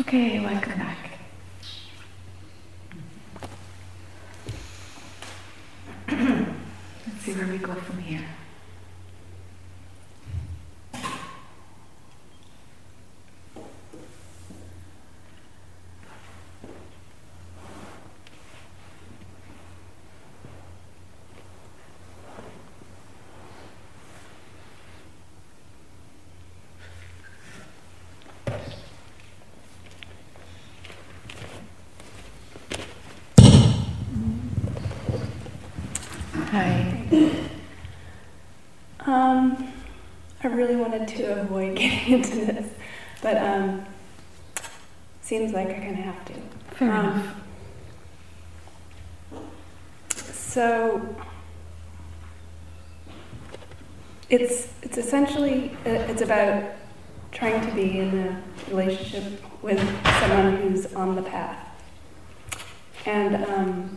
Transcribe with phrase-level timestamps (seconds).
[0.00, 0.98] Okay, welcome back.
[6.08, 8.24] Let's see where we go from here.
[36.54, 37.00] Hi.
[39.00, 39.72] Um,
[40.40, 42.66] I really wanted to avoid getting into this,
[43.22, 43.84] but um,
[45.22, 46.34] seems like I kind of have to.
[46.76, 47.36] Fair Um, enough.
[50.32, 51.16] So
[54.30, 56.64] it's it's essentially uh, it's about
[57.32, 59.78] trying to be in a relationship with
[60.20, 61.58] someone who's on the path,
[63.06, 63.96] and um,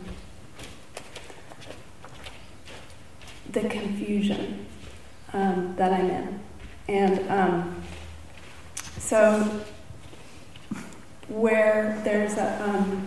[3.50, 4.66] the confusion
[5.32, 6.40] um, that I'm in,
[6.88, 7.82] and um,
[9.08, 9.64] so
[11.28, 13.06] where there's a um,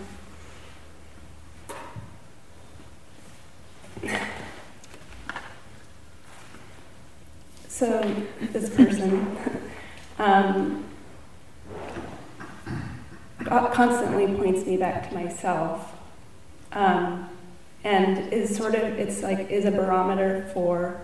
[7.68, 9.36] So this person
[10.18, 10.84] um,
[13.46, 15.92] constantly points me back to myself,
[16.72, 17.28] um,
[17.84, 21.00] and is sort of it's like is a barometer for.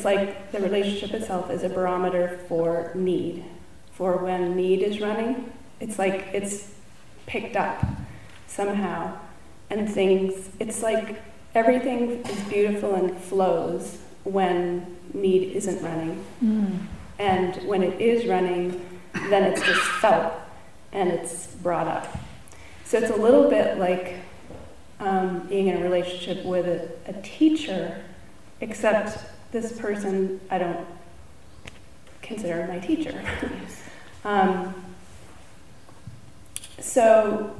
[0.00, 3.44] It's like the relationship itself is a barometer for need,
[3.92, 5.52] for when need is running.
[5.78, 6.72] It's like it's
[7.26, 7.84] picked up
[8.46, 9.18] somehow,
[9.68, 10.48] and things.
[10.58, 11.20] It's like
[11.54, 16.24] everything is beautiful and flows when need isn't running.
[16.42, 16.78] Mm.
[17.18, 18.80] And when it is running,
[19.28, 20.32] then it's just felt
[20.92, 22.18] and it's brought up.
[22.86, 24.14] So it's a little bit like
[24.98, 28.02] um, being in a relationship with a, a teacher,
[28.62, 29.18] except
[29.52, 30.86] this person I don't
[32.22, 33.22] consider my teacher.
[34.24, 34.74] um,
[36.78, 37.56] so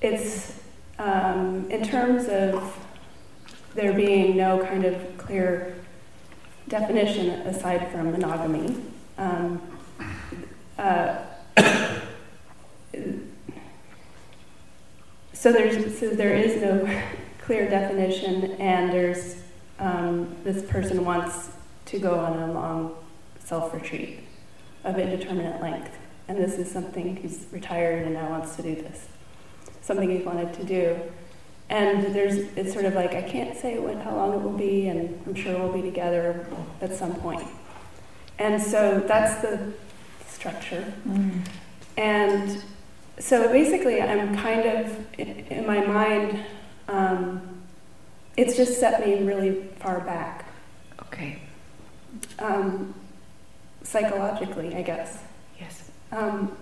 [0.00, 0.60] it's
[0.98, 2.78] um, in terms of
[3.74, 5.74] there being no kind of clear
[6.68, 8.76] definition aside from monogamy.
[9.18, 9.60] Um,
[10.78, 11.18] uh,
[15.32, 17.02] so there's so there is no
[17.42, 19.43] clear definition, and there's
[19.78, 21.50] um, this person wants
[21.86, 22.94] to go on a long
[23.38, 24.20] self retreat
[24.84, 25.96] of indeterminate length,
[26.28, 29.06] and this is something he's retired and now wants to do this,
[29.82, 31.00] something he's wanted to do.
[31.70, 34.88] And there's, it's sort of like, I can't say what, how long it will be,
[34.88, 36.46] and I'm sure we'll be together
[36.82, 37.46] at some point.
[38.38, 39.72] And so that's the
[40.28, 40.92] structure.
[41.08, 41.40] Mm.
[41.96, 42.62] And
[43.18, 46.44] so basically, I'm kind of, in in my mind,
[46.88, 47.53] um,
[48.36, 50.46] it's just set me really far back,
[51.02, 51.40] Okay.
[52.38, 52.94] um,
[53.82, 55.22] psychologically, I guess.
[55.60, 55.90] Yes.
[56.10, 56.56] Um,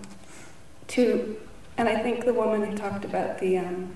[0.89, 1.37] to,
[1.77, 3.91] and I think the woman who talked about the um,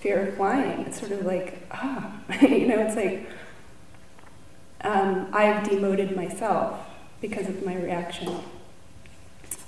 [0.00, 2.12] fear of flying, it's sort of like, ah,
[2.42, 3.28] you know, it's like
[4.82, 6.78] um, I've demoted myself
[7.20, 8.36] because of my reaction.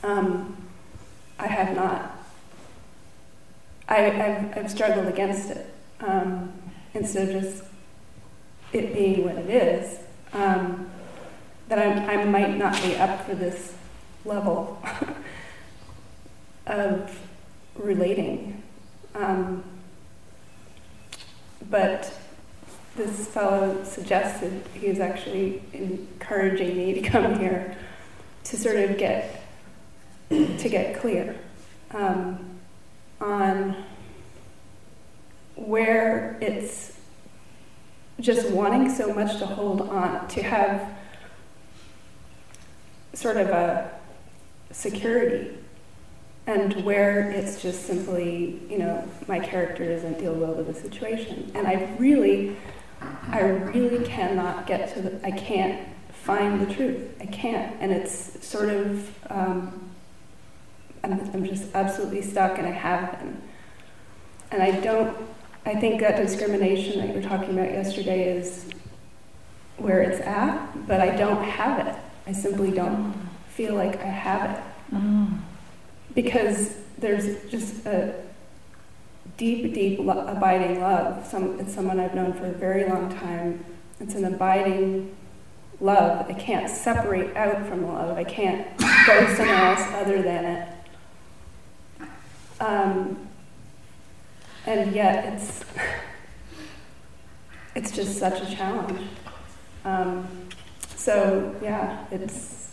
[0.04, 0.56] Um,
[1.38, 2.16] I have not.
[3.88, 6.52] I, I've, I've struggled against it um,
[6.94, 7.64] instead of just
[8.72, 9.98] it being what it is.
[10.32, 10.90] Um,
[11.68, 13.74] that I'm, I might not be up for this
[14.24, 14.82] level
[16.66, 17.18] of
[17.76, 18.62] relating.
[19.14, 19.62] Um,
[21.68, 22.12] but
[22.96, 27.76] this fellow suggested he was actually encouraging me to come here
[28.44, 29.44] to sort of get
[30.28, 31.36] to get clear
[31.92, 32.58] um,
[33.20, 33.76] on
[35.60, 36.96] where it's
[38.20, 40.88] just wanting so much to hold on to have
[43.14, 43.90] sort of a
[44.70, 45.56] security
[46.46, 51.50] and where it's just simply, you know, my character doesn't deal well with the situation.
[51.54, 52.56] And I really,
[53.28, 57.08] I really cannot get to the, I can't find the truth.
[57.20, 57.76] I can't.
[57.80, 59.90] And it's sort of, um,
[61.04, 63.42] I'm, I'm just absolutely stuck and I have been.
[64.50, 65.16] And I don't,
[65.66, 68.66] I think that discrimination that you were talking about yesterday is
[69.76, 71.94] where it's at, but I don't have it.
[72.26, 73.14] I simply don't
[73.50, 74.62] feel like I have it
[74.94, 75.38] Mm.
[76.14, 78.12] because there's just a
[79.36, 81.24] deep, deep, lo- abiding love.
[81.26, 83.64] Some, it's someone I've known for a very long time.
[84.00, 85.14] It's an abiding
[85.80, 86.26] love.
[86.28, 88.16] I can't separate out from love.
[88.18, 90.68] I can't go somewhere else other than it.
[92.60, 93.28] Um,
[94.78, 95.64] and yet it's
[97.74, 99.00] it's just such a challenge.
[99.84, 100.28] Um,
[100.96, 102.72] so yeah, it's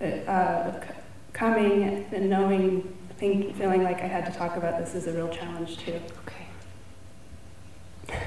[0.00, 0.86] it, uh, c-
[1.32, 5.28] coming and knowing, think, feeling like I had to talk about this is a real
[5.28, 6.00] challenge too.
[6.24, 8.18] Okay.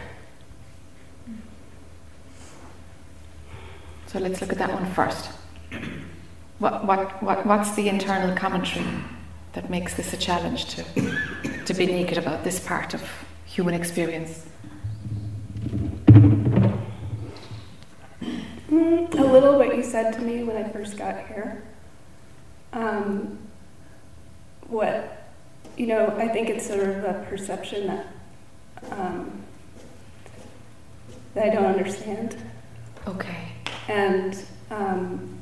[4.07, 5.29] So let's look at that one first.
[6.59, 8.85] What, what, what, what's the internal commentary
[9.51, 10.85] that makes this a challenge to,
[11.65, 13.01] to be naked about this part of
[13.45, 14.45] human experience?
[18.69, 21.63] Mm, a little what you said to me when I first got here.
[22.73, 23.39] Um,
[24.67, 25.31] what,
[25.77, 28.07] you know, I think it's sort of a perception that,
[28.91, 29.44] um,
[31.33, 32.35] that I don't understand.
[33.07, 33.50] Okay.
[33.88, 34.38] And
[34.71, 35.35] um,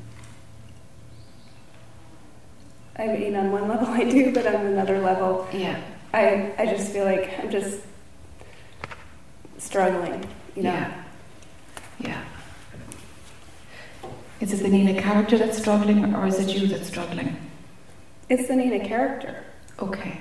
[2.96, 5.80] I mean, on one level I do, but on another level, Yeah.
[6.14, 7.80] I, I just feel like I'm just
[9.58, 10.24] struggling,
[10.54, 10.70] you know?
[10.70, 11.04] Yeah.
[11.98, 12.24] Yeah.
[14.40, 17.36] Is it the Nina character that's struggling or is it you that's struggling?
[18.28, 19.44] It's the Nina character.
[19.80, 20.20] Okay.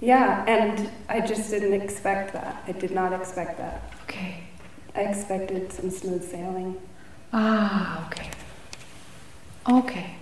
[0.00, 2.64] Yeah, and I just didn't expect that.
[2.66, 3.92] I did not expect that.
[4.04, 4.42] Okay.
[4.96, 6.76] I expected some smooth sailing.
[7.32, 8.30] Ah, okay.
[9.68, 10.17] Okay.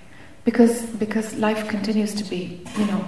[0.47, 3.07] Because because life continues to be, you know,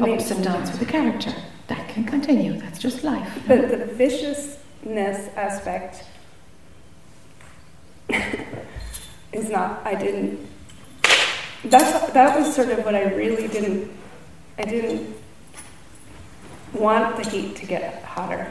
[0.00, 1.34] mean- ups and downs with the character.
[1.66, 2.52] That can continue.
[2.60, 3.48] That's just life.
[3.48, 3.56] know?
[3.56, 6.04] But the viciousness aspect
[9.32, 10.38] is not, I didn't,
[11.64, 13.90] that's, that was sort of what I really didn't,
[14.56, 15.16] I didn't
[16.72, 18.46] want the heat to get hotter.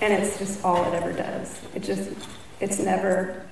[0.00, 1.60] And it's just all it ever does.
[1.76, 2.10] It just,
[2.58, 3.46] it's never,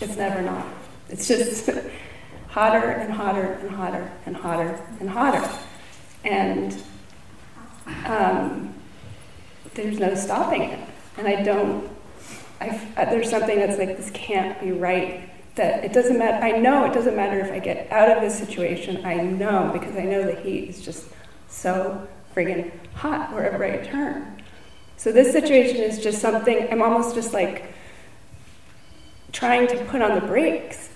[0.00, 0.66] it's never not.
[1.10, 1.68] It's just
[2.50, 5.50] hotter and hotter and hotter and hotter and hotter.
[6.24, 6.76] And
[8.06, 8.74] um,
[9.74, 10.88] there's no stopping it.
[11.16, 11.88] And I don't,
[12.60, 15.28] I, there's something that's like, this can't be right.
[15.54, 18.38] That it doesn't matter, I know it doesn't matter if I get out of this
[18.38, 21.06] situation, I know, because I know the heat is just
[21.48, 24.42] so friggin' hot wherever I turn.
[24.96, 27.72] So this situation is just something, I'm almost just like
[29.32, 30.90] trying to put on the brakes.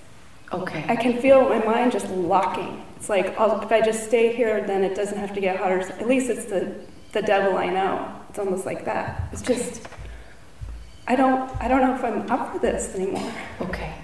[0.53, 0.85] Okay.
[0.89, 2.85] I can feel my mind just locking.
[2.97, 5.81] It's like, I'll, if I just stay here, then it doesn't have to get hotter.
[5.81, 6.75] At least it's the,
[7.13, 8.15] the devil I know.
[8.31, 9.29] It's almost like that.
[9.33, 9.87] It's just,
[11.07, 13.33] I don't, I don't know if I'm up for this anymore.
[13.61, 13.95] Okay.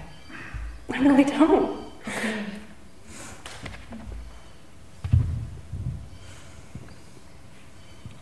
[0.93, 1.85] I really don't.
[2.07, 2.45] Okay.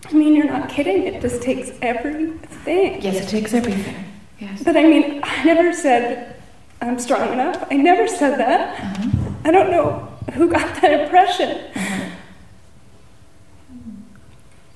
[0.06, 1.04] I mean, you're not kidding.
[1.04, 3.02] It just takes everything.
[3.02, 4.06] Yes, it takes everything.
[4.40, 4.64] Yes.
[4.64, 6.39] But I mean, I never said
[6.82, 7.68] I'm strong enough.
[7.70, 8.80] I never said that.
[8.80, 9.32] Uh-huh.
[9.46, 11.58] I don't know who got that impression.
[11.76, 12.10] Uh-huh.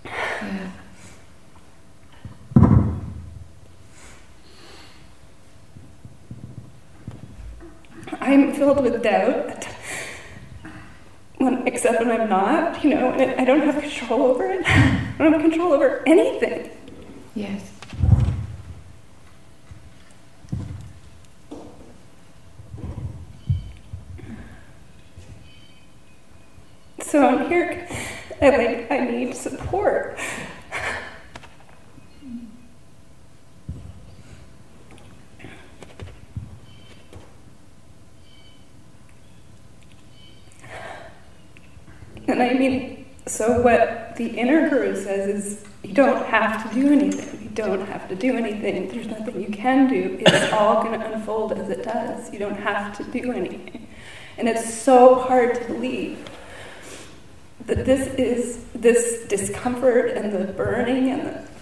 [0.05, 0.71] Yeah.
[8.19, 9.65] I'm filled with doubt.
[11.37, 14.63] When, except when I'm not, you know, and I don't have control over it.
[14.67, 16.69] I don't have control over anything.
[17.35, 17.72] Yes.
[27.13, 27.87] So I'm here.
[28.41, 28.91] I like.
[28.91, 30.17] I need support.
[42.27, 46.91] And I mean, so what the inner guru says is you don't have to do
[46.91, 47.43] anything.
[47.43, 48.87] You don't have to do anything.
[48.87, 50.17] There's nothing you can do.
[50.19, 52.33] It's all going to unfold as it does.
[52.33, 53.87] You don't have to do anything.
[54.39, 56.27] And it's so hard to believe
[57.65, 61.53] that this is this discomfort and the burning and the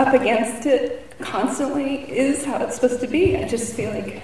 [0.00, 3.36] up against it constantly is how it's supposed to be.
[3.36, 4.22] I just feel like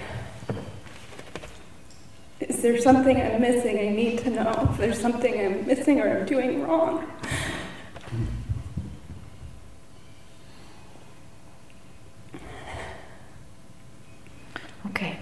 [2.41, 3.79] is there something I'm missing?
[3.79, 7.05] I need to know if there's something I'm missing or I'm doing wrong.
[14.91, 15.19] Okay.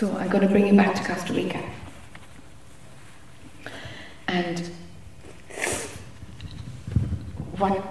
[0.00, 1.62] So I'm going to bring you back to Costa Rica.
[4.28, 4.70] And
[7.58, 7.86] what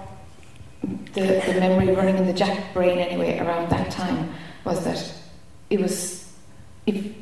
[1.12, 5.14] the, the memory running in the Jack brain anyway around that time was that
[5.70, 6.32] it was
[6.84, 7.14] if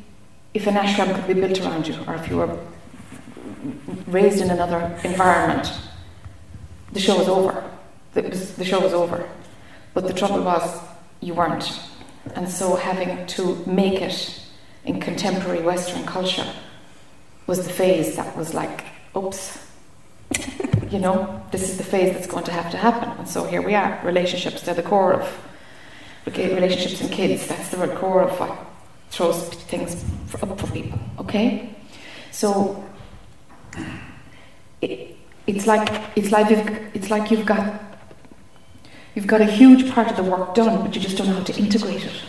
[0.55, 2.57] if an ashram could be built around you or if you were
[4.07, 5.71] raised in another environment,
[6.93, 7.63] the show was over.
[8.15, 9.29] the, the show was over.
[9.93, 10.81] But the trouble was,
[11.21, 11.79] you weren't.
[12.33, 14.48] And so having to make it
[14.85, 16.51] in contemporary Western culture
[17.47, 19.65] was the phase that was like, oops,
[20.89, 23.09] you know, this is the phase that's going to have to happen.
[23.17, 23.99] And so here we are.
[24.03, 25.39] Relationships, they're the core of
[26.37, 27.47] relationships and kids.
[27.47, 28.57] That's the core of what
[29.09, 30.03] throws things
[30.41, 30.99] up for people.
[31.19, 31.75] Okay,
[32.31, 32.83] so
[34.81, 35.15] it,
[35.47, 36.51] it's like it's like
[36.93, 37.81] it's like you've got
[39.15, 41.43] you've got a huge part of the work done, but you just don't know how
[41.43, 42.21] to integrate it.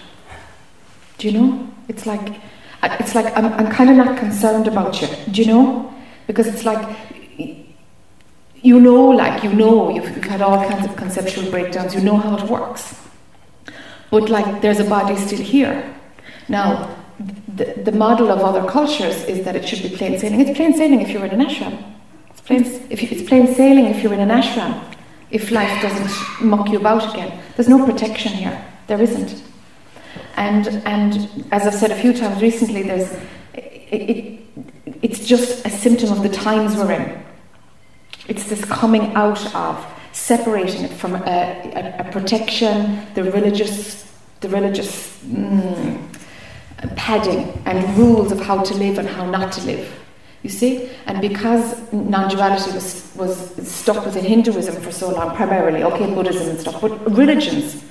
[1.19, 1.69] Do you know?
[1.91, 2.41] It's like
[2.85, 5.09] it's like I'm, I'm kind of not concerned about you.
[5.33, 5.93] Do you know?
[6.29, 6.83] Because it's like
[8.63, 11.95] you know, like you know, you've, you've had all kinds of conceptual breakdowns.
[11.97, 12.83] You know how it works,
[14.11, 15.77] but like there's a body still here.
[16.49, 16.97] Now,
[17.57, 20.41] the, the model of other cultures is that it should be plain sailing.
[20.41, 21.75] It's plain sailing if you're in an ashram.
[22.31, 24.73] It's plain, if you, it's plain sailing if you're in an ashram.
[25.33, 28.65] If life doesn't muck you about again, there's no protection here.
[28.87, 29.50] There isn't.
[30.37, 33.13] And and as I've said a few times recently, there's
[33.55, 34.41] it, it,
[35.03, 37.23] it's just a symptom of the times we're in.
[38.29, 44.11] It's this coming out of separating it from a, a, a protection, the religious,
[44.41, 45.99] the religious mm,
[46.97, 49.93] padding and rules of how to live and how not to live.
[50.43, 56.07] You see, and because non-duality was was stuck within Hinduism for so long, primarily, okay,
[56.15, 57.85] Buddhism and stuff, but religions,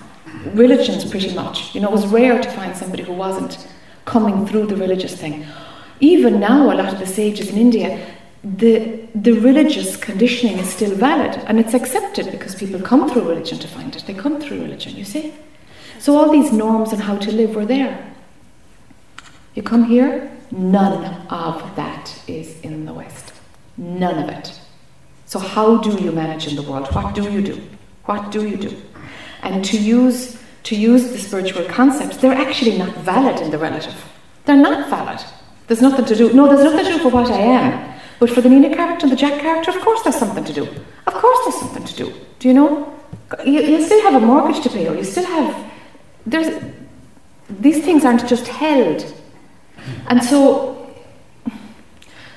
[0.54, 1.74] religions pretty much.
[1.76, 3.68] You know, it was rare to find somebody who wasn't
[4.06, 5.46] coming through the religious thing.
[6.00, 10.96] Even now, a lot of the sages in India, the, the religious conditioning is still
[10.96, 14.04] valid and it's accepted because people come through religion to find it.
[14.08, 15.34] They come through religion, you see?
[16.00, 18.14] So all these norms on how to live were there.
[19.56, 23.34] You come here, none of that is in the West.
[23.78, 24.60] None of it.
[25.26, 26.88] So how do you manage in the world?
[26.94, 27.62] What do you do?
[28.06, 28.76] What do you do?
[29.42, 33.96] And to use to use the spiritual concepts, they're actually not valid in the relative.
[34.46, 35.20] They're not valid.
[35.68, 36.34] There's nothing to do.
[36.34, 38.00] No, there's nothing to do for what I am.
[38.20, 40.68] But for the Nina character and the Jack character, of course there's something to do.
[41.08, 42.14] Of course there's something to do.
[42.40, 42.94] Do you know?
[43.46, 45.72] You, you still have a mortgage to pay, or you still have.
[46.26, 46.62] There's,
[47.50, 49.14] these things aren't just held.
[50.08, 50.92] And so,
[51.46, 51.58] it'd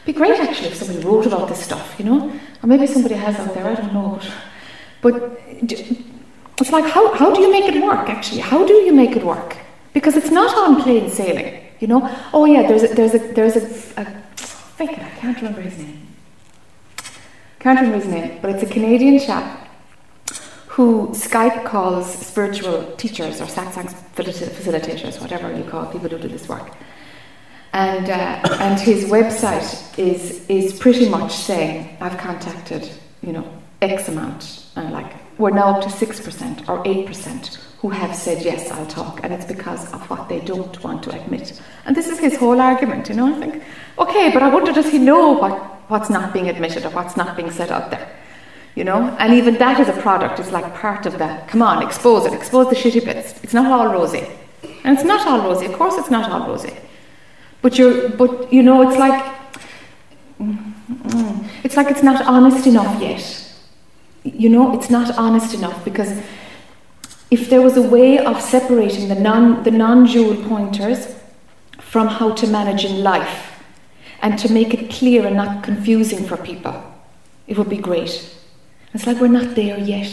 [0.06, 2.40] be great actually if somebody wrote about this stuff, you know?
[2.62, 4.20] Or maybe somebody has out there, I don't know.
[5.00, 5.40] But
[6.58, 8.40] it's like, how, how do you make it work actually?
[8.40, 9.56] How do you make it work?
[9.94, 12.08] Because it's not on plain sailing, you know?
[12.32, 14.04] Oh, yeah, there's a, there's a, there's a, a
[14.36, 16.06] fake, I can't remember his name.
[17.58, 19.68] Can't remember his name, but it's a Canadian chap
[20.66, 26.48] who Skype calls spiritual teachers or satsang facilitators, whatever you call people who do this
[26.48, 26.72] work.
[27.74, 32.90] And, uh, and his website is, is pretty much saying, I've contacted,
[33.22, 33.46] you know,
[33.80, 34.66] X amount.
[34.76, 39.20] And like, we're now up to 6% or 8% who have said, yes, I'll talk.
[39.24, 41.60] And it's because of what they don't want to admit.
[41.84, 43.62] And this is his whole argument, you know, I think,
[43.98, 45.58] okay, but I wonder, does he know what,
[45.90, 48.08] what's not being admitted or what's not being said out there?
[48.76, 51.48] You know, and even that as a product is like part of that.
[51.48, 53.38] Come on, expose it, expose the shitty bits.
[53.42, 54.26] It's not all rosy.
[54.84, 56.74] And it's not all rosy, of course it's not all rosy.
[57.62, 59.34] But you're, but you know, it's like,
[60.40, 63.51] mm, it's like it's not honest enough yet.
[64.24, 66.22] You know, it's not honest enough because
[67.30, 71.14] if there was a way of separating the non the non-dual pointers
[71.78, 73.64] from how to manage in life
[74.20, 76.74] and to make it clear and not confusing for people,
[77.46, 78.36] it would be great.
[78.94, 80.10] It's like we're not there yet.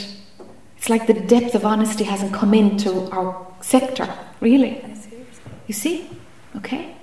[0.78, 4.08] It's like the depth of honesty hasn't come into our sector,
[4.40, 4.82] really.
[5.68, 6.10] You see?
[6.56, 6.96] Okay?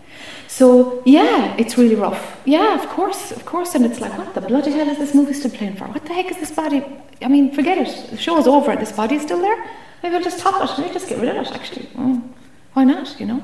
[0.56, 2.40] So yeah, it's really rough.
[2.46, 3.74] Yeah, of course, of course.
[3.74, 5.84] And it's like, what the bloody hell is this movie still playing for?
[5.84, 6.82] What the heck is this body?
[7.20, 8.10] I mean, forget it.
[8.10, 8.74] The show's over.
[8.74, 9.58] This body is still there.
[10.02, 10.80] Maybe I'll just top it.
[10.80, 11.52] Maybe just get rid of it.
[11.52, 12.26] Actually, mm,
[12.72, 13.20] why not?
[13.20, 13.42] You know.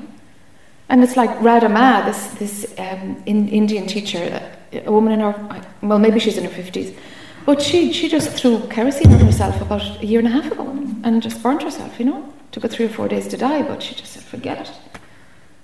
[0.89, 4.41] And it's like Radha Ma, this this um, in, Indian teacher,
[4.73, 5.35] a woman in her
[5.83, 6.97] well, maybe she's in her fifties,
[7.45, 10.65] but she she just threw kerosene on herself about a year and a half ago
[11.03, 11.99] and just burnt herself.
[11.99, 14.57] You know, took her three or four days to die, but she just said, forget
[14.67, 14.71] it.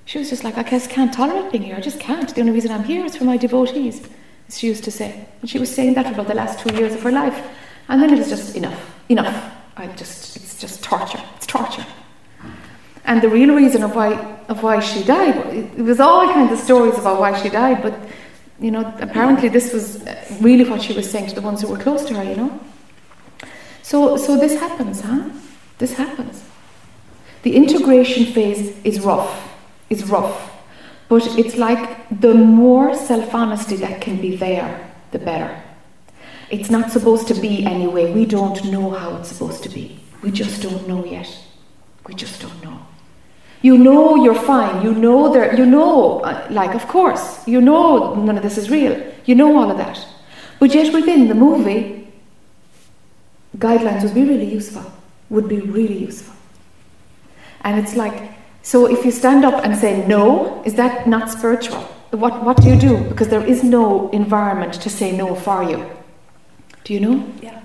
[0.09, 1.75] She was just like, I just can't tolerate being here.
[1.75, 2.33] I just can't.
[2.33, 4.01] The only reason I'm here is for my devotees,
[4.49, 5.27] she used to say.
[5.41, 7.39] And she was saying that for about the last two years of her life.
[7.87, 9.53] And then it was just enough, enough.
[9.77, 11.21] I just, it's just torture.
[11.35, 11.85] It's torture.
[13.05, 14.13] And the real reason of why,
[14.47, 15.35] of why she died,
[15.77, 17.93] it was all kinds of stories about why she died, but,
[18.59, 21.67] you know, apparently this was uh, really what she was saying to the ones who
[21.67, 22.59] were close to her, you know.
[23.83, 25.29] So, so this happens, huh?
[25.77, 26.43] This happens.
[27.43, 29.45] The integration phase is rough
[29.89, 30.51] is rough.
[31.07, 35.63] But it's like the more self honesty that can be there, the better.
[36.49, 38.11] It's not supposed to be anyway.
[38.11, 39.99] We don't know how it's supposed to be.
[40.21, 41.29] We just don't know yet.
[42.07, 42.79] We just don't know.
[43.61, 44.83] You know you're fine.
[44.83, 45.55] You know there.
[45.55, 48.95] You know, uh, like of course, you know none of this is real.
[49.25, 50.05] You know all of that,
[50.59, 52.07] but yet within the movie,
[53.57, 54.85] guidelines would be really useful.
[55.29, 56.35] Would be really useful.
[57.61, 58.31] And it's like,
[58.69, 61.81] so if you stand up and say no, is that not spiritual?
[62.11, 62.93] What what do you do?
[63.09, 65.79] Because there is no environment to say no for you.
[66.83, 67.17] Do you know?
[67.41, 67.59] Yeah.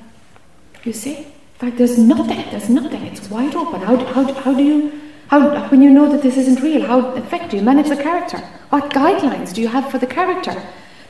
[0.84, 1.16] You see?
[1.16, 2.42] In fact, there's nothing.
[2.50, 3.02] There's nothing.
[3.10, 3.82] It's wide open.
[3.82, 4.78] How do, how, how do you
[5.28, 8.02] how, when you know that this isn't real, how in fact do you manage the
[8.02, 8.38] character?
[8.70, 10.54] What guidelines do you have for the character?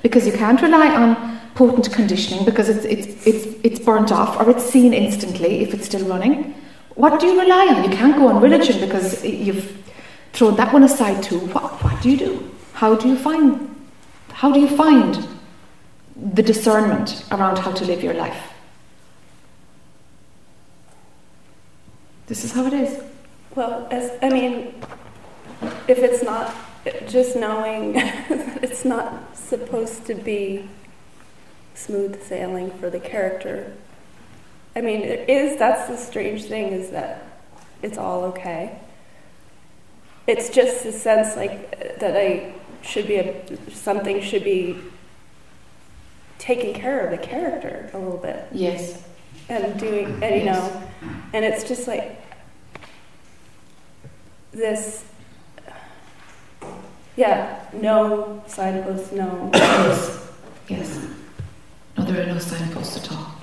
[0.03, 4.51] Because you can't rely on potent conditioning because it's, it's, it's, it's burnt off or
[4.51, 6.55] it's seen instantly if it's still running.
[6.95, 7.85] What do you rely on?
[7.85, 9.83] You can't go on religion because you've
[10.33, 11.41] thrown that one aside too.
[11.41, 12.51] What, what do you do?
[12.75, 13.71] How do you find
[14.33, 15.29] how do you find
[16.17, 18.53] the discernment around how to live your life?
[22.27, 23.01] This is how it is.
[23.55, 24.75] Well, as I mean,
[25.87, 26.55] if it's not
[27.09, 27.95] just knowing
[28.63, 30.69] it's not supposed to be
[31.75, 33.73] smooth sailing for the character.
[34.77, 37.25] I mean, it is that's the strange thing is that
[37.83, 38.79] it's all okay.
[40.27, 44.79] It's just the sense like that I should be a, something should be
[46.39, 48.47] taking care of the character a little bit.
[48.53, 49.03] Yes.
[49.49, 50.73] And doing, and you yes.
[50.73, 50.83] know,
[51.33, 52.21] and it's just like
[54.53, 55.05] this,
[57.17, 59.51] yeah, no signposts, no.
[59.55, 60.29] yes.
[60.69, 61.09] yes.
[61.97, 63.34] No, there are no signposts at all.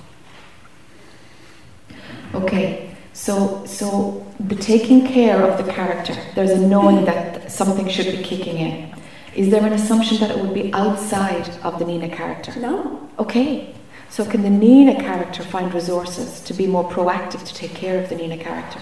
[2.34, 6.14] Okay, so so the taking care of the character.
[6.34, 8.94] There's a knowing that something should be kicking in.
[9.34, 12.54] Is there an assumption that it would be outside of the Nina character?
[12.58, 13.08] No.
[13.18, 13.74] Okay.
[14.10, 18.10] So can the Nina character find resources to be more proactive to take care of
[18.10, 18.80] the Nina character?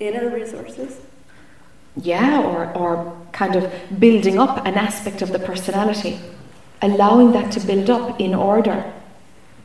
[0.00, 1.00] inner resources?
[1.96, 6.18] Yeah, or, or kind of building up an aspect of the personality,
[6.80, 8.92] allowing that to build up in order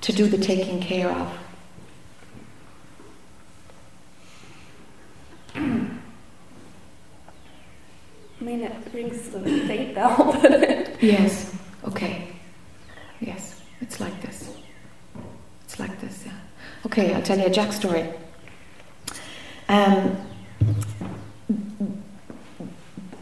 [0.02, 1.32] to do the taking care of.
[8.40, 10.40] I mean, it rings the bell.
[11.02, 11.56] yes,
[11.86, 12.28] okay.
[13.20, 14.56] Yes, it's like this.
[15.64, 16.34] It's like this, yeah.
[16.86, 18.08] Okay, I'll tell you a Jack story.
[19.68, 20.16] Um,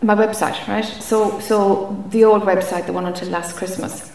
[0.01, 0.85] my website, right?
[0.85, 4.11] So, so the old website, the one until last Christmas,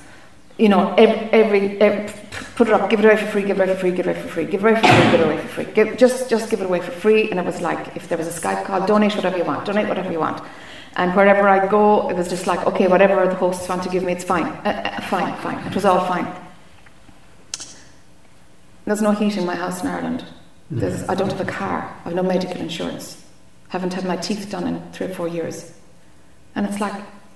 [0.60, 2.12] you know, every, every, every,
[2.54, 4.10] put it up, give it away for free, give it away for free, give it
[4.10, 6.28] away for free, give it away for free, give it away for free, give, just,
[6.28, 7.30] just give it away for free.
[7.30, 9.88] And it was like, if there was a Skype call, donate whatever you want, donate
[9.88, 10.44] whatever you want.
[10.96, 14.02] And wherever I go, it was just like, okay, whatever the hosts want to give
[14.02, 15.66] me, it's fine, uh, uh, fine, fine.
[15.66, 16.30] It was all fine.
[18.84, 20.24] There's no heat in my house in Ireland.
[20.70, 21.96] There's, I don't have a car.
[22.04, 23.24] I have no medical insurance.
[23.68, 25.72] Haven't had my teeth done in three or four years.
[26.54, 26.92] And it's like,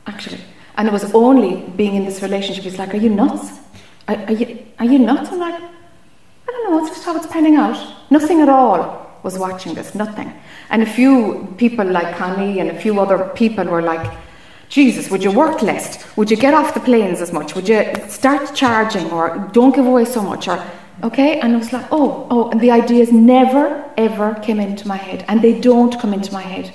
[0.07, 0.41] actually.
[0.77, 3.61] And it was only being in this relationship, he's like, Are you nuts?
[4.09, 5.31] Are, are, you, are you nuts?
[5.31, 7.77] I'm like, I don't know, it's just how it's panning out.
[8.11, 10.33] Nothing at all was watching this, nothing.
[10.71, 14.19] And a few people like Connie and a few other people were like,
[14.69, 16.05] Jesus, would you work less?
[16.17, 17.55] Would you get off the planes as much?
[17.55, 20.49] Would you start charging or don't give away so much?
[20.49, 20.63] Or
[21.03, 24.97] Okay, and I was like, oh, oh, and the ideas never ever came into my
[24.97, 26.73] head, and they don't come into my head.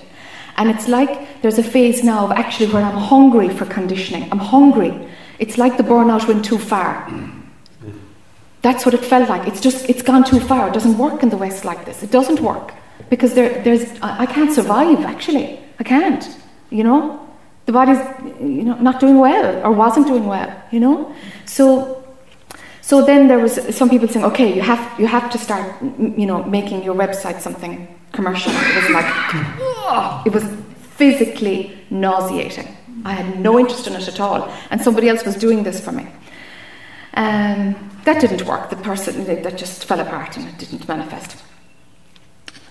[0.59, 4.29] And it's like there's a phase now of actually where I'm hungry for conditioning.
[4.31, 4.93] I'm hungry.
[5.39, 7.09] It's like the burnout went too far.
[8.61, 9.47] That's what it felt like.
[9.47, 10.67] It's just, it's gone too far.
[10.67, 12.03] It doesn't work in the West like this.
[12.03, 12.73] It doesn't work.
[13.09, 15.61] Because there, there's, I can't survive, actually.
[15.79, 16.27] I can't,
[16.69, 17.25] you know?
[17.65, 17.99] The body's,
[18.41, 21.15] you know, not doing well, or wasn't doing well, you know?
[21.45, 22.03] So
[22.81, 26.25] so then there was some people saying, okay, you have you have to start, you
[26.25, 28.51] know, making your website something commercial.
[28.53, 30.43] It was like, it was
[30.95, 32.75] physically nauseating.
[33.05, 35.91] I had no interest in it at all, and somebody else was doing this for
[35.91, 36.07] me.
[37.13, 38.69] Um, that didn't work.
[38.69, 41.43] The person that just fell apart and it didn't manifest.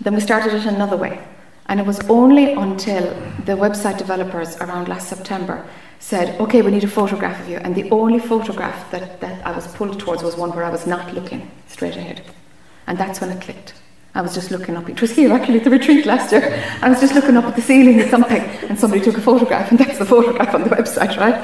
[0.00, 1.22] Then we started it another way,
[1.66, 3.04] and it was only until
[3.44, 5.66] the website developers around last September
[5.98, 7.56] said, okay, we need a photograph of you.
[7.56, 10.86] And the only photograph that, that I was pulled towards was one where I was
[10.86, 12.22] not looking straight ahead.
[12.86, 13.74] And that's when it clicked.
[14.18, 14.88] I was just looking up.
[14.90, 16.62] It was here actually at the retreat last year.
[16.82, 19.70] I was just looking up at the ceiling at something, and somebody took a photograph,
[19.70, 21.38] and that's the photograph on the website, right?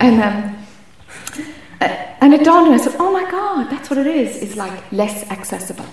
[0.00, 0.66] And um,
[1.80, 1.84] uh,
[2.22, 2.80] and it dawned on me.
[2.80, 4.42] I said, "Oh my God, that's what it is.
[4.42, 5.86] It's like less accessible,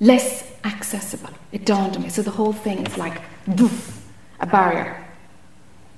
[0.00, 2.08] less accessible." It dawned on me.
[2.08, 3.98] So the whole thing is like doof,
[4.40, 5.02] a barrier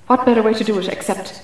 [0.09, 1.43] what better way to do it except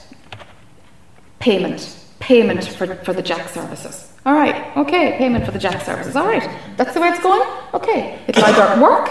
[1.38, 4.13] payment, payment for, for the Jack services.
[4.26, 6.16] All right, okay, payment for the Jack services.
[6.16, 7.46] All right, that's the way it's going.
[7.74, 9.10] Okay, it'll either work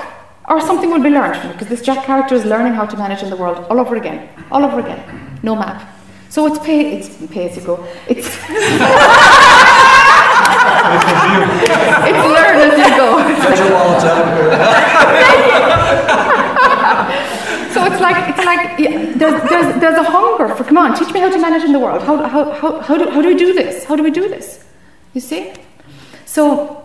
[0.50, 2.98] or something will be learned from it because this Jack character is learning how to
[2.98, 5.38] manage in the world all over again, all over again.
[5.44, 5.88] No map.
[6.30, 7.86] So it's pay, it's pay as you go.
[8.10, 8.40] It's it's
[12.34, 13.22] learn as you go.
[17.72, 21.14] so it's like it's like yeah, there's, there's there's a hunger for come on, teach
[21.14, 22.02] me how to manage in the world.
[22.02, 23.86] How how how how do how do we do this?
[23.86, 24.64] How do we do this?
[25.14, 25.54] You see?
[26.26, 26.84] So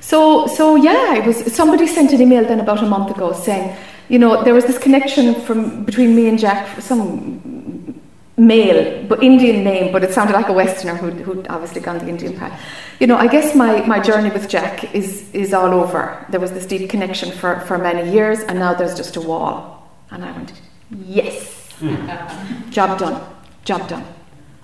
[0.00, 3.76] so, so yeah, it was somebody sent an email then about a month ago saying,
[4.08, 8.00] you know, there was this connection from between me and Jack, some
[8.36, 12.08] male, but Indian name, but it sounded like a Westerner who'd, who'd obviously gone the
[12.08, 12.60] Indian path.
[13.00, 16.24] You know, I guess my, my journey with Jack is is all over.
[16.30, 19.90] There was this deep connection for, for many years, and now there's just a wall.
[20.10, 20.52] And I went,
[20.90, 22.70] yes, hmm.
[22.70, 23.20] job done,
[23.64, 24.04] job done.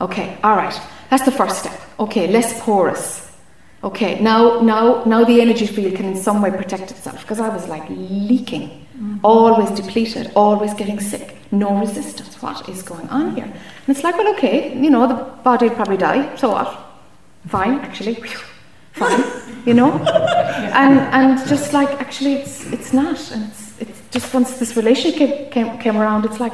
[0.01, 0.79] Okay, all right,
[1.11, 1.79] that's the first step.
[1.99, 3.31] Okay, less porous
[3.83, 7.49] Okay, now, now, now the energy field can in some way protect itself because I
[7.49, 9.17] was like leaking, mm-hmm.
[9.25, 12.43] always depleted, always getting sick, no resistance.
[12.43, 13.45] What is going on here?
[13.45, 16.37] And it's like, well, okay, you know, the body will probably die.
[16.37, 16.79] So what?
[17.47, 18.17] Fine, actually,
[18.93, 19.25] fine,
[19.65, 19.93] you know.
[20.71, 25.51] And and just like actually, it's it's not, and it's it's just once this relationship
[25.51, 26.53] came came around, it's like.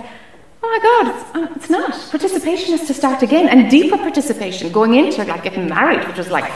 [0.66, 1.92] Oh my God, it's, uh, it's not.
[2.10, 6.28] Participation is to start again, and deeper participation, going into like getting married, which was
[6.28, 6.50] like,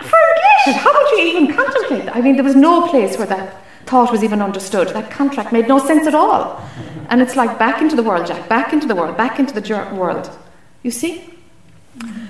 [0.00, 0.76] Forget it.
[0.76, 2.16] How would you even contemplate that?
[2.16, 4.88] I mean, there was no place where that thought was even understood.
[4.88, 6.66] That contract made no sense at all.
[7.10, 9.94] And it's like back into the world, Jack, back into the world, back into the
[9.94, 10.30] world.
[10.82, 11.34] You see?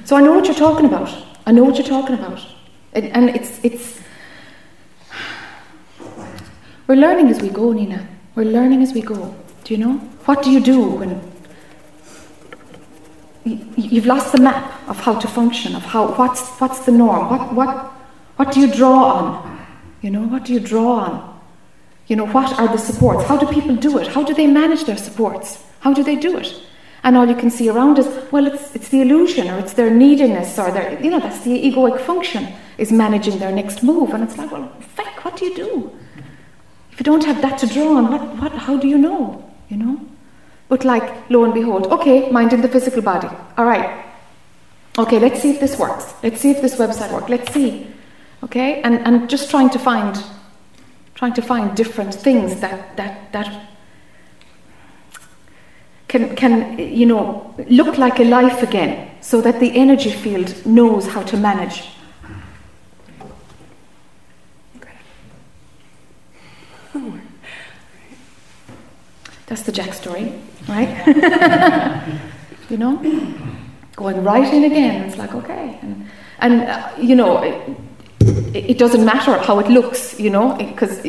[0.04, 1.10] So I know what you're talking about.
[1.46, 2.44] I know what you're talking about.
[2.92, 4.00] And, and it's, it's.
[6.88, 8.08] We're learning as we go, Nina.
[8.34, 9.36] We're learning as we go.
[9.70, 9.98] Do you know?
[10.24, 11.20] What do you do when
[13.76, 17.54] you've lost the map of how to function, of how what's what's the norm, what
[17.54, 17.92] what
[18.34, 19.64] what do you draw on?
[20.02, 21.40] You know, what do you draw on?
[22.08, 23.28] You know, what are the supports?
[23.28, 24.08] How do people do it?
[24.08, 25.62] How do they manage their supports?
[25.78, 26.52] How do they do it?
[27.04, 29.90] And all you can see around is, well, it's it's the illusion or it's their
[29.94, 34.10] neediness or their you know, that's the egoic function is managing their next move.
[34.14, 35.96] And it's like, well, fuck, what do you do?
[36.90, 39.46] If you don't have that to draw on, what what how do you know?
[39.70, 40.00] You know?
[40.68, 43.28] But like, lo and behold, okay, mind in the physical body.
[43.56, 44.04] All right.
[44.98, 46.12] Okay, let's see if this works.
[46.22, 47.30] Let's see if this website works.
[47.30, 47.86] Let's see.
[48.44, 48.82] Okay?
[48.82, 50.22] And, and just trying to find
[51.20, 53.68] trying to find different things that that that
[56.08, 61.06] can can you know look like a life again so that the energy field knows
[61.06, 61.90] how to manage
[69.50, 70.32] That's the Jack story,
[70.68, 70.88] right?
[72.70, 72.96] you know,
[73.96, 75.02] going right in again.
[75.02, 76.06] It's like okay, and,
[76.38, 77.76] and uh, you know, it,
[78.54, 81.04] it, doesn't matter how it looks, you know, because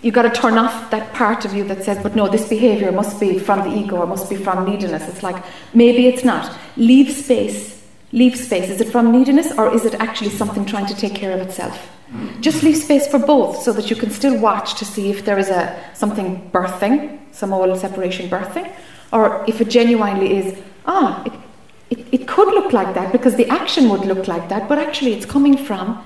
[0.00, 2.90] you've got to turn off that part of you that says, but no, this behavior
[2.90, 5.06] must be from the ego or must be from neediness.
[5.10, 6.58] It's like maybe it's not.
[6.78, 7.86] Leave space.
[8.12, 8.70] Leave space.
[8.70, 11.97] Is it from neediness or is it actually something trying to take care of itself?
[12.40, 15.38] Just leave space for both so that you can still watch to see if there
[15.38, 18.72] is a something birthing, some old separation birthing,
[19.12, 21.32] or if it genuinely is, ah, it,
[21.90, 25.12] it, it could look like that because the action would look like that, but actually
[25.12, 26.02] it's coming from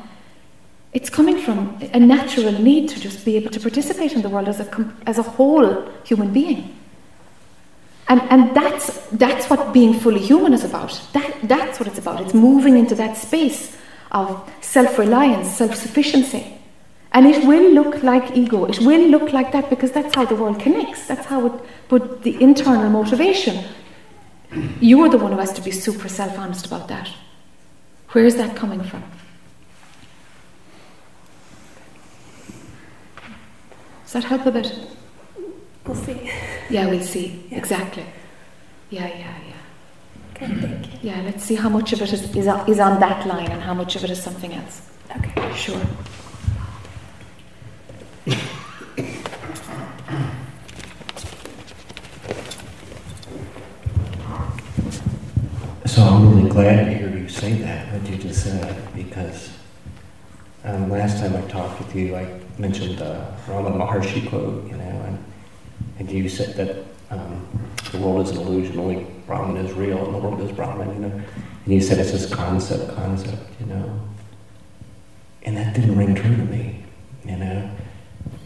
[0.92, 4.46] it's coming from a natural need to just be able to participate in the world
[4.46, 6.78] as a, as a whole human being.
[8.08, 11.00] And, and that's, that's what being fully human is about.
[11.14, 12.20] That, that's what it's about.
[12.20, 13.74] It's moving into that space
[14.12, 16.46] of self reliance, self sufficiency.
[17.14, 18.64] And it will look like ego.
[18.64, 21.06] It will look like that because that's how the world connects.
[21.08, 21.52] That's how it,
[21.88, 23.64] but the internal motivation,
[24.80, 27.10] you are the one who has to be super self honest about that.
[28.12, 29.02] Where is that coming from?
[34.04, 34.72] Does that help a bit?
[35.86, 36.30] We'll see.
[36.70, 37.46] Yeah, we'll see.
[37.50, 37.58] Yeah.
[37.58, 38.04] Exactly.
[38.90, 39.38] Yeah, yeah,
[40.42, 40.60] yeah.
[40.60, 41.10] Thank you.
[41.10, 43.74] Yeah, let's see how much of it is, is, is on that line and how
[43.74, 44.82] much of it is something else.
[45.16, 45.54] Okay.
[45.54, 45.80] Sure.
[55.86, 59.50] So I'm really glad to hear you say that, what you just said, because
[60.64, 65.02] um, last time I talked with you, I mentioned the Ramana Maharshi quote, you know,
[65.06, 65.24] and,
[65.98, 67.46] and you said that um,
[67.92, 71.08] the world is an illusion, only Brahman is real, and the world is Brahman, you
[71.08, 71.22] know.
[71.64, 74.00] And he said it's this concept, concept, you know.
[75.42, 76.84] And that didn't ring true to me,
[77.24, 77.70] you know.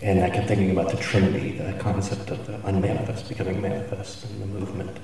[0.03, 4.41] And I kept thinking about the Trinity, the concept of the unmanifest becoming manifest in
[4.41, 4.97] the movement.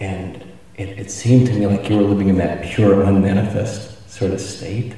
[0.00, 0.42] And
[0.76, 4.40] it, it seemed to me like you were living in that pure, unmanifest sort of
[4.40, 4.94] state,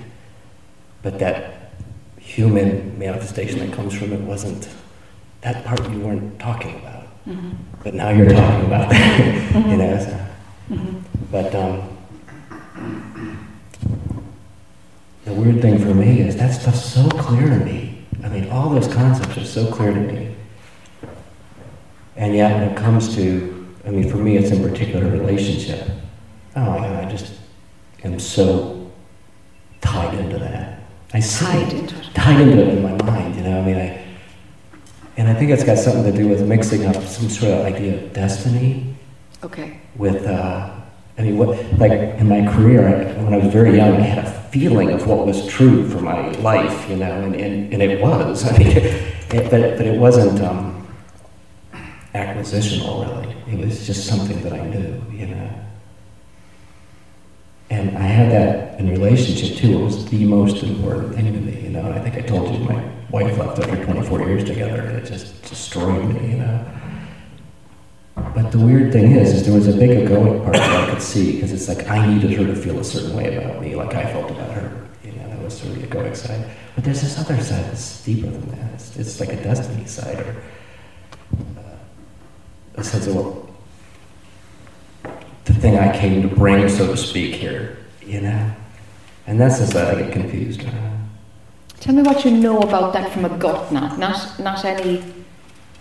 [1.02, 1.72] but that
[2.18, 4.68] human manifestation that comes from it wasn't
[5.42, 6.93] that part you weren't talking about.
[7.26, 7.50] Mm-hmm.
[7.82, 9.70] But now you're talking about that, Mm-hmm.
[9.70, 9.98] you know.
[9.98, 10.20] So.
[11.30, 11.96] But um,
[15.24, 18.04] the weird thing for me is that stuff's so clear to me.
[18.22, 20.34] I mean, all those concepts are so clear to me.
[22.16, 25.88] And yet, when it comes to, I mean, for me, it's in particular relationship.
[26.56, 27.32] Oh my God, I just
[28.04, 28.90] am so
[29.80, 30.80] tied into that.
[31.12, 32.14] I see Tied it, into it.
[32.14, 33.34] tied into it in my mind.
[33.36, 34.03] You know, I mean, I,
[35.16, 38.02] and I think it's got something to do with mixing up some sort of idea
[38.02, 38.94] of destiny
[39.42, 39.78] Okay.
[39.96, 40.70] with, uh,
[41.16, 44.24] I mean, what, like in my career, I, when I was very young, I had
[44.24, 48.00] a feeling of what was true for my life, you know, and, and, and it
[48.00, 48.44] was.
[48.50, 50.86] I mean, it, but, but it wasn't um,
[52.14, 53.34] acquisitional, really.
[53.52, 55.50] It was just something that I knew, you know.
[57.74, 59.80] And I had that in relationship too.
[59.80, 61.84] It was the most important thing to me, you know.
[61.86, 65.06] And I think I told you my wife left after 24 years together, and it
[65.06, 66.64] just destroyed me, you know.
[68.14, 71.02] But the weird thing is, is there was a big egoic part that I could
[71.02, 73.92] see because it's like I needed her to feel a certain way about me, like
[73.94, 74.86] I felt about her.
[75.02, 76.48] You know, that was sort of the egoic side.
[76.76, 78.74] But there's this other side that's deeper than that.
[78.74, 80.36] It's, it's like a destiny side, or
[81.58, 81.76] uh,
[82.76, 83.43] a sense of
[85.44, 87.78] the thing I came to bring, so to speak, here.
[88.02, 88.50] You know,
[89.26, 90.62] and that's just that I get confused.
[91.80, 95.02] Tell me what you know about that from a gut now, not not any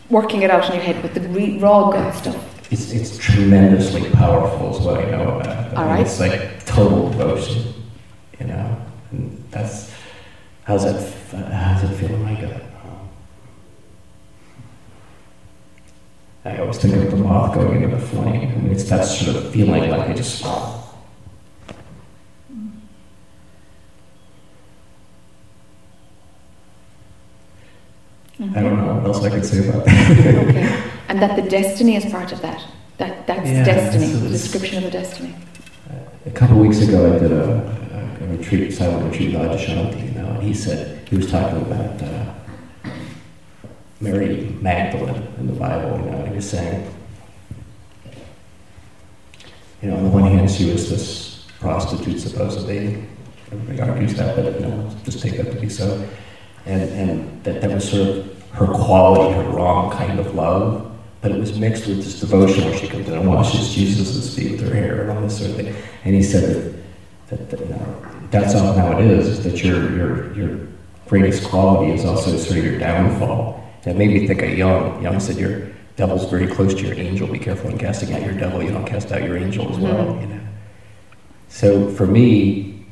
[0.09, 2.71] working it out in your head, but the re- raw gut stuff.
[2.71, 5.73] It's, it's tremendously powerful, is what I know about it.
[5.73, 6.05] I All mean, right.
[6.05, 7.73] It's like total devotion,
[8.39, 8.77] you know.
[9.11, 9.93] And that's
[10.63, 11.51] how's that?
[11.51, 12.61] How's it feel in my gut?
[16.45, 18.51] I always think of the moth going into the flame.
[18.51, 20.43] I mean, it's that sort of feeling like I just.
[20.45, 20.81] I
[28.61, 30.45] don't know what else I could say about that.
[30.49, 30.83] Okay.
[31.07, 32.61] And that the destiny is part of that.
[32.97, 35.33] That that's Yeah, destiny, this the description of the destiny.
[36.25, 40.05] A couple of weeks ago, I did a, a, a retreat, silent retreat with Adyashanti,
[40.05, 42.22] you know, and he said, he was talking about uh,
[44.03, 46.93] Mary Magdalene in the Bible, you know, and he was saying,
[49.81, 53.05] you know, on the one hand, she was this prostitute, supposedly.
[53.51, 56.05] Everybody argues that, but, you know, just take that to be so.
[56.65, 61.31] And, and that that was sort of her quality, her wrong kind of love, but
[61.31, 64.67] it was mixed with this devotion where she comes in and washes Jesus' feet with
[64.67, 65.75] her hair and all this sort of thing.
[66.03, 66.83] And he said
[67.29, 70.67] that, that, that you know, that's not how it is, is that your, your, your
[71.07, 73.62] greatest quality is also sort of your downfall.
[73.85, 75.01] It made me think of Jung.
[75.03, 77.27] Jung said your devil's very close to your angel.
[77.27, 78.63] Be careful in casting out your devil.
[78.63, 80.21] You don't cast out your angel as well, mm-hmm.
[80.21, 80.41] you know.
[81.49, 82.85] So for me,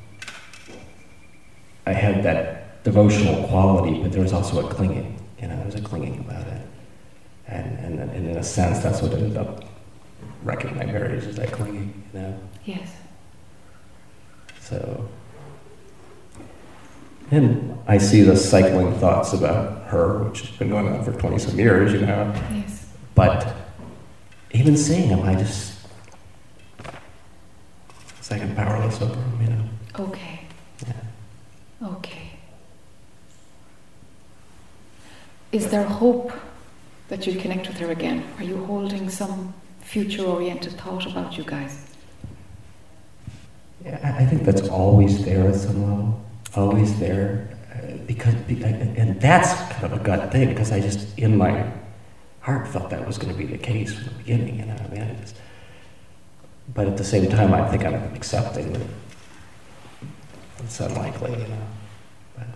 [1.85, 5.17] I had that devotional quality, but there was also a clinging.
[5.41, 6.61] You know, there was a clinging about it.
[7.47, 9.65] And, and, and in a sense, that's what ended up
[10.43, 12.39] wrecking my marriage, is that clinging, you know.
[12.65, 12.91] Yes.
[14.59, 15.09] So,
[17.31, 21.39] and I see the cycling thoughts about her, which has been going on for 20
[21.39, 22.33] some years, you know.
[22.53, 22.87] Yes.
[23.15, 23.55] But
[24.51, 25.79] even seeing him, I just,
[28.19, 29.63] it's like I'm powerless over them, you know.
[30.07, 30.41] Okay.
[30.85, 31.87] Yeah.
[31.95, 32.31] Okay.
[35.51, 36.31] Is there hope
[37.09, 38.23] that you'll connect with her again?
[38.37, 41.85] Are you holding some future oriented thought about you guys?
[43.83, 46.21] Yeah, I I think that's always there at some level,
[46.55, 51.17] always there, uh, because and and that's kind of a gut thing because I just
[51.17, 51.71] in my
[52.41, 54.75] heart felt that was going to be the case from the beginning, you know.
[54.75, 55.17] I mean,
[56.73, 58.87] but at the same time, I think I'm accepting that
[60.59, 61.67] it's unlikely, you know.
[62.35, 62.47] But,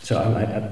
[0.00, 0.70] so I'm, I,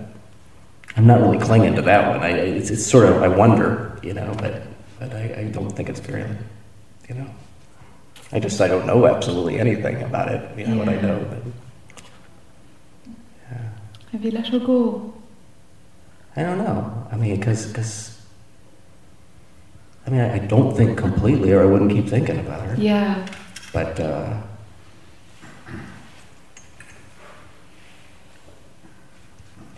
[0.96, 2.20] I'm not really clinging to that one.
[2.20, 4.62] I, it's, it's sort of I wonder, you know, but
[4.98, 6.24] but I, I don't think it's very,
[7.08, 7.30] you know.
[8.32, 10.58] I just I don't know absolutely anything about it.
[10.58, 11.42] You know what I know, but
[13.50, 13.68] yeah.
[14.12, 15.14] Have you let her go?
[16.34, 17.06] I don't know.
[17.10, 18.20] I mean, because because
[20.06, 22.74] I mean, I, I don't think completely, or I wouldn't keep thinking about her.
[22.78, 23.26] Yeah.
[23.72, 24.36] But uh,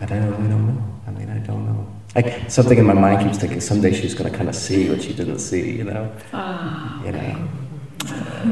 [0.01, 1.01] but I really don't know.
[1.07, 1.87] I mean, I don't know.
[2.17, 5.03] I, something in my mind keeps thinking someday she's going to kind of see what
[5.03, 5.77] she didn't see.
[5.77, 6.13] You know.
[6.33, 7.05] Ah.
[7.05, 7.49] you know.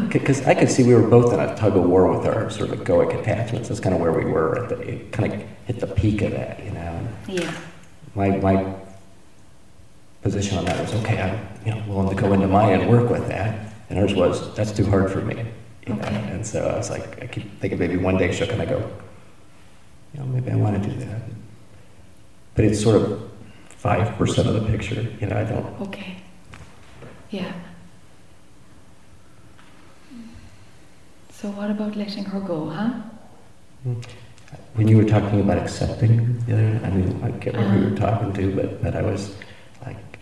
[0.09, 2.70] Because I could see we were both in a tug of war with our sort
[2.70, 3.68] of egoic attachments.
[3.68, 6.32] That's kind of where we were at the it kind of hit the peak of
[6.32, 7.09] that, you know.
[7.28, 7.54] Yeah.
[8.14, 8.74] My my
[10.22, 11.22] position on that was okay.
[11.22, 13.72] I'm you know, willing to go into mine and work with that.
[13.90, 15.44] And hers was, that's too hard for me.
[15.87, 16.00] You know?
[16.00, 16.16] Okay.
[16.30, 18.78] And so I was like, I keep thinking maybe one day she'll kind of go,
[20.14, 21.22] you know, maybe I want to do that.
[22.54, 23.30] But it's sort of
[23.82, 25.06] 5% of the picture.
[25.20, 26.16] You know, I don't, Okay.
[27.30, 27.52] Yeah.
[31.46, 32.90] So what about letting her go, huh?
[34.74, 37.90] when you were talking about accepting the other, I mean, I can't remember who you
[37.90, 38.11] were Uh-huh.
[38.11, 39.37] talking to, but, but I was
[39.87, 40.18] like,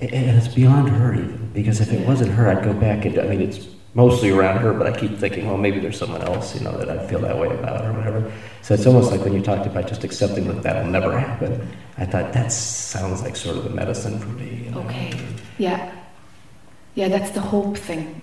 [0.00, 3.26] and it's beyond her even, because if it wasn't her, I'd go back and, I
[3.26, 6.62] mean, it's mostly around her, but I keep thinking, well, maybe there's someone else, you
[6.64, 8.32] know, that I feel that way about or whatever.
[8.62, 12.06] So it's almost like when you talked about just accepting that that'll never happen, I
[12.06, 14.62] thought that sounds like sort of the medicine for me.
[14.64, 14.80] You know?
[14.84, 15.12] Okay.
[15.58, 15.94] Yeah.
[16.94, 18.22] Yeah, that's the hope thing.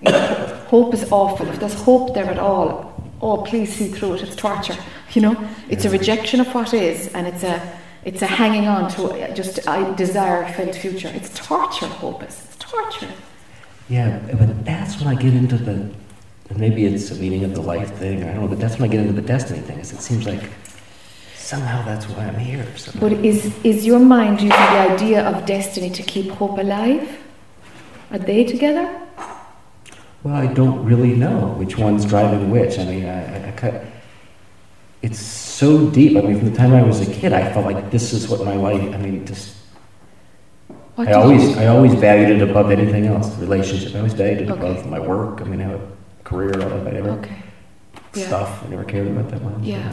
[0.68, 1.48] Hope is awful.
[1.50, 4.24] If there's hope there at all, oh, please see through it.
[4.24, 4.78] It's torture.
[5.12, 7.62] You know, it's a rejection of what is, and it's a
[8.06, 11.12] it's a hanging on to just I desire a felt future.
[11.14, 11.88] It's torture.
[11.88, 12.42] Hope is.
[12.46, 13.10] It's torture.
[13.90, 15.90] Yeah, but that's when I get into the,
[16.56, 18.92] maybe it's a meaning of the life thing, I don't know, but that's when I
[18.92, 20.44] get into the destiny thing, is it seems like
[21.36, 22.66] somehow that's why I'm here.
[22.78, 23.02] somehow.
[23.02, 27.21] But is is your mind using the idea of destiny to keep hope alive?
[28.12, 28.88] Are they together?
[30.24, 32.78] Well, I don't really know which one's driving which.
[32.78, 33.84] I mean, I, I, I cut,
[35.02, 36.15] it's so deep.
[36.17, 38.45] I mean, from the time I was a kid, I felt like this is what
[38.45, 38.93] my life.
[38.93, 39.56] I mean, just
[40.95, 43.36] What I always, I always valued it above anything else.
[43.38, 44.62] Relationship, I always valued it Okay.
[44.71, 45.41] above my work.
[45.41, 47.38] I mean, I have a career, all that, but I never Okay.
[48.13, 48.28] Yeah.
[48.28, 48.63] stuff.
[48.65, 49.62] I never cared about that much.
[49.63, 49.91] Yeah.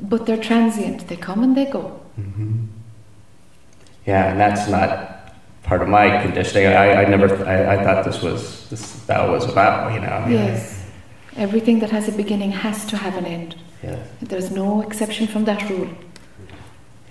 [0.00, 1.06] But they're transient.
[1.08, 2.00] They come and they go.
[2.20, 2.64] Mm-hmm.
[4.06, 5.17] Yeah, and that's not
[5.68, 6.66] part of my conditioning.
[6.66, 10.06] I, I never, I, I thought this was, this that was about, you know.
[10.08, 10.74] I mean, Yes.
[11.36, 13.54] Everything that has a beginning has to have an end.
[13.84, 14.02] yeah.
[14.20, 15.88] There's no exception from that rule.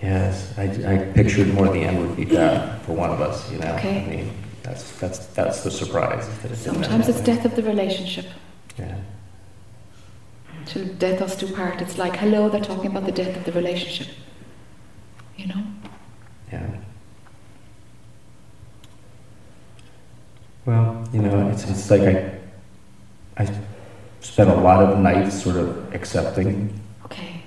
[0.01, 3.57] Yes, I, I pictured more the end would be death for one of us, you
[3.59, 3.73] know.
[3.75, 4.03] Okay.
[4.03, 4.31] I mean,
[4.63, 6.25] that's that's that's the surprise.
[6.41, 7.23] that it Sometimes it's way.
[7.31, 8.25] death of the relationship.
[8.77, 8.95] Yeah.
[10.65, 11.81] Till death us do part.
[11.81, 14.07] It's like, hello, they're talking about the death of the relationship.
[15.37, 15.63] You know?
[16.51, 16.67] Yeah.
[20.67, 22.29] Well, you know, it's it's like I
[23.37, 23.47] I
[24.19, 27.41] spent a lot of nights sort of accepting, Okay.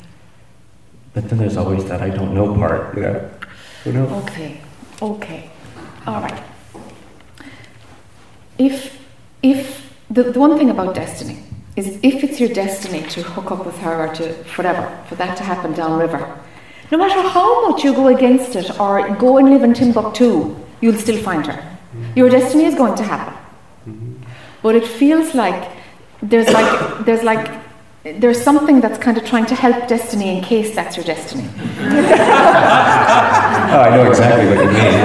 [1.13, 3.31] but then there's always that I don't know part, you know.
[3.85, 4.07] You know?
[4.25, 4.61] Okay.
[5.03, 5.51] Okay.
[6.07, 6.43] All right.
[8.57, 8.99] If
[9.43, 11.43] if the, the one thing about destiny
[11.77, 15.37] is if it's your destiny to hook up with her or to whatever, for that
[15.37, 16.25] to happen downriver,
[16.91, 20.97] no matter how much you go against it or go and live in Timbuktu, you'll
[20.97, 21.71] still find her.
[22.17, 23.35] Your destiny is going to happen.
[24.63, 25.71] But it feels like
[26.23, 27.51] there's like there's like
[28.03, 31.49] there's something that's kind of trying to help destiny in case that's your destiny.
[33.73, 35.01] Oh, I know exactly what you mean.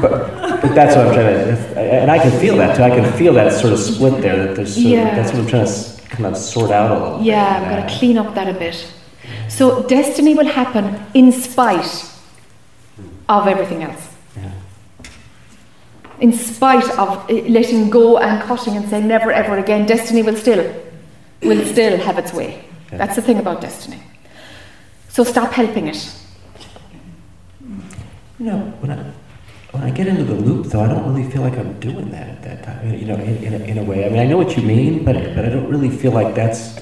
[0.00, 2.82] but, but that's what I'm trying to, and I can feel that too.
[2.82, 4.46] I can feel that sort of split there.
[4.46, 5.14] That there's sort of, Yeah.
[5.14, 7.22] that's what I'm trying to kind of sort out a little.
[7.22, 8.90] Yeah, bit, I'm going uh, to clean up that a bit.
[9.48, 12.10] So destiny will happen in spite
[13.28, 14.11] of everything else.
[14.36, 14.52] Yeah.
[16.20, 20.36] In spite of eh, letting go and cutting and saying never ever again, destiny will
[20.36, 20.74] still
[21.42, 22.64] will still have its way.
[22.90, 22.98] Yeah.
[22.98, 24.02] That's the thing about destiny.
[25.08, 26.14] So stop helping it.
[28.38, 29.04] You know, when I
[29.72, 32.28] when I get into the loop, though, I don't really feel like I'm doing that
[32.28, 32.94] at that time.
[32.94, 34.04] You know, in, in, a, in a way.
[34.04, 36.78] I mean, I know what you mean, but but I don't really feel like that's.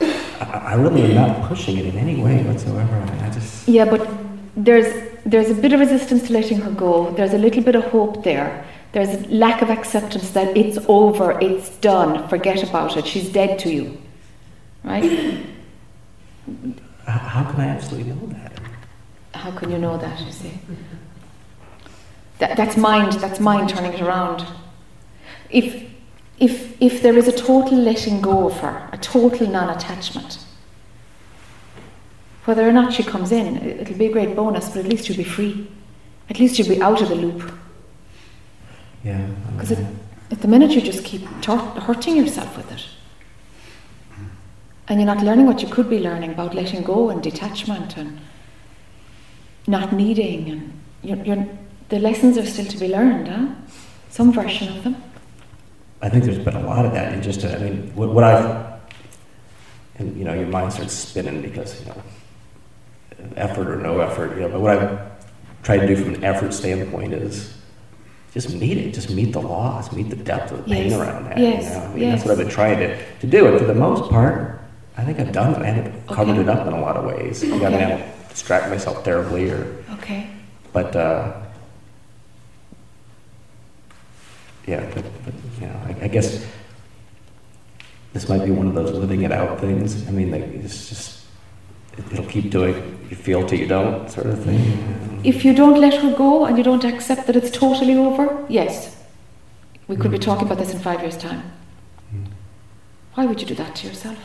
[0.00, 2.96] I, I really am not pushing it in any way whatsoever.
[2.96, 3.68] I mean, I just.
[3.68, 4.08] Yeah, but
[4.56, 7.10] there's there's a bit of resistance to letting her go.
[7.10, 8.64] There's a little bit of hope there.
[8.92, 13.06] There's a lack of acceptance that it's over, it's done, forget about it.
[13.06, 13.98] She's dead to you,
[14.84, 15.44] right?
[17.06, 18.52] How can I absolutely know that?
[19.34, 20.20] How can you know that?
[20.20, 20.52] You see,
[22.38, 23.12] that, that's mind.
[23.14, 24.46] That's mind turning it around.
[25.50, 25.84] If
[26.38, 30.38] if if there is a total letting go of her, a total non-attachment,
[32.46, 34.68] whether or not she comes in, it- it'll be a great bonus.
[34.70, 35.68] But at least you'll be free.
[36.30, 37.52] At least you'll be out of the loop.
[39.04, 39.24] Yeah.
[39.52, 42.84] Because at the minute you just keep tor- hurting yourself with it.
[44.88, 48.20] And you're not learning what you could be learning about letting go and detachment and
[49.66, 50.48] not needing.
[50.50, 50.72] And
[51.02, 51.48] you're, you're,
[51.88, 53.48] the lessons are still to be learned, huh?
[54.10, 54.96] Some version of them.
[56.02, 57.12] I think there's been a lot of that.
[57.12, 58.80] And just, I mean, what, what I've,
[59.98, 62.02] and you know, your mind starts spinning because, you know,
[63.36, 64.98] effort or no effort, you know, but what I've
[65.62, 67.52] tried to do from an effort standpoint is
[68.32, 71.00] just meet it, just meet the loss, meet the depth of the pain Yes.
[71.00, 71.38] around that.
[71.38, 71.64] Yes.
[71.64, 71.84] You know?
[71.84, 72.10] I mean, Yes.
[72.12, 73.46] that's what I've been trying to, to do.
[73.46, 74.60] And for the most part,
[74.98, 75.62] I think I've done it.
[75.62, 76.40] I haven't covered Okay.
[76.42, 77.42] it up in a lot of ways.
[77.42, 77.78] I mean, I Okay.
[77.78, 80.26] haven't distracted myself terribly or, Okay.
[80.72, 81.32] but uh,
[84.66, 86.44] yeah, but, but you know, I, I guess
[88.12, 90.06] this might be one of those living it out things.
[90.08, 91.15] I mean, like, it's just
[92.12, 92.74] it'll keep doing.
[93.10, 95.20] You feel till you don't, sort of thing.
[95.24, 98.96] If you don't let her go and you don't accept that it's totally over, yes.
[99.88, 101.42] We could be talking about this in five years' time.
[103.14, 104.18] Why would you do that to yourself?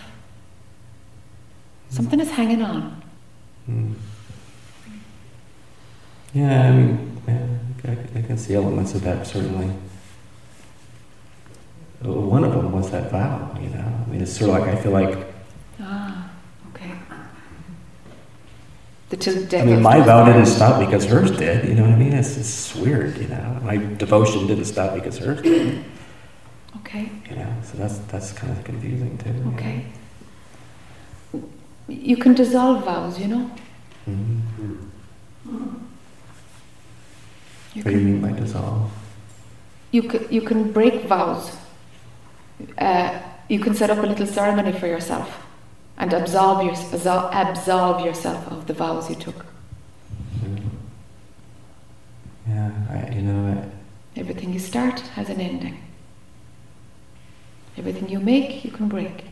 [1.90, 3.02] Something is hanging on.
[6.34, 7.48] Yeah, I mean, yeah,
[7.86, 9.70] I, I can see elements of that certainly.
[12.02, 13.80] One of them was that vow, you know.
[13.80, 15.28] I mean, it's sort of like I feel like.
[15.80, 16.32] Ah,
[16.74, 16.92] okay.
[19.12, 19.64] The till death.
[19.64, 21.68] I mean, my vow didn't stop because hers did.
[21.68, 22.14] You know what I mean?
[22.14, 23.60] It's, it's weird, you know.
[23.62, 25.84] My devotion didn't stop because hers did.
[26.78, 29.30] Okay, You know, so that's that's kind of confusing too.
[29.30, 29.54] you know.
[29.56, 29.86] okay.
[31.90, 33.52] You can dissolve vows, you know.
[34.10, 34.40] Mhm.
[37.74, 38.90] You What do you mean by dissolve?
[39.92, 41.52] you can, you can break vows.
[42.78, 45.28] Uh, you can set up a little ceremony for yourself
[46.02, 46.74] and absolve, your,
[47.32, 49.46] absolve yourself of the vows you took.
[52.48, 53.72] Yeah, I, you know,
[54.16, 55.78] Everything you start has an ending.
[57.78, 59.26] Everything you make, you can break.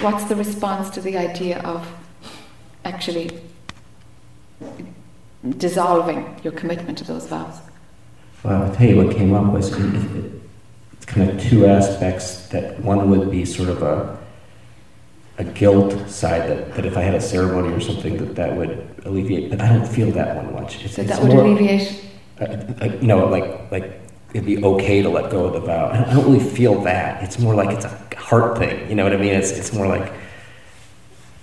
[0.00, 1.86] What's the response to the idea of
[2.84, 3.40] actually
[5.58, 7.60] dissolving your commitment to those vows?
[8.42, 10.37] Well, I'll tell you what came up was it, it,
[11.08, 12.46] kind of two aspects.
[12.48, 14.16] That one would be sort of a
[15.38, 18.72] a guilt side that, that if I had a ceremony or something that that would
[19.04, 19.50] alleviate.
[19.50, 20.84] But I don't feel that one much.
[20.84, 22.04] It's, So it's that would more, alleviate.
[22.40, 24.00] uh, uh, you know, like like
[24.34, 25.90] it'd be okay to let go of the vow.
[25.90, 27.22] I don't really feel that.
[27.22, 28.88] It's more like it's a heart thing.
[28.88, 29.34] You know what I mean?
[29.34, 30.12] It's it's more like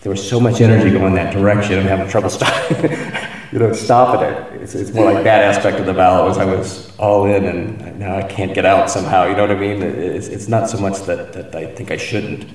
[0.02, 1.80] there was so much energy going that direction.
[1.80, 2.92] I'm having trouble stopping.
[3.52, 4.62] you know, stopping it.
[4.62, 5.92] It's, it's more like that aspect of the.
[5.92, 9.26] It was I was all in, and now I can't get out somehow.
[9.26, 9.82] You know what I mean?
[9.82, 12.46] It's, it's not so much that, that I think I shouldn't.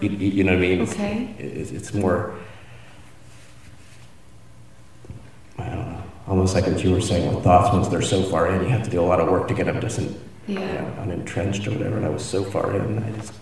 [0.00, 0.80] You, you know what I mean?
[0.82, 1.34] It's, Okay.
[1.38, 2.34] it's, it's more.
[5.58, 6.02] I don't know.
[6.26, 7.72] Almost like what you were saying with thoughts.
[7.72, 9.66] Once they're so far in, you have to do a lot of work to get
[9.66, 10.06] them just in,
[10.46, 10.80] you Yeah.
[10.80, 11.96] know, unentrenched or whatever.
[11.96, 13.32] And I was so far in, I just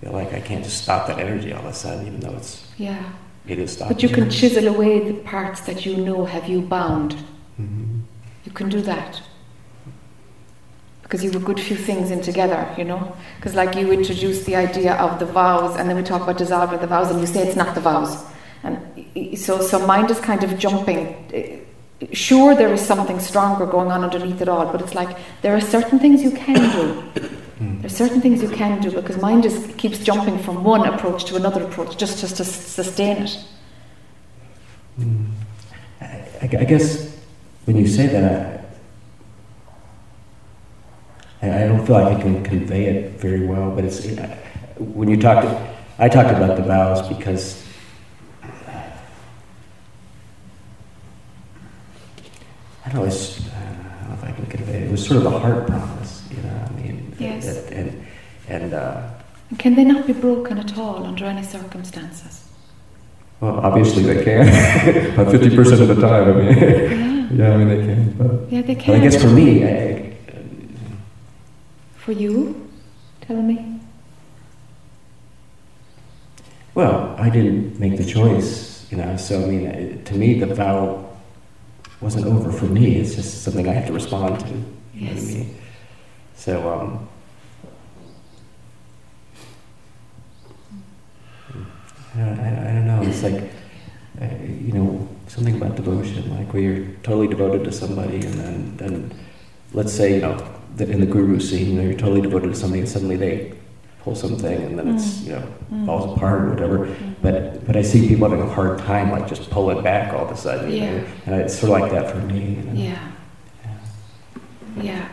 [0.00, 2.66] feel like I can't just stop that energy all of a sudden, even though it's
[2.76, 3.02] Yeah.
[3.46, 3.76] It is.
[3.76, 7.16] But you can chisel away the parts that you know have you bound.
[7.60, 8.00] Mhm.
[8.44, 9.20] You can do that.
[11.02, 13.14] Because you have a good few things in together, you know?
[13.36, 16.80] Because, like, you introduce the idea of the vows, and then we talk about dissolving
[16.80, 18.24] the vows, and you say it's not the vows.
[18.62, 18.78] And
[19.36, 21.14] so, so mind is kind of jumping.
[22.12, 25.60] Sure, there is something stronger going on underneath it all, but it's like there are
[25.60, 27.02] certain things you can do.
[27.80, 31.36] There's certain things you can do because mind just keeps jumping from one approach to
[31.36, 33.44] another approach just, just to sustain it.
[34.98, 35.26] Mm.
[36.00, 37.14] I, I- guess
[37.64, 38.76] when you say that,
[41.42, 43.70] I, I don't feel like I can convey it very well.
[43.70, 44.04] But it's
[44.78, 45.44] when you talk,
[45.98, 47.62] I talked about the vows because
[52.86, 53.04] I don't know.
[53.04, 54.82] I don't know if I can convey it.
[54.84, 56.64] It was sort of a heart promise, you know.
[56.68, 57.44] I mean, Yes.
[57.46, 58.06] that- and
[58.48, 59.02] and uh,
[59.58, 62.40] can they not be broken at all under any circumstances?
[63.40, 64.48] well, obviously they can.
[65.14, 66.58] About fifty percent of the time, I mean.
[66.58, 68.94] Yeah, Yeah, I mean they can, but, yeah, they but can.
[68.94, 70.12] I guess for me, I,
[71.96, 72.68] For you,
[73.22, 73.80] tell me.
[76.74, 79.16] well, I didn't make the choice, you know.
[79.16, 81.08] So I mean, it, to me, the vow
[82.00, 82.96] wasn't over for me.
[82.96, 84.46] It's just something I have to respond to.
[84.48, 85.34] You know what I Yes.
[85.34, 85.56] mean?
[86.36, 87.08] So, um,
[92.16, 93.02] I, I, I don't know.
[93.02, 93.50] It's like,
[94.20, 98.76] uh, you know, something about devotion, like where you're totally devoted to somebody, and then,
[98.76, 99.14] then
[99.72, 100.36] let's say, you know,
[100.76, 103.52] that in the guru scene, you know, you're totally devoted to somebody, and suddenly they
[104.02, 105.26] pull something, and then it's, Mm.
[105.26, 105.86] you know, Mm.
[105.86, 106.78] falls apart or whatever.
[106.86, 107.14] Mm.
[107.22, 110.26] But but I see people having a hard time, like just pull it back all
[110.26, 110.70] of a sudden.
[110.70, 110.90] You Yeah.
[110.90, 111.04] know?
[111.26, 112.40] And it's sort of like that for me.
[112.58, 112.72] You know?
[112.74, 112.98] Yeah.
[114.82, 115.08] Yeah.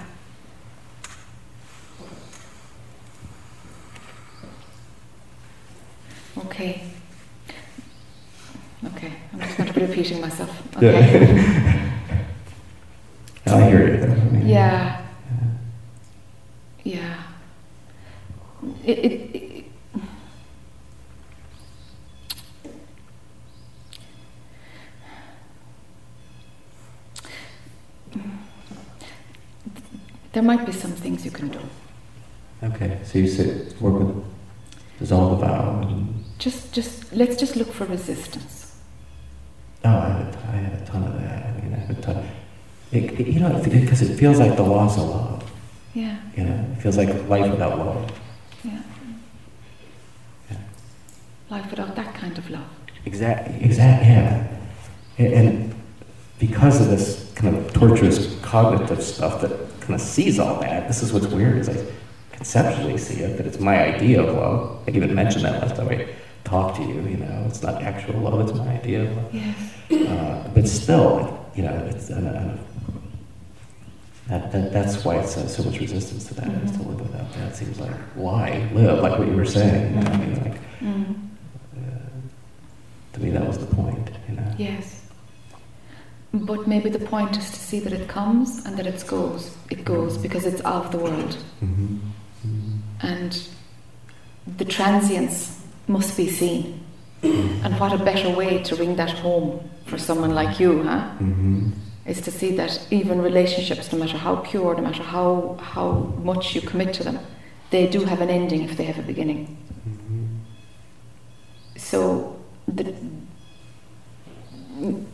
[6.45, 6.81] Okay.
[8.83, 10.49] Okay, I'm just going to be repeating myself.
[10.77, 10.97] Okay.
[13.45, 13.97] I hear you.
[13.97, 14.37] though.
[14.37, 15.05] I Yeah.
[16.83, 17.23] Yeah.
[18.83, 19.65] It, it, it,
[30.31, 31.59] there might be some things you can do.
[32.63, 34.23] Okay, so you said work with
[34.99, 38.75] dissolve the vow and Just, just let's just look for resistance.
[39.85, 41.45] Oh, I have a, I have a ton of that.
[41.45, 42.27] I mean, I have a ton.
[42.91, 45.51] It, it, you know, because it feels like the loss of love.
[45.93, 48.11] Yeah, You know, it feels like life without love.
[48.63, 48.81] yeah.
[50.49, 50.57] Yeah.
[51.51, 52.65] Life without that kind of love.
[53.05, 53.63] Exactly.
[53.63, 54.07] Exactly.
[54.09, 54.57] Yeah.
[55.19, 55.75] And, and
[56.39, 61.03] because of this kind of torturous cognitive stuff that kind of sees all that, this
[61.03, 61.85] is what's weird is I
[62.31, 64.79] conceptually see it, that it's my idea of love.
[64.87, 65.87] I even mentioned that last time
[66.45, 67.01] I talked to you.
[67.01, 69.33] You know, it's not actual love; it's my idea of love.
[69.33, 69.57] Yes.
[69.91, 72.07] Uh, but still, you know, it's
[74.27, 77.33] that, that, that's why it's uh, so much resistance to that is to live without
[77.33, 77.49] that.
[77.49, 79.95] It seems like why live like what you were saying.
[79.95, 81.15] You know, I mean, like Mm.
[81.77, 81.79] uh,
[83.13, 84.09] to me that was the point.
[84.27, 84.55] You know.
[84.57, 85.01] Yes.
[86.33, 89.55] But maybe the point is to see that it comes and that it goes.
[89.69, 91.37] It goes because it's of the world.
[91.61, 91.97] Mm-hmm.
[93.01, 93.47] And
[94.57, 95.61] the transience
[95.91, 96.83] must be seen.
[97.23, 101.01] And what a better way to bring that home for someone like you, huh?
[101.19, 101.69] Mm-hmm.
[102.07, 105.91] Is to see that even relationships, no matter how pure, no matter how, how
[106.23, 107.19] much you commit to them,
[107.69, 109.57] they do have an ending if they have a beginning.
[111.77, 112.95] So, the,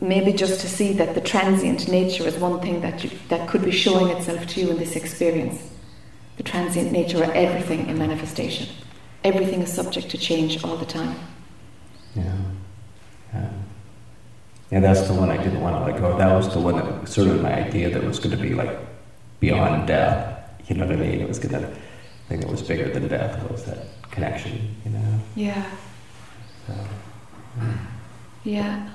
[0.00, 3.64] maybe just to see that the transient nature is one thing that, you, that could
[3.64, 5.60] be showing itself to you in this experience.
[6.38, 8.68] The transient nature of everything in manifestation.
[9.24, 11.16] Everything is subject to change all the time.
[12.14, 12.36] Yeah.
[13.34, 13.50] Yeah.
[14.70, 16.16] Yeah, that's the one I didn't want to let go.
[16.18, 18.54] That was the one that was sort of my idea that was going to be
[18.54, 18.78] like
[19.40, 20.38] beyond death.
[20.68, 21.20] You know what I mean?
[21.20, 21.74] It was going to
[22.28, 24.76] thing that was bigger than death was that connection.
[24.84, 25.20] You know.
[25.34, 25.70] Yeah,
[26.66, 26.74] So,
[28.44, 28.90] yeah.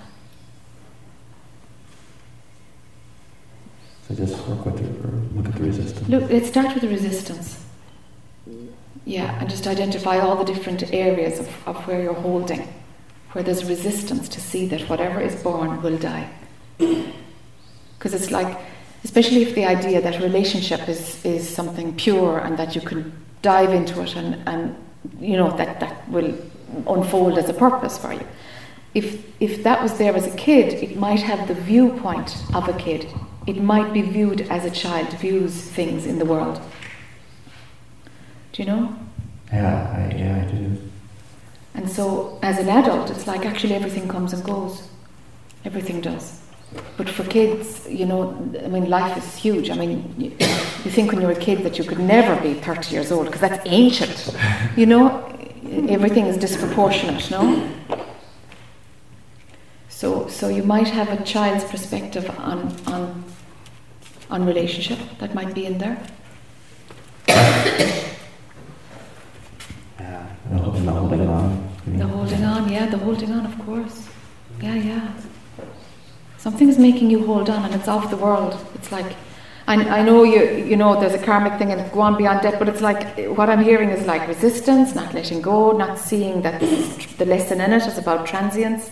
[4.07, 6.07] so just work with it or look at the resistance.
[6.07, 7.62] Look, let's start with the resistance.
[9.05, 12.67] Yeah, and just identify all the different areas of, of where you're holding,
[13.33, 16.29] where there's resistance to see that whatever is born will die.
[16.77, 18.57] Because it's like,
[19.03, 23.73] especially if the idea that relationship is, is something pure and that you can dive
[23.73, 24.75] into it and, and
[25.19, 26.33] you know, that, that will
[26.87, 28.25] unfold as a purpose for you.
[28.93, 32.73] If, if that was there as a kid, it might have the viewpoint of a
[32.73, 33.07] kid.
[33.47, 36.61] It might be viewed as a child views things in the world.
[38.53, 38.95] Do you know?
[39.51, 40.77] Yeah, I, yeah, I do.
[41.73, 44.87] And so, as an adult, it's like actually everything comes and goes.
[45.65, 46.39] Everything does.
[46.95, 48.29] But for kids, you know,
[48.63, 49.71] I mean, life is huge.
[49.71, 50.29] I mean, you,
[50.85, 53.41] you think when you're a kid that you could never be 30 years old because
[53.41, 54.35] that's ancient.
[54.75, 55.23] You know,
[55.87, 57.69] everything is disproportionate, no?
[59.89, 63.23] So, so you might have a child's perspective on, on,
[64.31, 66.03] on relationship that might be in there.
[70.83, 71.69] The holding on.
[71.87, 74.09] The holding on, yeah, the holding on, of course.
[74.61, 75.13] Yeah, yeah.
[76.37, 78.57] Something is making you hold on, and it's off the world.
[78.75, 79.15] It's like,
[79.65, 82.59] I, I know you, you know, there's a karmic thing and go on beyond death,
[82.59, 86.59] but it's like what I'm hearing is like resistance, not letting go, not seeing that
[86.59, 88.89] the lesson in it is about transience,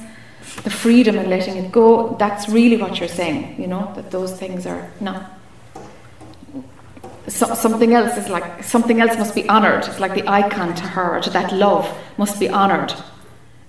[0.64, 2.16] the freedom and letting it go.
[2.16, 5.26] That's really what you're saying, you know, that those things are no.
[7.28, 9.86] So, something else is like something else must be honoured.
[9.86, 12.94] It's like the icon to her, to that love, must be honoured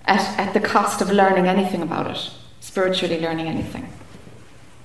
[0.07, 2.31] at, at the cost of learning anything about it,
[2.61, 3.89] spiritually learning anything.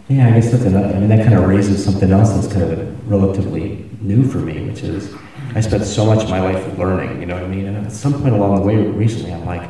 [0.09, 0.93] Yeah, I guess that's another.
[0.95, 4.65] I mean, that kind of raises something else that's kind of relatively new for me,
[4.70, 5.13] which is
[5.55, 7.20] I spent so much of my life learning.
[7.20, 7.65] You know what I mean?
[7.65, 9.70] And at some point along the way, recently, I'm like,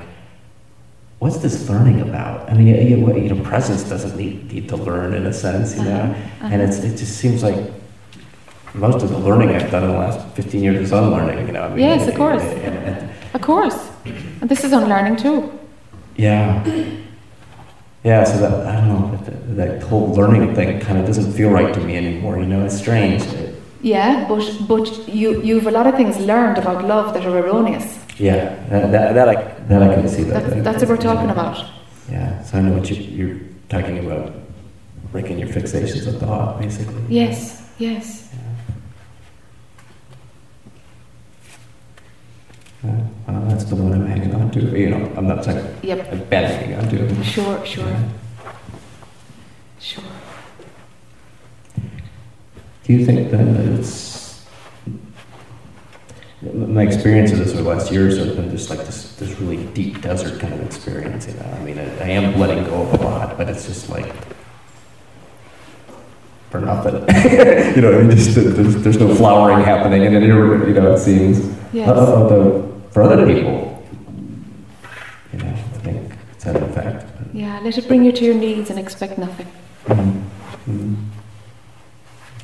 [1.20, 2.50] what's this learning about?
[2.50, 5.84] I mean, you, you know, presence doesn't need, need to learn in a sense, you
[5.84, 6.02] know.
[6.02, 7.72] Uh-huh, And it's it just seems like
[8.74, 11.47] most of the learning I've done in the last 15 years is unlearning.
[11.47, 11.63] You know.
[11.63, 12.43] I mean, Yes, of course.
[13.34, 13.89] Of course.
[14.41, 15.51] And this is unlearning too.
[16.15, 16.63] Yeah.
[18.03, 21.49] Yeah, so that, I don't know, that, that whole learning thing kind of doesn't feel
[21.49, 23.22] right to me anymore, you know, it's strange.
[23.82, 27.99] Yeah, but but you you've a lot of things learned about love that are erroneous.
[28.18, 29.36] Yeah, that, that, that I,
[29.68, 30.43] that I can see that.
[30.43, 31.63] That's, that's what we're talking about.
[32.09, 33.39] Yeah, so I know what you, you're
[33.70, 34.34] talking about,
[35.11, 37.03] breaking your fixations of thought, basically.
[37.09, 38.26] Yes, yes.
[42.84, 42.99] Yeah,
[43.47, 46.11] that's the one I'm hanging on to, you know, I'm not saying Yep.
[46.13, 47.23] I've been hanging on to.
[47.23, 48.03] Sure, sure, Yeah.
[49.80, 50.03] sure.
[52.84, 54.45] Do you think then that it's
[56.53, 59.65] my experience of this over the last years have been just like this, this really
[59.73, 61.45] deep desert kind of experience, you know.
[61.59, 64.13] I mean, I, I am letting go of a lot, but it's just like
[66.51, 66.93] for nothing.
[67.75, 70.99] you know, I mean, just there's, there's no flowering happening, and it, you know, it
[70.99, 71.57] seems.
[71.74, 71.89] Yes.
[71.89, 73.84] Uh, the, for other people,
[75.34, 77.05] you know, I think it's an effect.
[77.34, 79.47] Yeah, let it bring you to your knees and expect nothing.
[79.86, 80.24] Mm.
[80.68, 80.95] Mm.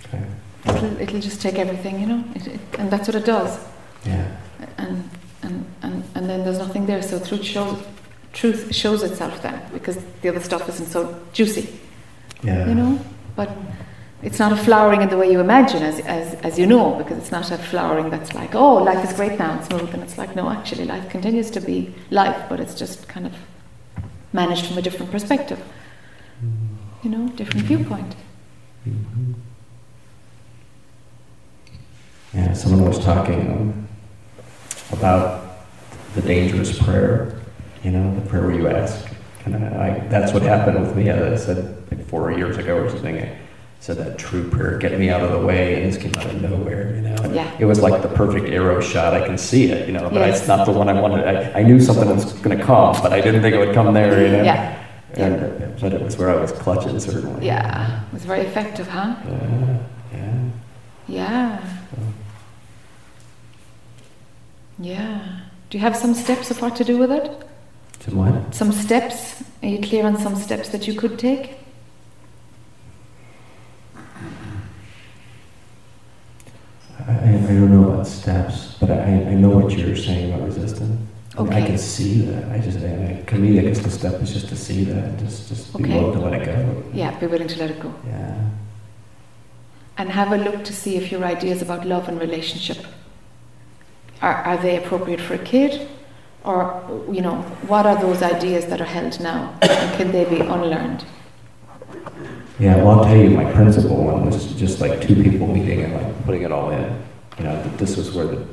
[0.06, 0.24] Okay.
[0.66, 3.60] It'll, it'll just take everything, you know, it, it, and that's what it does.
[4.06, 4.38] Yeah.
[4.78, 5.10] And,
[5.42, 7.84] and, and, and then there's nothing there, so truth shows,
[8.34, 11.80] truth shows itself then, because the other stuff isn't so juicy,
[12.44, 12.68] Yeah.
[12.68, 13.00] you know?
[13.36, 13.50] But
[14.24, 17.18] it's not a flowering in the way you imagine, as, as, as you know, because
[17.18, 20.18] it's not a flowering that's like, oh, life is great now, it's smooth, and it's
[20.18, 23.34] like, no, actually, life continues to be life, but it's just kind of
[24.32, 25.62] managed from a different perspective,
[27.04, 28.16] you know, different viewpoint.
[28.88, 29.34] Mhm.
[32.34, 33.88] Yeah, someone was talking
[34.92, 35.58] about
[36.16, 37.40] the dangerous prayer,
[37.84, 39.06] you know, the prayer where you ask.
[39.46, 41.12] And I, I, that's what happened with me.
[41.12, 43.38] I said like four years ago or something, I
[43.84, 46.42] said that true prayer, get me out of the way, and this came out of
[46.42, 47.34] nowhere, you know.
[47.34, 47.54] Yeah.
[47.60, 49.14] It was like the perfect arrow shot.
[49.14, 50.40] I can see it, you know, but Yes.
[50.40, 51.28] it's not the one I wanted.
[51.28, 53.94] I, I knew something was going to come, but I didn't think it would come
[53.94, 54.44] there, you know.
[54.44, 54.82] Yeah.
[55.16, 57.46] And, uh, but it was where I was clutching, certainly.
[57.46, 59.16] Yeah, it was very effective, huh?
[59.28, 59.80] Yeah.
[60.14, 60.40] Yeah.
[61.10, 61.66] Yeah.
[64.80, 65.40] Yeah.
[65.70, 67.30] Do you have some steps of what to do with it?
[68.00, 68.56] To what?
[68.56, 69.44] Some steps?
[69.62, 71.58] Are you clear on some steps that you could take?
[77.08, 81.00] I, I don't know about steps, but I, I know what you're saying about resistance.
[81.38, 82.52] I I can see that.
[82.52, 85.18] I just, I, I, to me, I guess the step is just to see that,
[85.18, 86.84] just, just be willing to let it go.
[86.94, 87.94] Yeah, be willing to let it go.
[88.06, 88.50] Yeah.
[89.98, 92.86] And have a look to see if your ideas about love and relationship
[94.22, 95.88] are, are they appropriate for a kid?
[96.44, 99.58] Or, you know, what are those ideas that are held now?
[99.62, 101.06] And can they be unlearned?
[102.64, 102.78] Yeah.
[102.78, 106.26] Well, I'll tell you, my principal one was just like two people meeting and like
[106.26, 106.84] putting it all in.
[107.38, 108.46] You know, that this was where the,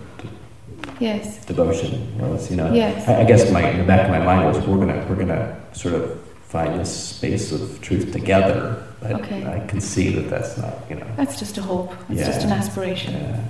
[0.99, 1.45] Yes.
[1.47, 2.51] devotion was.
[2.51, 2.73] You know.
[2.73, 3.09] Yes.
[3.09, 5.61] I, I guess my in the back of my mind was we're gonna we're gonna
[5.73, 8.85] sort of find this space of truth together.
[9.01, 9.47] But Okay.
[9.47, 10.75] I can see that that's not.
[10.91, 11.07] You know.
[11.17, 11.95] That's just a hope.
[12.09, 13.15] It's just an aspiration.
[13.15, 13.45] Yeah.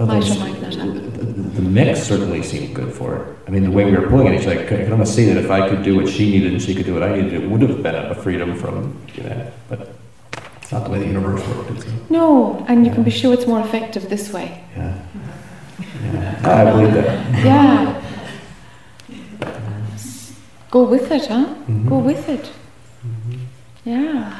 [0.00, 1.52] Might or Others- might not happen.
[1.54, 3.22] The, mix certainly seemed good for it.
[3.46, 5.36] I mean, the way we were pulling it, each other, I could almost see that
[5.36, 7.50] if I could do what she needed and she could do what I needed, it
[7.50, 9.92] would have been a freedom from, you know, but
[10.62, 11.92] it's not the way the universe worked, is it?
[12.10, 14.64] No, and you can be sure it's more effective this way.
[14.76, 14.98] Yeah.
[16.14, 16.40] yeah.
[16.44, 17.44] I believe that.
[17.44, 18.02] Yeah.
[20.70, 21.46] Go with it, huh?
[21.68, 21.88] Mhm.
[21.88, 22.50] Go with it.
[23.84, 24.32] Yeah.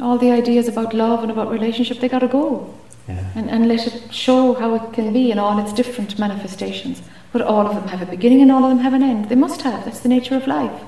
[0.00, 2.72] All the ideas about love and about relationship, they gotta go.
[3.08, 3.24] Yeah.
[3.34, 7.02] And, and let it show how it can be in all its different manifestations.
[7.32, 9.28] But all of them have a beginning and all of them have an end.
[9.28, 9.84] They must have.
[9.84, 10.80] That's the nature of life.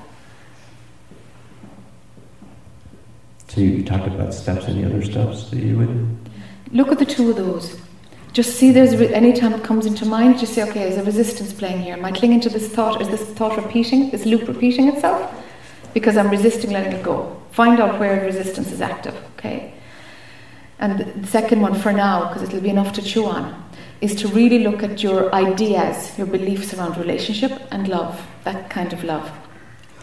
[3.49, 6.29] So you talked about steps, any other steps that you would?
[6.71, 7.79] Look at the two of those.
[8.33, 11.03] Just see there's re- any time it comes into mind, just say, okay, there's a
[11.03, 11.93] resistance playing here.
[11.93, 13.01] Am I clinging to this thought?
[13.01, 15.33] Is this thought repeating, this loop repeating itself?
[15.93, 17.41] Because I'm resisting letting it go.
[17.51, 19.73] Find out where resistance is active, okay?
[20.79, 23.63] And the second one for now, because it'll be enough to chew on,
[24.01, 28.93] is to really look at your ideas, your beliefs around relationship and love, that kind
[28.93, 29.31] of love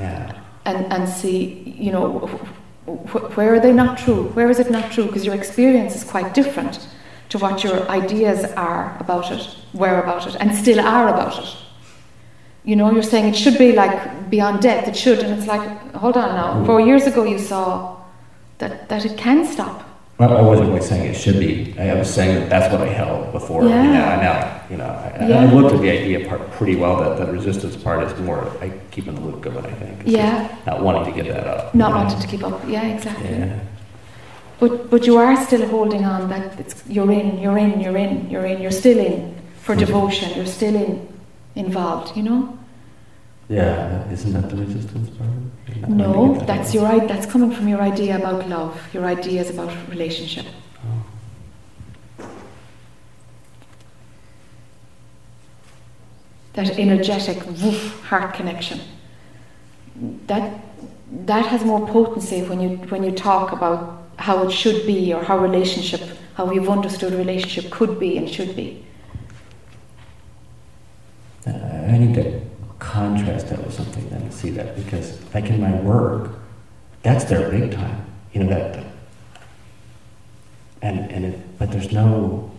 [0.01, 0.33] Yeah.
[0.65, 2.27] and, and see, you know,
[2.87, 4.25] wh- wh- where are they not true?
[4.35, 5.07] Where is it not true?
[5.07, 6.89] Because your experience is quite different
[7.29, 11.57] to what your ideas are about it, were about it, and still are about it.
[12.65, 15.95] You know, you're saying it should be like beyond death, it should, and it's like,
[15.95, 16.55] hold on now.
[16.55, 16.67] Hmm.
[16.67, 17.97] Four years ago you saw
[18.59, 19.85] that, that it can stop.
[20.19, 21.75] Well, I wasn't really saying it should be.
[21.79, 23.65] I was saying that that's what I held before.
[23.65, 23.83] Yeah.
[23.83, 25.41] You know, I now, you know, I, Yeah.
[25.41, 26.97] I looked at the idea part pretty well.
[26.99, 28.47] That the resistance part is more.
[28.61, 29.67] I keep in the loop going.
[29.67, 30.01] I think.
[30.03, 30.57] It's Yeah.
[30.67, 31.75] Not wanting to give that up.
[31.75, 31.97] Not know?
[31.97, 32.63] wanting to keep up.
[32.69, 33.29] Yeah, exactly.
[33.29, 33.59] Yeah.
[34.61, 38.31] But but you are still holding on that it's, you're in, you're in, you're in,
[38.31, 39.85] you're in, you're still in for mm-hmm.
[39.85, 40.37] devotion.
[40.37, 41.09] You're still in,
[41.57, 42.17] involved.
[42.17, 42.59] You know.
[43.49, 44.11] Yeah.
[44.11, 45.29] Isn't that the resistance part?
[45.31, 45.37] Not
[45.69, 49.05] wanting to No, that that's your i- that's coming from your idea about love, your
[49.05, 50.47] ideas about relationship.
[50.87, 52.27] Oh.
[56.55, 58.81] That energetic woof, heart connection.
[60.27, 60.61] That
[61.27, 65.23] that has more potency when you when you talk about how it should be or
[65.23, 66.01] how relationship,
[66.35, 68.85] how you've understood relationship could be and should be.
[71.47, 72.41] Uh, I need to
[72.85, 76.31] contrast that with something then to see that because, like in my work,
[77.03, 78.05] that's their big time.
[78.33, 78.85] You know that.
[80.83, 82.51] and and it, but there's no.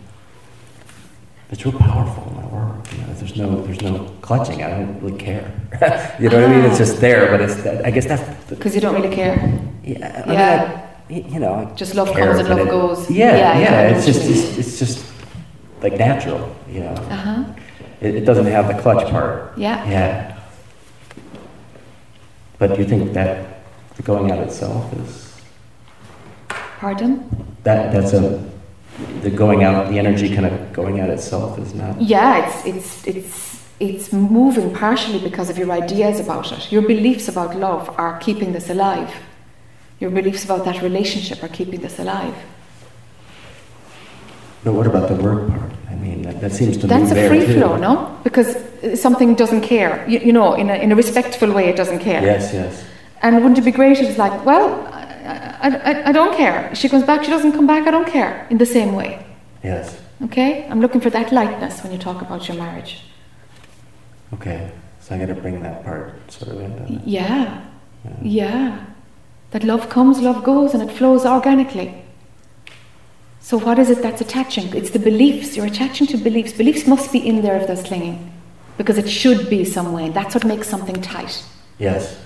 [1.50, 2.92] It's real powerful in my work.
[2.92, 4.62] You know, there's no there's no clutching.
[4.64, 5.46] I don't really care.
[6.20, 6.64] you know what I mean?
[6.64, 7.56] It's just there, but it's.
[7.62, 8.24] That, I guess that's.
[8.50, 9.36] Because you don't really care.
[9.84, 10.22] yeah.
[10.24, 10.82] I mean, Yeah.
[10.82, 11.54] I- you know.
[11.54, 13.08] I Just love care, comes and love it- goes.
[13.08, 13.60] Yeah, Yeah, yeah.
[13.60, 14.98] yeah, it's just it's, it's just
[15.84, 16.42] like natural.
[16.68, 16.94] You know.
[17.14, 17.44] Uh huh.
[18.00, 19.56] It, it doesn't have the clutch part.
[19.56, 19.88] Yeah.
[19.88, 20.38] Yeah.
[22.58, 23.62] But do you think that
[23.96, 25.34] the going out itself is
[26.48, 27.28] Pardon?
[27.64, 28.42] that that's a
[29.22, 33.06] the going out the energy kind of going out itself is not Yeah, it's it's
[33.06, 36.72] it's it's moving partially because of your ideas about it.
[36.72, 39.12] Your beliefs about love are keeping this alive.
[40.00, 42.34] Your beliefs about that relationship are keeping this alive.
[44.66, 45.70] But what about the work part?
[45.88, 46.88] I mean, that, that seems to me.
[46.88, 47.54] That's a free too.
[47.54, 48.18] flow, no?
[48.24, 48.56] Because
[49.00, 50.04] something doesn't care.
[50.08, 52.20] You, you know, in a, in a respectful way, it doesn't care.
[52.20, 52.84] Yes, yes.
[53.22, 54.68] And wouldn't it be great if it's like, well,
[55.62, 56.74] I, I, I, don't care.
[56.74, 58.44] She comes back, she doesn't come back, I don't care.
[58.50, 59.24] In the same way.
[59.62, 59.96] Yes.
[60.24, 60.66] Okay?
[60.68, 63.02] I'm looking for that lightness when you talk about your marriage.
[64.34, 64.72] Okay.
[64.98, 66.92] So I got to bring that part sort of into.
[67.04, 67.64] Yeah.
[68.04, 68.16] Yeah.
[68.20, 68.86] Yeah.
[69.52, 72.02] That love comes, love goes, and it flows organically.
[73.46, 74.74] So, what is it that's attaching?
[74.74, 75.56] It's the beliefs.
[75.56, 76.52] You're attaching to beliefs.
[76.52, 78.32] Beliefs must be in there if there's clinging.
[78.76, 80.08] Because it should be some way.
[80.08, 81.44] That's what makes something tight.
[81.78, 82.20] Yes.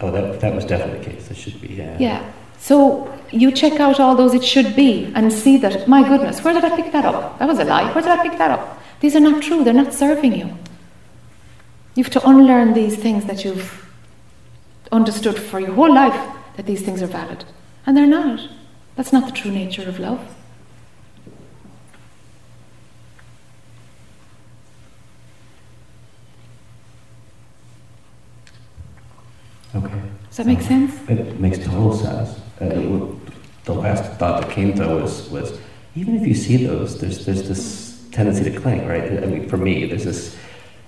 [0.00, 1.28] Oh, that, that was definitely the case.
[1.32, 1.96] It should be, yeah.
[1.98, 2.32] Yeah.
[2.60, 6.54] So, you check out all those it should be and see that, my goodness, where
[6.54, 7.40] did I pick that up?
[7.40, 7.92] That was a lie.
[7.92, 8.80] Where did I pick that up?
[9.00, 9.64] These are not true.
[9.64, 10.46] They're not serving you.
[11.96, 13.84] You have to unlearn these things that you've
[14.92, 17.44] understood for your whole life that these things are valid.
[17.84, 18.48] And they're not.
[18.94, 20.24] That's not the true nature of love.
[29.74, 30.02] Okay.
[30.28, 30.94] Does that make sense?
[31.08, 32.38] It makes total sense.
[32.60, 35.58] Uh, it the last thought that came to was was
[35.94, 39.04] even if you see those, there's there's this tendency to cling, right?
[39.22, 40.36] I mean, for me, there's this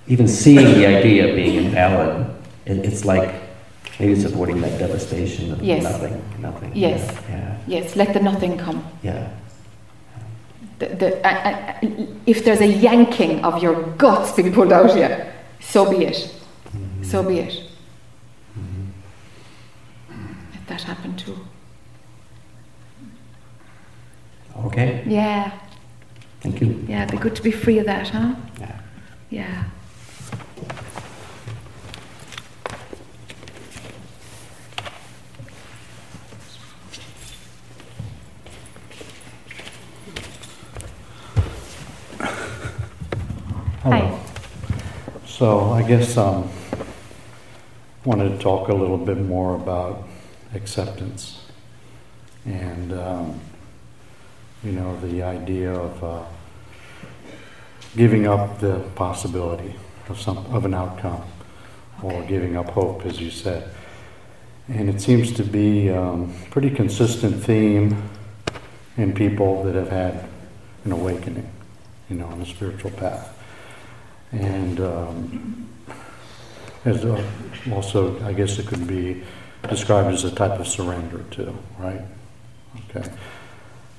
[0.06, 2.26] even seeing the idea of being invalid.
[2.66, 3.34] It, it's like
[3.98, 5.82] maybe it's avoiding that devastation of Yes.
[5.82, 6.72] nothing, nothing.
[6.74, 7.00] Yes.
[7.28, 7.58] Yeah.
[7.66, 8.84] Yes, let the nothing come.
[9.02, 9.30] Yeah.
[10.78, 11.30] The, the, I,
[11.80, 15.08] I, if there's a yanking of your guts being pulled out you,
[15.60, 16.34] so be it.
[16.76, 17.04] Mhm.
[17.04, 17.52] So be it.
[18.58, 18.88] Mhm.
[20.52, 21.38] Let that happen too.
[24.66, 25.02] Okay.
[25.06, 25.58] Yeah,
[26.40, 26.84] Thank you.
[26.88, 28.34] yeah, it'd be good to be free of that, huh?
[28.60, 28.80] Yeah.
[29.30, 29.64] Yeah.
[43.82, 44.18] Hi.
[45.26, 46.48] So I guess um,
[48.04, 50.06] wanted to talk a little bit more about
[50.54, 51.44] acceptance
[52.44, 53.40] and um,
[54.62, 56.24] you know the idea of uh,
[57.96, 59.74] giving up the possibility
[60.08, 61.22] of some of an outcome
[62.02, 63.70] or giving up hope, as you said.
[64.68, 68.10] And it seems to be um, pretty consistent theme
[68.96, 70.28] in people that have had
[70.84, 71.50] an awakening,
[72.08, 73.30] you know, on the spiritual path.
[74.32, 75.68] And um,
[76.84, 77.04] as
[77.70, 79.22] also, I guess it could be
[79.68, 82.00] described as a type of surrender too, right?
[82.90, 83.08] Okay.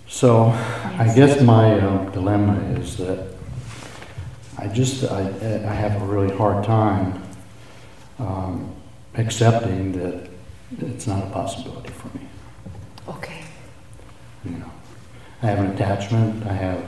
[0.07, 3.28] So I guess my um, dilemma is that
[4.57, 7.22] I just I, I have a really hard time
[8.20, 8.74] um,
[9.16, 10.30] accepting that
[10.80, 12.26] it's not a possibility for me.
[13.07, 13.41] Okay.
[14.43, 14.72] You know,
[15.41, 16.45] I have an attachment.
[16.45, 16.84] I have,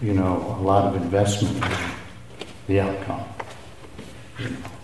[0.00, 1.70] you know, a lot of investment in
[2.66, 3.24] the outcome.
[4.38, 4.81] You know, uh,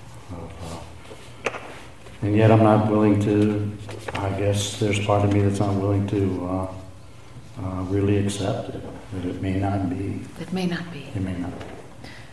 [2.23, 3.71] and yet I'm not willing to.
[4.15, 8.83] I guess there's part of me that's not willing to uh, uh, really accept it.
[9.13, 10.21] That it may not be.
[10.41, 11.09] It may not be.
[11.15, 11.67] It may not be.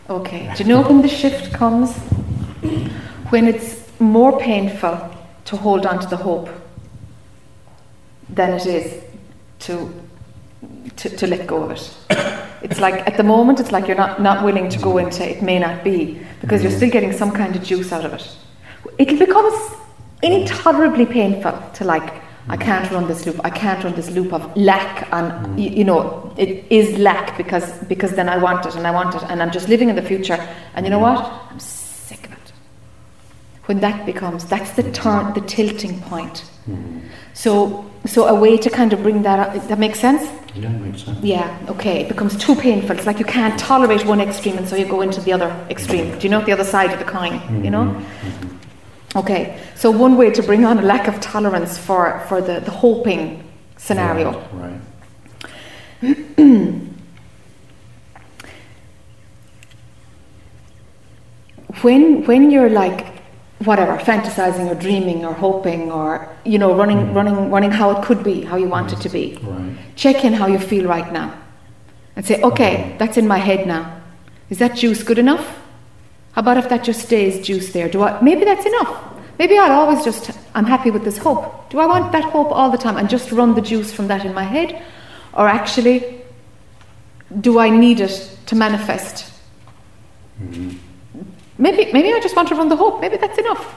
[0.10, 0.54] Okay.
[0.56, 1.96] Do you know when the shift comes?
[3.30, 5.12] When it's more painful
[5.46, 6.50] to hold on to the hope
[8.30, 9.04] than it is
[9.60, 9.94] to,
[10.96, 11.98] to, to let go of it.
[12.62, 15.42] It's like at the moment, it's like you're not, not willing to go into it
[15.42, 18.36] may not be because you're still getting some kind of juice out of it.
[18.98, 19.76] It'll become s-
[20.24, 23.40] intolerably painful to like, I can't run this loop.
[23.44, 27.66] I can't run this loop of lack, and you, you know it is lack because
[27.86, 30.04] because then I want it and I want it, and I'm just living in the
[30.04, 30.38] future.
[30.76, 31.18] And you know what?
[31.52, 32.52] I'm sick of it.
[33.66, 36.44] When that becomes that's the turn, the tilting point.
[36.70, 37.02] Mhm.
[37.34, 39.68] So so a way to kind of bring that up.
[39.68, 40.22] That makes sense.
[40.54, 41.18] Yeah, makes sense.
[41.24, 42.02] Yeah, okay.
[42.02, 42.96] It becomes too painful.
[42.96, 46.12] It's like you can't tolerate one extreme and so you go into the other extreme.
[46.20, 47.42] Do you know the other side of the coin?
[47.64, 47.86] You know?
[47.86, 48.52] Mhm.
[49.16, 49.58] Okay.
[49.76, 53.44] So one way to bring on a lack of tolerance for, for the, the hoping
[53.78, 54.32] scenario.
[54.54, 54.82] Right.
[61.82, 63.08] When when you're like
[63.64, 67.16] whatever, fantasizing or dreaming or hoping or you know, running Mhm.
[67.16, 69.38] running running how it could be, how you want it to be.
[69.42, 69.76] Right.
[69.96, 71.32] check in how you feel right now
[72.18, 73.84] and say, okay, that's in my head now.
[74.50, 75.58] Is that juice good enough?
[76.36, 77.88] How about if that just stays juice there?
[77.88, 79.02] Do I, maybe that's enough.
[79.40, 81.70] Maybe I'll always just, I'm happy with this hope.
[81.70, 84.26] Do I want that hope all the time and just run the juice from that
[84.26, 84.84] in my head?
[85.34, 86.22] Or actually,
[87.40, 89.32] do I need it to manifest?
[90.42, 90.78] Mm-hmm.
[91.58, 93.00] Maybe, maybe I just want to run the hope.
[93.00, 93.74] Maybe that's enough.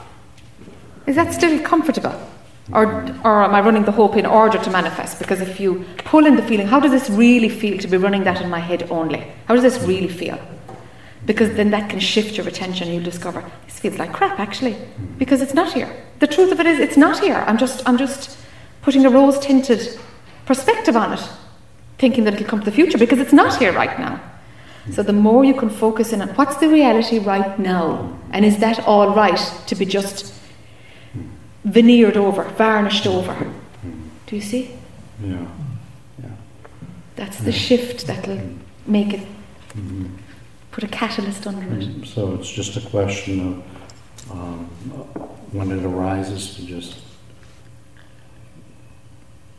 [1.07, 2.21] Is that still comfortable?
[2.73, 5.21] Or, or am I running the hope in order to manifest?
[5.21, 8.25] Because if you pull in the feeling, how does this really feel to be running
[8.25, 9.25] that in my head only?
[9.47, 10.41] How does this really feel?
[11.27, 12.89] Because then that can shift your attention.
[12.89, 14.77] and You'll discover this feels like crap actually,
[15.19, 15.91] because it's not here.
[16.21, 17.45] The truth of it is, it's not here.
[17.47, 18.37] I'm just, I'm just
[18.83, 19.99] putting a rose tinted
[20.47, 21.29] perspective on it,
[21.99, 24.21] thinking that it'll come to the future because it's not here right now.
[24.93, 28.59] So the more you can focus in on what's the reality right now, and is
[28.59, 30.33] that all right to be just
[31.65, 33.53] veneered over, varnished over?
[34.27, 34.71] Do you see?
[35.23, 35.47] Yeah.
[36.23, 36.31] Yeah.
[37.17, 38.41] That's the shift that'll
[38.87, 39.27] make it
[39.77, 40.09] Mhm.
[40.79, 41.81] Put a catalyst under it.
[41.89, 43.65] Mm, So it's just a question
[44.31, 44.67] of, um,
[45.51, 46.95] when it arises, to just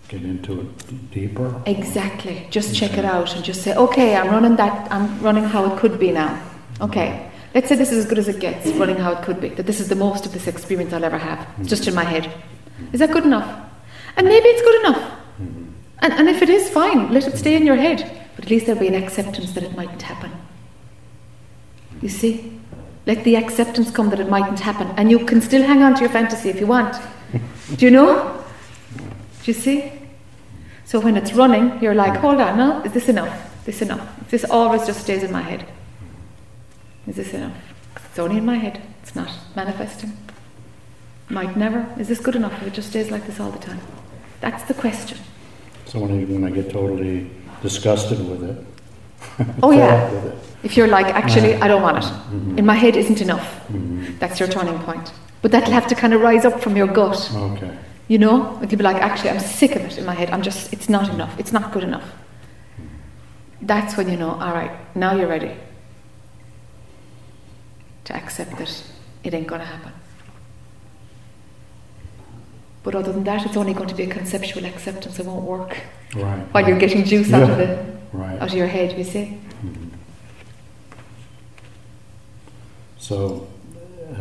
[0.08, 1.62] get into it deeper?
[1.66, 2.48] Exactly.
[2.50, 4.90] Just check it out and just say, okay, I'm running that.
[4.92, 6.42] I'm running how it could be now.
[6.80, 7.30] Okay.
[7.54, 9.50] Let's say this is as good as it gets, running how it could be.
[9.50, 11.46] That this is the most of this experience I'll ever have.
[11.60, 12.32] It's just in my head.
[12.94, 13.50] Is that good enough?
[14.16, 15.02] And maybe it's good enough.
[15.42, 15.66] Mhm.
[16.00, 17.12] And, and if it is, fine.
[17.12, 18.00] Let it stay in your head.
[18.38, 20.32] But at least there'll be an acceptance that it mightn't happen.
[22.02, 22.60] You see?
[23.06, 24.88] Let the acceptance come that it mightn't happen.
[24.98, 26.96] And you can still hang on to your fantasy if you want.
[27.76, 28.44] Do you know?
[29.44, 29.92] Do you see?
[30.86, 33.34] So when it's running, you're like, hold on, no, is this enough?
[33.60, 34.30] Is This enough?
[34.30, 35.66] This always just stays in my head,
[37.08, 37.56] is this enough?
[37.96, 38.82] It's only in my head.
[39.02, 40.16] It's not manifesting.
[41.30, 41.88] Might never.
[42.00, 43.80] Is this good enough if it just stays like this all the time?
[44.42, 45.18] That's the question.
[45.86, 47.30] So when I, when I get totally
[47.62, 48.66] disgusted with it.
[49.64, 50.08] Oh, yeah.
[50.10, 52.04] it, If you're like, actually, I don't want it.
[52.08, 52.58] Mhm.
[52.60, 53.48] In my head isn't enough.
[53.72, 54.20] Mhm.
[54.20, 55.12] That's your turning point.
[55.42, 57.32] But that'll have to kind of rise up from your gut.
[57.34, 57.72] Okay.
[58.10, 58.58] You know?
[58.62, 60.30] You'll be like, actually, I'm sick of it in my head.
[60.32, 61.34] I'm just, it's not enough.
[61.40, 62.04] It's not good enough.
[63.62, 65.52] That's when you know, all right, now you're ready
[68.06, 68.84] to accept that
[69.24, 69.92] it ain't going to happen.
[72.84, 75.20] But other than that, it's only going to be a conceptual acceptance.
[75.20, 75.78] It won't work
[76.16, 76.40] Right.
[76.52, 77.78] while you're getting juice out of Yeah.
[78.14, 78.40] Right.
[78.42, 78.98] out of your head.
[78.98, 79.38] You see?
[79.64, 79.90] Mhm.
[82.98, 83.48] So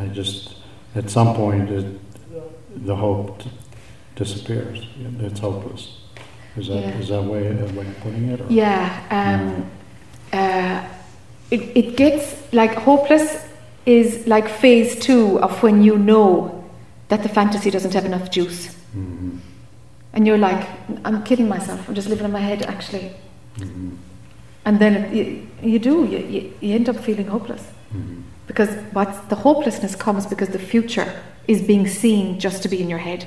[0.00, 0.54] I just,
[0.94, 1.86] at some point, it,
[2.86, 3.50] the hope t-
[4.16, 4.86] disappears.
[5.20, 5.96] It's hopeless.
[6.56, 6.98] Is that, Yeah.
[6.98, 8.40] is that way, a way of putting it?
[8.40, 8.90] or- Yeah.
[9.10, 9.70] Um,
[10.32, 10.84] uh,
[11.50, 13.44] it, it gets like hopeless
[13.86, 16.64] is like phase two of when you know
[17.08, 18.76] that the fantasy doesn't have enough juice.
[18.96, 19.38] Mhm.
[20.12, 20.66] And you're like,
[21.04, 21.88] I'm kidding myself.
[21.88, 23.12] I'm just living in my head, actually.
[23.58, 23.96] Mhm.
[24.64, 26.04] And then it, you, you do.
[26.04, 27.62] You, you, end up feeling hopeless
[27.94, 28.22] Mhm.
[28.46, 31.10] because what's the hopelessness comes because the future
[31.46, 33.24] is being seen just to be in your head.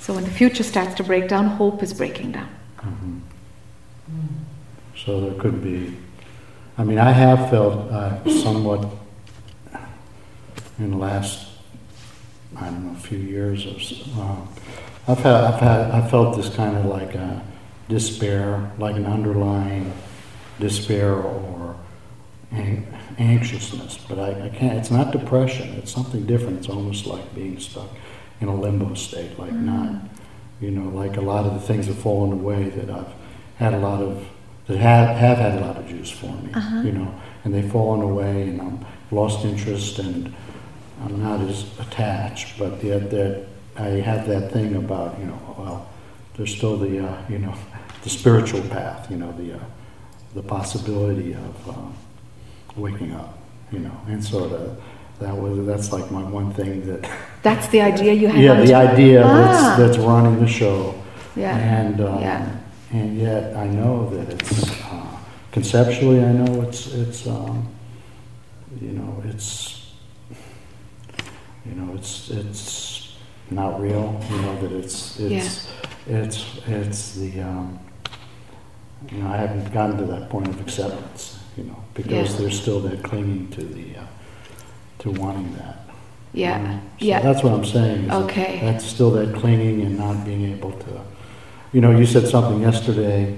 [0.00, 2.48] So when the future starts to break down, hope is breaking down.
[2.82, 3.20] Mhm.
[4.96, 5.96] So there could be,
[6.78, 8.86] I mean, I have felt uh, somewhat
[10.78, 11.46] in the last,
[12.56, 13.96] I don't know, a few years or so.
[14.18, 14.36] uh,
[15.08, 17.42] I've had, I've had, I felt this kind of like a
[17.88, 19.92] despair, like an underlying
[20.60, 21.76] despair or
[23.18, 23.98] anxiousness.
[24.08, 26.58] But I, I can't, it's not depression, it's something different.
[26.58, 27.88] It's almost like being stuck
[28.40, 30.02] in a limbo state, like not,
[30.60, 33.12] you know, like a lot of the things have fallen away that I've
[33.56, 34.26] had a lot of,
[34.66, 36.80] that have, have had a lot of juice for me, Uh-huh.
[36.82, 37.14] you know,
[37.44, 40.34] and they've fallen away and I'm lost interest and
[41.04, 43.44] I'm not as attached, but yet that
[43.76, 45.88] I have that thing about, you know, well,
[46.36, 47.54] there's still the, uh, you know,
[48.02, 49.58] the spiritual path, you know, the, uh,
[50.34, 51.74] the possibility of uh,
[52.76, 53.38] waking up,
[53.70, 54.76] you know, and so the,
[55.24, 57.08] that was, that's like my one thing that,
[57.42, 59.76] That's the idea you hang yeah, the idea Ah.
[59.76, 60.94] that's, that's running the show.
[61.36, 61.56] Yeah.
[61.56, 62.56] And, um, Yeah.
[62.92, 65.06] and yet I know that it's, uh,
[65.50, 67.68] conceptually, I know it's, it's, um,
[68.80, 69.92] you know, it's,
[71.66, 73.16] you know, it's, it's
[73.50, 75.68] not real, you know, that it's, it's,
[76.06, 77.78] it's, it's the, um,
[79.10, 82.38] you know, I haven't gotten to that point of acceptance, you know, because Yeah.
[82.38, 84.04] there's still that clinging to the, uh,
[85.00, 85.84] to wanting that.
[86.32, 86.56] Yeah.
[86.56, 87.20] Um, so Yeah.
[87.20, 88.02] That's what I'm saying.
[88.04, 88.58] is that Okay.
[88.62, 91.00] That's still that clinging and not being able to,
[91.72, 93.34] you know, you said something yesterday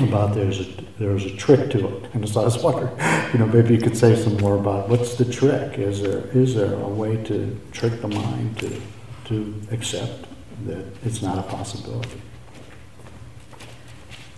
[0.00, 0.66] about there's a,
[0.98, 2.04] there's a trick to it.
[2.14, 2.90] And so I was wondering,
[3.32, 5.78] you know, maybe you could say some more about what's the trick?
[5.78, 8.80] Is there, is there a way to trick the mind to,
[9.26, 10.26] to accept
[10.66, 12.20] that it's not a possibility?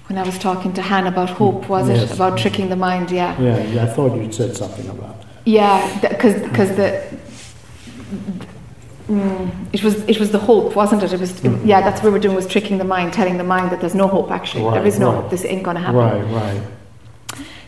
[0.09, 2.03] When I was talking to Han about hope, was Yes.
[2.11, 3.11] it about tricking the mind?
[3.11, 3.39] Yeah.
[3.41, 5.27] Yeah, yeah, I thought you'd said something about that.
[5.45, 7.03] Yeah, because because the
[9.11, 11.13] mm, it was it was the hope, wasn't it?
[11.13, 11.61] It was Mhm.
[11.65, 11.81] yeah.
[11.83, 14.07] That's what we were doing was tricking the mind, telling the mind that there's no
[14.09, 14.31] hope.
[14.31, 15.17] Actually, there Right, is no right.
[15.17, 15.31] hope.
[15.31, 15.97] This ain't going to happen.
[16.01, 16.61] Right, right.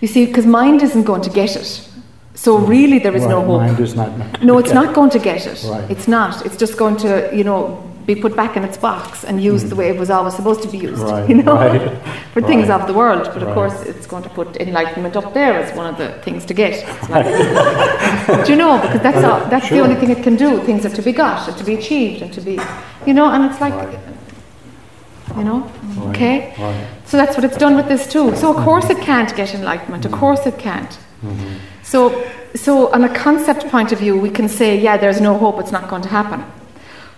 [0.00, 1.86] You see, because mind isn't going to get it.
[2.34, 3.60] So really, there is no hope.
[3.60, 4.10] Mind is not.
[4.42, 5.62] No, it's not going to get it.
[5.68, 5.84] Right.
[5.90, 6.46] It's not.
[6.46, 7.78] It's just going to, you know,
[8.14, 10.68] be put back in its box and used the way it was always supposed to
[10.68, 11.02] be used.
[11.02, 11.10] Mm.
[11.10, 11.82] Right, you know, right,
[12.32, 12.80] for things right.
[12.80, 13.24] of the world.
[13.34, 16.44] But of course, it's going to put enlightenment up there as one of the things
[16.46, 16.74] to get.
[17.10, 18.80] Like- do you know?
[18.80, 20.62] Because that's all, that's the only thing it can do.
[20.62, 22.58] Things are to be got and to be achieved and to be,
[23.06, 23.28] you know.
[23.30, 23.74] And it's like,
[25.36, 25.60] you know,
[25.96, 26.54] Right, okay.
[26.58, 26.88] Right.
[27.06, 28.36] So that's what it's done with this too.
[28.36, 30.04] So of course it can't get enlightenment.
[30.04, 30.90] Of course it can't.
[31.22, 31.56] Mm-hmm.
[31.82, 35.60] So, so on a concept point of view, we can say, yeah, there's no hope,
[35.60, 36.44] it's not going to happen.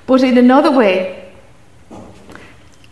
[0.07, 1.31] But in another way,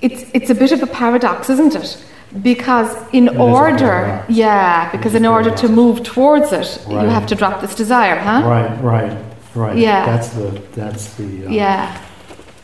[0.01, 2.05] it's, it's a bit of a paradox, isn't it?
[2.43, 7.35] Because in It order, yeah, because in order to move towards it, you have to
[7.35, 8.43] drop this desire, huh?
[8.45, 9.19] Right, right,
[9.57, 9.77] right.
[9.77, 10.07] Yeah.
[10.07, 11.47] That's the, that's the.
[11.47, 12.01] uh, Yeah.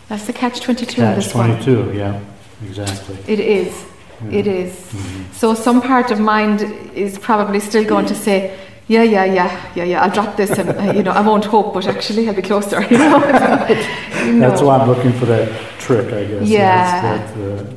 [0.09, 1.49] That's the catch 22 in Catch this one.
[1.49, 2.21] twenty-two, yeah,
[2.65, 3.17] exactly.
[3.27, 3.85] It is.
[4.31, 4.39] Yeah.
[4.39, 4.73] It is.
[4.73, 5.35] Mhm.
[5.35, 6.63] So some part of mind
[6.95, 8.57] is probably still going to say,
[8.89, 11.75] yeah, yeah, yeah, yeah, yeah, I'll drop this and, uh, you know, I won't hope,
[11.75, 13.19] but actually I'll be closer, you know.
[14.41, 16.49] That's why I'm looking for that trick, I guess.
[16.49, 17.03] Yeah.
[17.03, 17.73] That's, uh,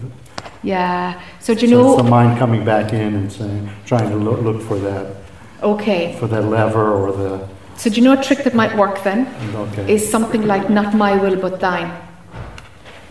[0.61, 1.21] Yeah.
[1.39, 4.41] So do you so it's the mind coming back in and saying, trying to look,
[4.41, 5.15] look for that,
[5.63, 7.47] okay, for that lever or the,
[7.79, 9.25] so do you know a trick that might work then?
[9.55, 9.93] okay.
[9.93, 11.89] Is something like not my will but thine.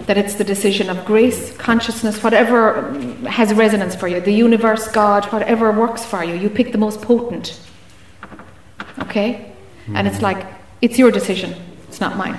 [0.00, 2.92] That it's the decision of grace, consciousness, whatever
[3.26, 7.00] has resonance for you, the universe, God, whatever works for you, you pick the most
[7.00, 7.58] potent.
[9.08, 9.52] Okay?
[9.94, 10.46] And it's like,
[10.82, 11.54] it's your decision,
[11.88, 12.38] it's not mine.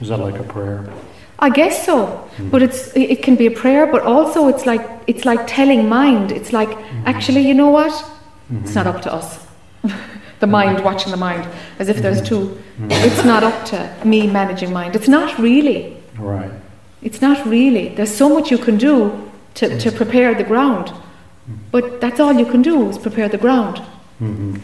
[0.00, 0.92] Is that like a prayer?
[1.38, 2.50] I guess so, hmm.
[2.50, 6.32] but it's it can be a prayer, but also it's like it's like telling mind.
[6.32, 7.06] It's like hmm.
[7.06, 7.92] actually, you know what?
[8.48, 8.58] Hmm.
[8.62, 9.46] It's not up to us.
[10.40, 11.48] the mind watching the mind,
[11.78, 14.96] as if there's 2 It's not up to me managing mind.
[14.96, 15.96] It's not really.
[16.18, 16.50] Right.
[17.02, 17.88] It's not really.
[17.88, 20.92] There's so much you can do to, to prepare the ground,
[21.70, 23.78] but that's all you can do is prepare the ground.
[24.18, 24.56] hmm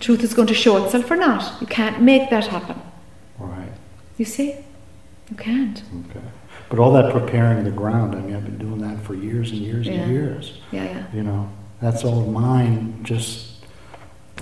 [0.00, 1.60] Truth is going to show itself or not.
[1.60, 2.80] You can't make that happen.
[3.38, 3.72] Right,
[4.18, 4.56] You see?
[5.30, 5.82] You can't.
[6.10, 6.20] okay.
[6.68, 9.60] But all that preparing the ground, I mean, I've been doing that for years and
[9.60, 9.92] years Yeah.
[9.94, 10.58] and years.
[10.72, 11.04] Yeah, yeah.
[11.12, 11.48] You know,
[11.80, 13.52] that's all mine, just,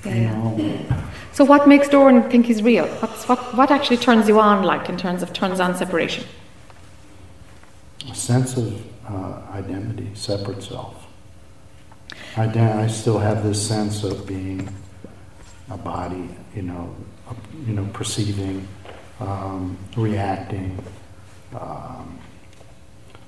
[0.04, 0.22] Yeah, you
[0.64, 0.88] yeah.
[0.90, 1.02] know,
[1.32, 2.86] So what makes Doran think he's real?
[3.00, 6.24] What's, what, what actually turns you on, like, in terms of turns on separation?
[8.10, 11.06] a sense of uh, identity, separate self.
[12.36, 14.68] Iden- I still have this sense of being
[15.70, 16.94] a body, you know,
[17.28, 17.34] uh,
[17.66, 18.66] you know, perceiving,
[19.20, 20.76] um, reacting.
[21.58, 22.18] Um,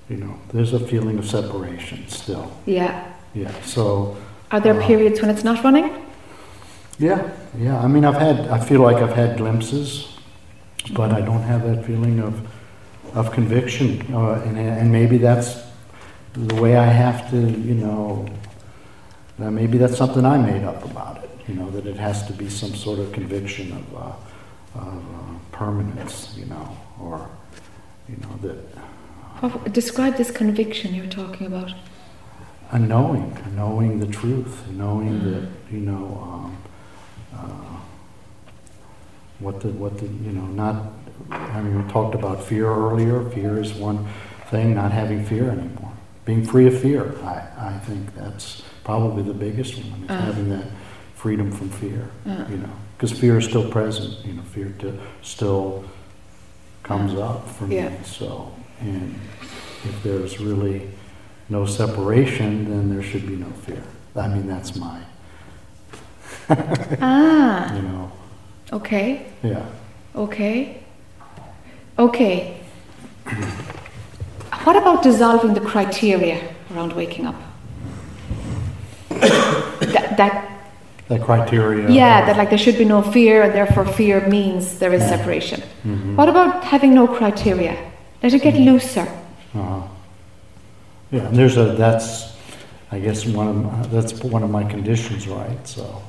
[0.09, 2.51] you know, there's a feeling of separation still.
[2.67, 3.13] Yeah.
[3.35, 3.53] Yeah.
[3.63, 4.17] So.
[4.51, 5.91] Are there Uh, periods when it's not running?
[6.99, 7.81] Yeah, yeah.
[7.81, 8.49] I mean, I've had.
[8.49, 10.19] I feel like I've had glimpses,
[10.93, 12.35] but I don't have that feeling of
[13.15, 15.57] of conviction, uh, and and maybe that's
[16.35, 17.37] the way I have to.
[17.37, 18.27] You know,
[19.41, 21.30] uh, maybe that's something I made up about it.
[21.51, 25.39] You know, that it has to be some sort of conviction of uh, of uh,
[25.51, 26.33] permanence.
[26.39, 27.29] You know, or
[28.09, 31.73] you know that describe this conviction you're talking about.
[32.71, 36.57] a knowing, a knowing the truth, knowing that you know um,
[37.35, 37.81] uh,
[39.41, 40.93] what the what the you know not.
[41.31, 43.29] I mean, we talked about fear earlier.
[43.31, 44.07] Fear is one
[44.51, 44.75] thing.
[44.77, 45.93] Not having fear anymore,
[46.25, 47.13] being free of fear.
[47.25, 47.43] I
[47.73, 50.05] I think that's probably the biggest one.
[50.05, 50.21] Is Uh.
[50.31, 50.67] having that
[51.21, 52.11] freedom from fear.
[52.27, 52.45] Uh.
[52.51, 54.25] You know, because fear is still present.
[54.25, 55.85] You know, fear to, still
[56.83, 57.91] comes up for Yeah.
[57.91, 57.97] me.
[58.05, 59.15] So, and
[59.85, 60.89] if there's really
[61.49, 63.83] no separation, then there should be no fear.
[64.17, 65.01] I mean, that's my,
[67.01, 68.11] Ah, you know,
[68.73, 69.65] okay, yeah.
[70.17, 70.83] okay.
[71.99, 72.57] Okay.
[74.65, 76.39] What about dissolving the criteria
[76.73, 77.37] around waking up?
[79.11, 80.60] that, that
[81.11, 81.91] That criteria.
[81.91, 85.61] yeah, that like there should be no fear, and therefore fear means there is separation.
[85.85, 86.15] Mhm.
[86.17, 87.75] What about having no criteria?
[88.23, 89.09] Let it get looser.
[89.55, 89.83] Uh-huh.
[91.11, 92.37] Yeah, and there's a, that's,
[92.93, 95.59] I guess, one of, my- that's one of my conditions, right?
[95.67, 96.01] So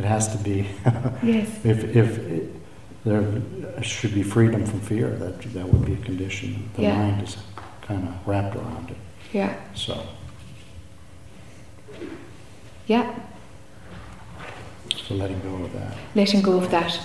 [0.00, 0.66] it has to be,
[1.22, 1.48] Yes.
[1.64, 2.50] if, if it-
[3.04, 3.22] there
[3.82, 6.68] should be freedom from fear, that, that would be a condition.
[6.74, 6.96] The Yeah.
[6.98, 7.36] mind is
[7.82, 8.96] kind of wrapped around it,
[9.32, 9.54] Yeah.
[9.74, 9.94] so.
[12.88, 13.14] Yeah.
[15.06, 15.94] So letting go of that.
[16.14, 16.98] Letting go of that.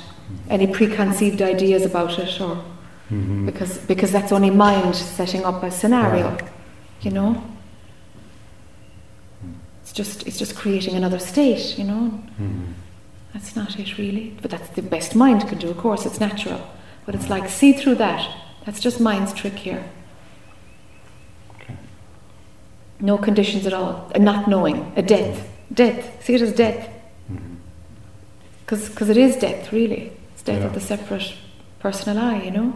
[0.50, 2.62] Any preconceived ideas about it, or
[3.12, 3.46] Mhm.
[3.46, 6.44] because because that's only mind setting up a scenario, Right.
[7.02, 7.42] you know.
[9.82, 12.12] It's just it's just creating another state, you know.
[12.40, 12.74] Mhm.
[13.34, 14.34] That's not it really.
[14.42, 16.62] But that's the best mind can do, of course, it's natural.
[17.06, 18.22] But it's like see through that.
[18.66, 19.84] That's just mind's trick here.
[21.56, 21.74] Okay.
[23.00, 24.12] No conditions at all.
[24.14, 24.92] A not knowing.
[24.96, 25.48] A death.
[25.74, 26.24] Death.
[26.24, 26.88] See it as death.
[28.70, 30.12] Because it is death, really.
[30.34, 30.68] It's death Yeah.
[30.68, 31.34] of the separate
[31.80, 32.74] personal I, you know?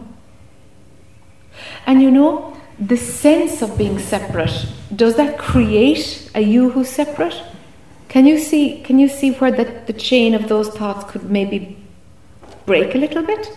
[1.86, 7.40] And you know, the sense of being separate, does that create a you who's separate?
[8.08, 11.76] Can you see, can you see where the, the chain of those thoughts could maybe
[12.66, 13.56] break a little bit?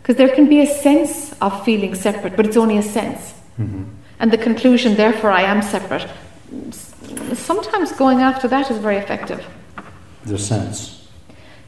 [0.00, 3.34] Because there can be a sense of feeling separate, but it's only a sense.
[3.60, 3.84] Mhm.
[4.20, 6.06] And the conclusion, therefore, I am separate.
[7.34, 9.44] Sometimes going after that is very effective.
[10.24, 10.97] The sense.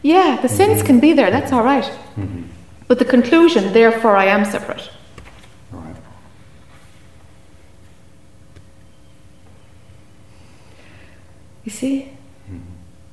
[0.03, 1.91] Yeah, the sense can be there, that's all right.
[2.19, 2.45] Mhm.
[2.89, 4.91] But the conclusion, therefore, I am separate.
[5.71, 5.95] Right.
[11.65, 12.09] You see?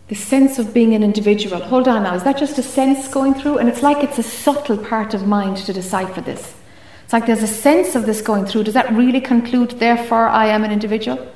[0.07, 1.59] The sense of being an individual.
[1.59, 3.57] Hold on now, is that just a sense going through?
[3.57, 6.55] And it's like it's a subtle part of mind to decipher this.
[7.03, 8.63] It's like there's a sense of this going through.
[8.63, 11.27] Does that really conclude, therefore, I am an individual?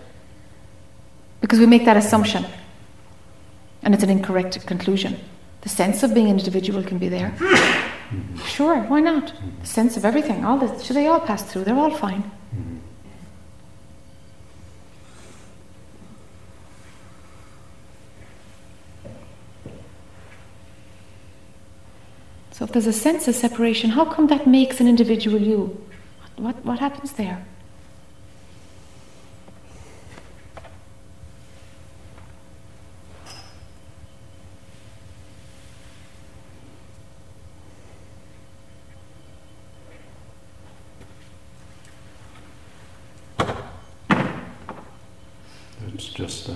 [1.41, 2.45] Because we make that assumption.
[3.83, 5.19] And it's an incorrect conclusion.
[5.61, 7.33] The sense of being an individual can be there.
[7.37, 8.37] Mm-hmm.
[8.45, 9.33] Sure, why not?
[9.61, 11.63] The sense of everything, all this, should they all pass through?
[11.63, 12.23] They're all fine.
[12.53, 12.77] Mm-hmm.
[22.51, 25.83] So if there's a sense of separation, how come that makes an individual you?
[26.35, 27.45] What, what, what happens there?
[45.93, 46.53] It's just, uh,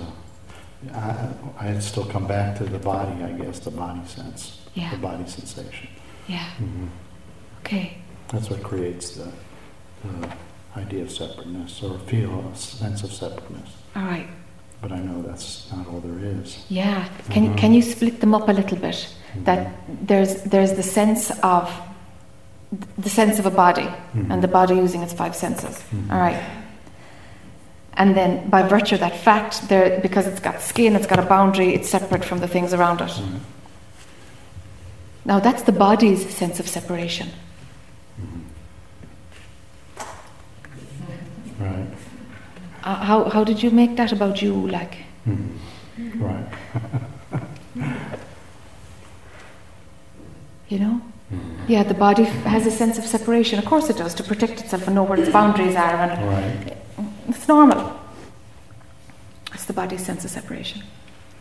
[0.94, 1.28] I,
[1.58, 4.90] I'd still come back to the body, I guess, the body sense, Yeah.
[4.90, 5.88] the body sensation.
[6.28, 6.88] Yeah, Mhm.
[7.60, 7.96] okay.
[8.28, 9.28] That's what creates the,
[10.04, 10.28] the
[10.76, 13.70] idea of separateness or feel a sense of separateness.
[13.94, 14.28] All right.
[14.82, 16.66] But I know that's not all there is.
[16.68, 17.08] Yeah.
[17.30, 17.56] Can, Mhm.
[17.56, 18.98] can you split them up a little bit?
[19.44, 19.60] That
[20.06, 21.64] there's, there's the sense of
[22.98, 24.30] the sense of a body Mhm.
[24.30, 25.82] and the body using its five senses.
[25.94, 26.12] Mhm.
[26.12, 26.40] All right.
[27.96, 31.22] And then by virtue of that fact, there, because it's got skin, it's got a
[31.22, 33.08] boundary, it's separate from the things around it.
[33.10, 33.40] Mhm.
[35.24, 37.28] Now that's the body's sense of separation.
[41.58, 41.86] Right.
[42.84, 44.52] Uh, how, how did you make that about you?
[44.68, 45.58] Like, Mhm.
[46.20, 46.46] Right.
[50.68, 51.00] you know?
[51.32, 51.40] Mhm.
[51.68, 53.58] Yeah, the body has a sense of separation.
[53.58, 55.96] Of course it does, to protect itself and know where its boundaries are.
[55.96, 56.76] And Right.
[57.28, 57.98] It's normal.
[59.52, 60.82] It's the body's sense of separation.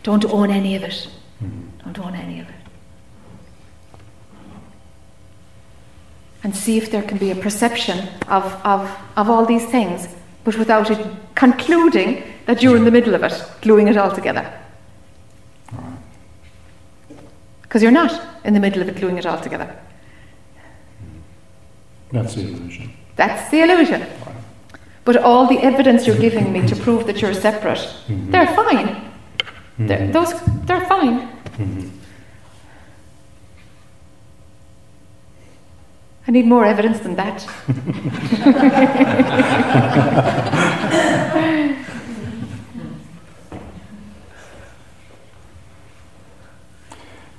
[0.04, 1.08] Don't own any of it.
[1.44, 1.70] Mhm.
[1.84, 2.56] Don't own any of it.
[6.44, 10.08] And see if there can be a perception of, of, of all these things,
[10.44, 11.00] but without it
[11.34, 14.52] concluding that you're in the middle of it, gluing it all together.
[17.64, 19.76] Because you're not in the middle of it, gluing it all together.
[22.12, 22.94] That's the illusion.
[23.16, 24.06] That's the illusion.
[25.06, 27.78] But all the evidence you're giving me to prove that you're separate,
[28.10, 28.32] Mhm.
[28.32, 29.02] they're fine.
[29.78, 30.14] They're, Mhm.
[30.14, 30.34] those,
[30.66, 31.30] they're fine.
[31.60, 31.90] Mhm.
[36.28, 37.46] I need more evidence than that.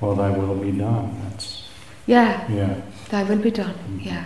[0.00, 1.18] Well, thy will be done.
[1.24, 1.64] That's,
[2.06, 3.74] Yeah, yeah, thy will be done.
[4.02, 4.24] Yeah.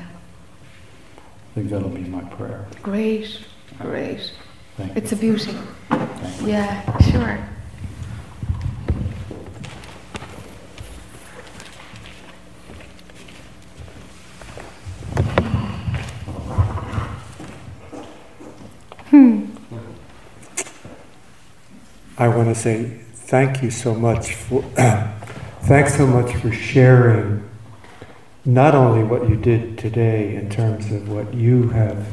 [1.51, 2.64] I think that'll be my prayer.
[2.81, 3.44] Great,
[3.81, 4.32] great.
[4.77, 5.02] Thank you.
[5.02, 5.52] It's a beauty.
[5.89, 6.47] Thank you.
[6.47, 7.44] Yeah, sure.
[19.06, 19.47] Hmm.
[22.16, 24.62] I want to say thank you so much for
[25.62, 27.49] thanks so much for sharing
[28.45, 32.07] not only what you did today in terms of what you have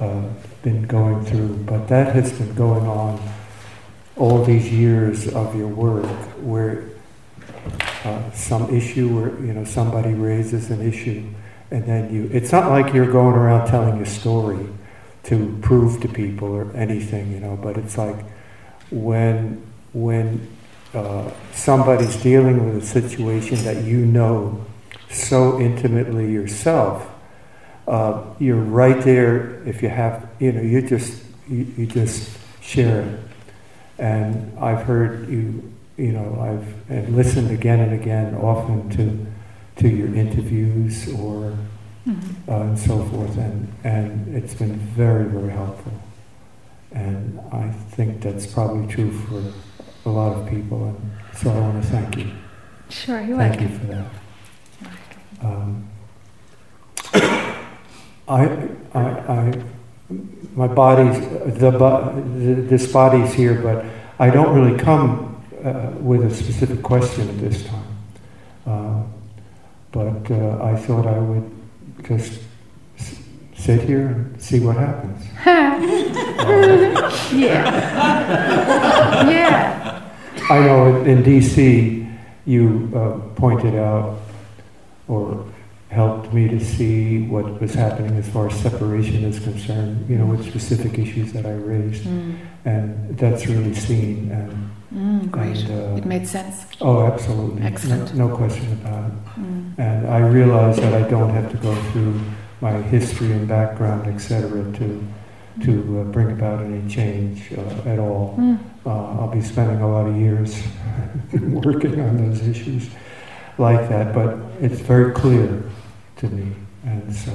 [0.00, 0.22] uh,
[0.62, 3.20] been going through, but that has been going on
[4.16, 6.06] all these years of your work,
[6.40, 6.84] where
[8.04, 11.24] uh, some issue, where you know somebody raises an issue,
[11.70, 12.30] and then you.
[12.32, 14.66] It's not like you're going around telling a story
[15.24, 18.16] to prove to people or anything, you know, but it's like
[18.90, 19.62] when
[19.92, 20.48] when
[20.94, 24.64] uh, somebody's dealing with a situation that you know
[25.14, 27.08] so intimately yourself,
[27.86, 29.62] uh, you're right there.
[29.66, 33.20] If you have, you know, you just you, you just share it,
[33.98, 39.88] and I've heard you, you know, I've and listened again and again, often to to
[39.88, 41.56] your interviews or
[42.06, 42.48] Mhm.
[42.48, 45.92] uh, and so forth, and and it's been very very helpful,
[46.92, 49.42] and I think that's probably true for
[50.06, 51.00] a lot of people, and
[51.34, 52.26] so I want to thank you.
[52.90, 54.06] Sure, you're Thank you for that.
[55.44, 55.88] Um,
[58.26, 59.62] I, I, I,
[60.54, 61.18] my body's,
[61.58, 61.70] the,
[62.68, 63.84] this body's here, but
[64.18, 67.84] I don't really come uh, with a specific question at this time.
[68.66, 69.02] Uh,
[69.92, 71.46] But uh, I thought I would
[72.08, 72.40] just
[72.98, 73.14] s-
[73.56, 75.20] sit here and see what happens.
[77.34, 79.28] Yeah.
[79.30, 80.02] Yeah.
[80.50, 82.10] I know in DC,
[82.46, 84.18] you uh, pointed out
[85.08, 85.44] or
[85.90, 90.26] helped me to see what was happening as far as separation is concerned, you know,
[90.26, 92.02] with specific issues that I raised.
[92.04, 92.36] Mm.
[92.64, 94.30] And that's really seen.
[94.32, 95.56] And, Mm, great.
[95.64, 96.66] and uh, It made sense.
[96.80, 97.60] oh, absolutely.
[97.62, 98.14] No- Excellent.
[98.14, 99.40] No, question about it.
[99.40, 99.78] Mm.
[99.78, 102.20] And I realize that I don't have to go through
[102.60, 105.04] my history and background, etc., to,
[105.64, 108.36] to uh, bring about any change uh, at all.
[108.38, 108.58] Mm.
[108.86, 108.90] Uh,
[109.20, 110.62] I'll be spending a lot of years
[111.32, 112.88] working on those issues
[113.58, 115.62] like that, but it's very clear
[116.16, 116.54] to me,
[116.84, 117.32] and so.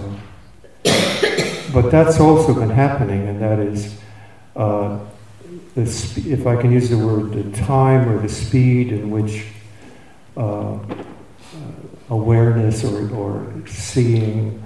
[1.71, 3.99] But that's also been happening, and that is,
[4.55, 4.99] uh,
[5.85, 9.45] sp- if I can use the word, the time or the speed in which
[10.35, 10.79] uh, uh,
[12.09, 14.63] awareness or, or seeing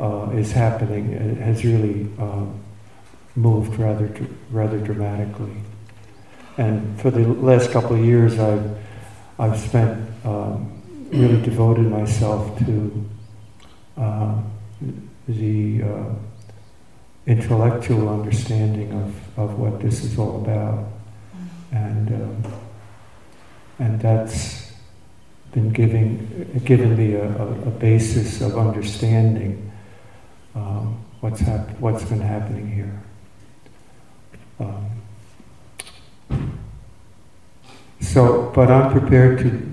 [0.00, 2.58] uh, is happening uh, has really um,
[3.36, 4.10] moved rather
[4.50, 5.54] rather dramatically.
[6.56, 8.76] And for the last couple of years, I've
[9.38, 10.79] I've spent um,
[11.10, 13.08] really devoted myself to
[13.96, 14.50] um,
[15.28, 16.14] the uh,
[17.26, 20.86] intellectual understanding of, of what this is all about,
[21.72, 22.52] and um,
[23.78, 24.72] and that's
[25.52, 29.70] been giving given me a, a, a basis of understanding
[30.54, 33.02] um, what's hap- what's been happening here.
[34.60, 35.00] Um,
[38.00, 39.69] so, but I'm prepared to uh,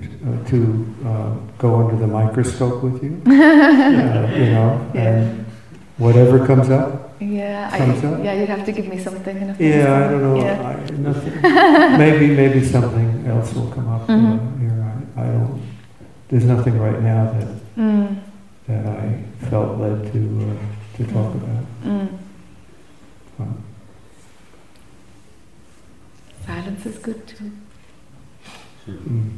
[0.47, 5.01] to uh, go under the microscope with you, uh, you know, Yeah.
[5.01, 5.45] and
[5.97, 7.15] whatever comes up.
[7.19, 8.23] Yeah, I, up?
[8.23, 9.35] yeah, you'd have to give me something.
[9.37, 10.37] In a Yeah, I don't know.
[10.37, 10.61] Yeah.
[10.61, 11.41] I, nothing.
[11.97, 14.59] maybe maybe something else will come up uh, Mhm.
[14.61, 14.93] here.
[15.17, 15.61] I, I don't.
[16.29, 17.47] There's nothing right now that
[17.77, 18.17] Mm,
[18.67, 21.63] that I felt led to uh, to talk about.
[21.85, 22.07] mm.
[23.39, 23.55] Well,
[26.45, 27.51] Silence is good too.
[28.89, 29.29] mm.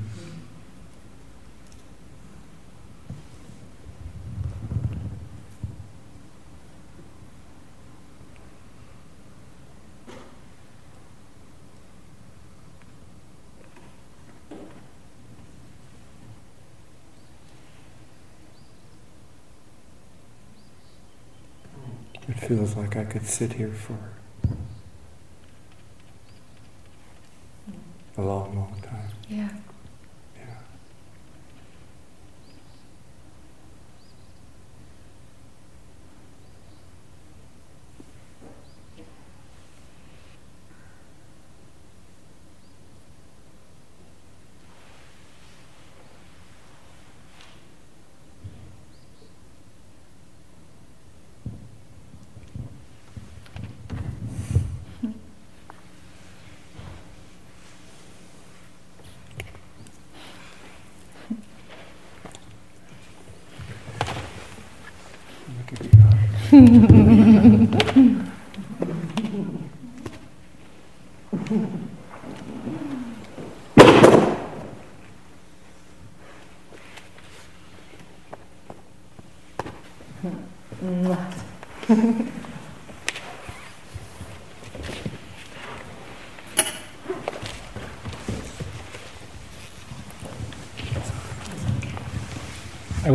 [22.30, 23.98] It feels like I could sit here for
[28.18, 29.10] a long, long time.
[29.28, 29.50] Yeah.
[65.58, 65.90] Look
[66.52, 66.80] at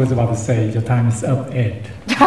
[0.05, 1.89] was about to say your time is up, Ed.
[2.09, 2.20] and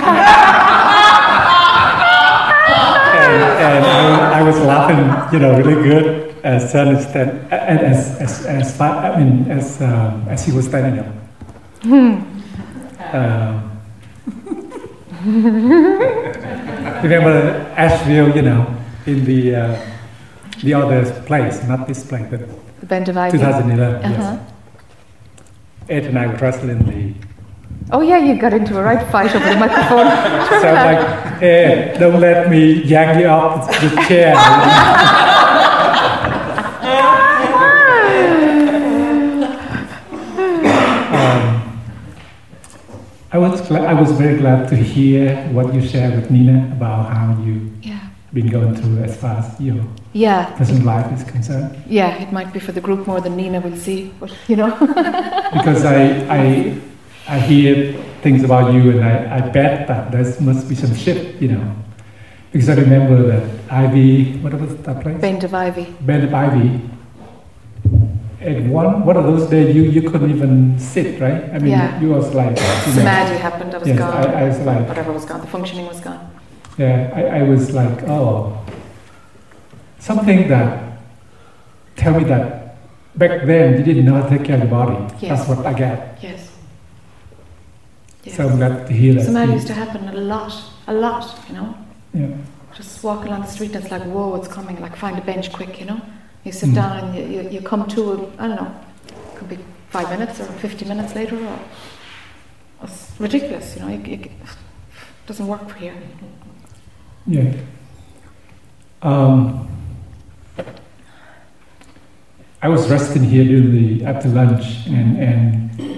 [3.61, 8.45] and I, I was laughing, you know, really good as Stanley stand, and as as
[8.47, 11.05] as far, I mean as um, as he was standing up.
[13.13, 13.79] Um,
[17.03, 17.31] remember
[17.77, 18.75] Asheville, you know,
[19.05, 19.81] in the uh,
[20.63, 22.41] the other place, not this place, but
[22.79, 23.37] The Bend of Ivy.
[23.37, 24.03] 2011.
[24.03, 24.33] Uh-huh.
[24.33, 24.53] Yes.
[25.89, 27.13] Ed and I were wrestling the
[27.89, 30.07] Oh yeah, you got into a right fight over the microphone.
[30.61, 34.35] so i like, eh, don't let me yank you off the chair.
[41.15, 41.79] um,
[43.31, 47.13] I was glad, I was very glad to hear what you shared with Nina about
[47.13, 48.09] how you yeah.
[48.33, 49.81] been going through as far as your
[50.11, 50.53] yeah.
[50.57, 51.81] present life is concerned.
[51.87, 54.71] Yeah, it might be for the group more than Nina will see, but you know.
[55.53, 56.81] because I I
[57.27, 61.41] I hear things about you and I, I bet that there must be some shift,
[61.41, 61.75] you know.
[62.51, 65.19] Because I remember that Ivy, what was that place?
[65.19, 65.85] Bane of Ivy.
[66.01, 66.81] Band of Ivy.
[68.39, 71.43] And one, one of those days you, you couldn't even sit, right?
[71.53, 71.99] I mean, Yeah.
[71.99, 74.13] you was like, you know, Samadhi happened, I was yes, gone.
[74.13, 76.31] I, I was like, Whatever was gone, the functioning was gone.
[76.77, 78.63] Yeah, I, I was like, oh,
[79.99, 80.99] something that
[81.97, 82.77] tell me that
[83.17, 85.13] back then you didn't know how to take care of your body.
[85.19, 85.45] Yes.
[85.45, 86.19] That's what I get.
[86.21, 86.46] Yes.
[88.27, 88.37] Yes.
[88.37, 89.25] So I'm glad to hear that.
[89.25, 90.53] Samadhi used to happen a lot,
[90.87, 91.77] a lot, you know.
[92.13, 92.27] yeah.
[92.75, 95.51] Just walking along the street and it's like, whoa, it's coming, like find a bench
[95.51, 96.01] quick, you know.
[96.43, 96.75] You sit Mm.
[96.75, 98.71] down and you, you, you come to, a, I don't know,
[99.07, 99.57] it could be
[99.89, 101.59] five minutes or 50 minutes later or
[102.83, 103.89] it's ridiculous, you know.
[103.89, 104.31] It, it
[105.25, 105.95] doesn't work for here.
[107.25, 107.51] Yeah.
[109.01, 109.67] Um,
[112.61, 115.96] I was resting here during the after lunch and and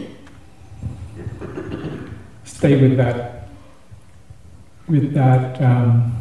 [2.59, 3.47] stay with that
[4.89, 6.11] with that um,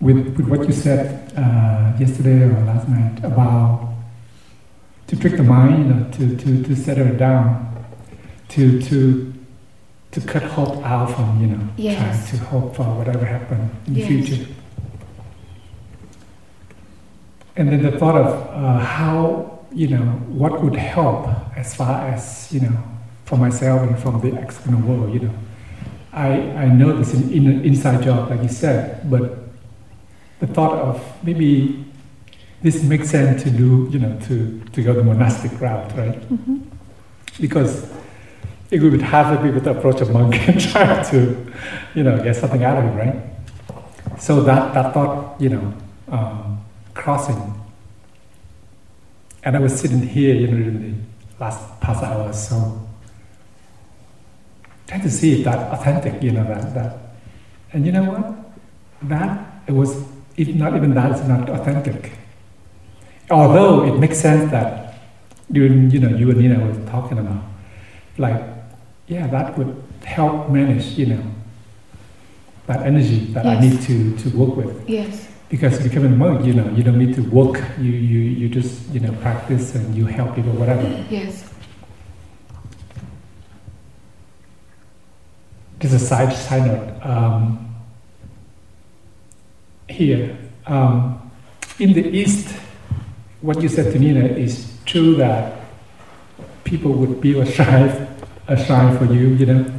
[0.00, 3.94] with, with what you said uh, yesterday or last night about
[5.06, 7.62] to trick the mind, you know, to, to, to settle it down
[8.48, 9.32] to to
[10.12, 11.98] to cut hope out from you know Yes.
[12.30, 14.08] trying to hope for whatever happened in Yes.
[14.08, 14.52] the future.
[17.56, 22.48] And then the thought of uh, how you know what would help as far as
[22.52, 22.76] you know
[23.24, 25.12] for myself and from the external world.
[25.14, 25.34] You know,
[26.12, 26.28] I
[26.64, 29.38] I know this in, in inside job like you said, but
[30.40, 31.84] the thought of maybe
[32.62, 36.20] this makes sense to do you know to to go the monastic route, right?
[36.28, 36.58] Mm-hmm.
[37.40, 37.90] because
[38.70, 41.52] it would be half people to approach a monk and try to,
[41.94, 44.20] you know, get something out of it, right?
[44.20, 45.74] So that, that thought, you know,
[46.08, 46.64] um,
[46.96, 47.54] crossing.
[49.44, 51.06] And I was sitting here, you know, in
[51.38, 52.88] the last past hour, so
[54.88, 56.98] trying to see if that authentic, you know, that, that.
[57.72, 59.08] And you know what?
[59.08, 60.04] That, it was,
[60.36, 62.12] if not even that, it's not authentic.
[63.30, 64.98] Although it makes sense that
[65.52, 67.42] during, you know, you and Nina were talking about,
[68.18, 68.42] like,
[69.06, 71.22] yeah, that would help manage, you know,
[72.66, 74.88] that energy that I need to, to work with.
[74.88, 75.25] Yes.
[75.48, 77.62] Because becoming a monk, you know, you don't need to work.
[77.78, 80.82] You, you, you just, you know, practice and you help people, whatever.
[81.08, 81.48] Yes.
[85.78, 87.06] Just a side side note.
[87.06, 87.74] Um,
[89.88, 90.36] here,
[90.66, 91.30] um,
[91.78, 92.48] in the East,
[93.40, 95.60] what you said to Nina is true that
[96.64, 98.08] people would build a shrine,
[98.48, 99.72] a shrine for you, you know,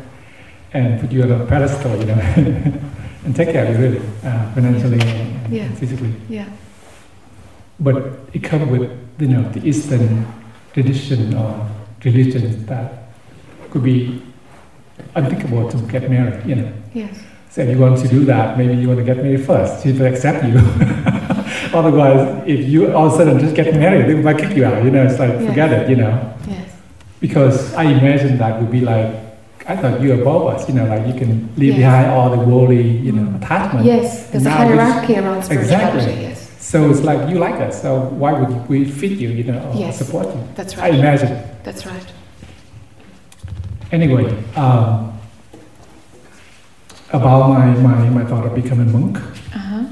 [0.74, 2.14] and put you on a pedestal, you know,
[3.26, 5.70] and take care of you really, uh, financially and Yeah.
[5.76, 6.14] physically.
[6.30, 6.46] Yeah.
[7.80, 10.26] But it comes with, you know, the Eastern
[10.74, 11.70] tradition or
[12.04, 13.10] religion that
[13.70, 14.22] could be
[15.16, 16.72] unthinkable to get married, you know.
[16.94, 17.20] Yes.
[17.50, 19.84] So if you want to do that, maybe you want to get married first.
[19.84, 20.58] She will accept you.
[21.74, 24.84] Otherwise, if you all of a sudden just get married, they might kick you out.
[24.84, 25.90] You know, it's like forget it.
[25.90, 26.70] You know, Yes.
[27.20, 29.14] because I imagine that would be like,
[29.70, 30.68] I thought you above us.
[30.70, 31.80] You know, like you can leave Yes.
[31.80, 33.36] behind all the worldly, you know, Mm.
[33.42, 33.86] attachment.
[33.86, 34.28] Yes.
[34.30, 35.98] There's a this- hierarchy around spirituality.
[35.98, 36.22] Exactly.
[36.24, 36.50] Yes.
[36.60, 37.82] So it's like you like us.
[37.82, 39.30] So why would we fit you?
[39.30, 39.98] You know, or Yes.
[39.98, 40.42] support you?
[40.56, 40.94] That's right.
[40.94, 41.38] I imagine.
[41.64, 42.06] That's right.
[43.92, 44.26] Anyway,
[44.56, 45.14] um,
[47.14, 49.18] about my, my, my thought of becoming a monk.
[49.56, 49.84] Uh huh.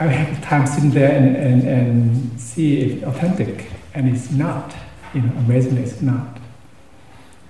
[0.00, 4.74] I have time sitting there and, and, and see it authentic, and it's not.
[5.14, 6.36] You know, amazingly, it's not.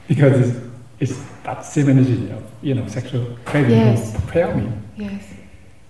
[0.06, 0.56] Because it's,
[1.00, 4.12] it's that same energy of, you know, sexual craving Yes.
[4.12, 4.72] will propel me.
[4.96, 5.22] Yes.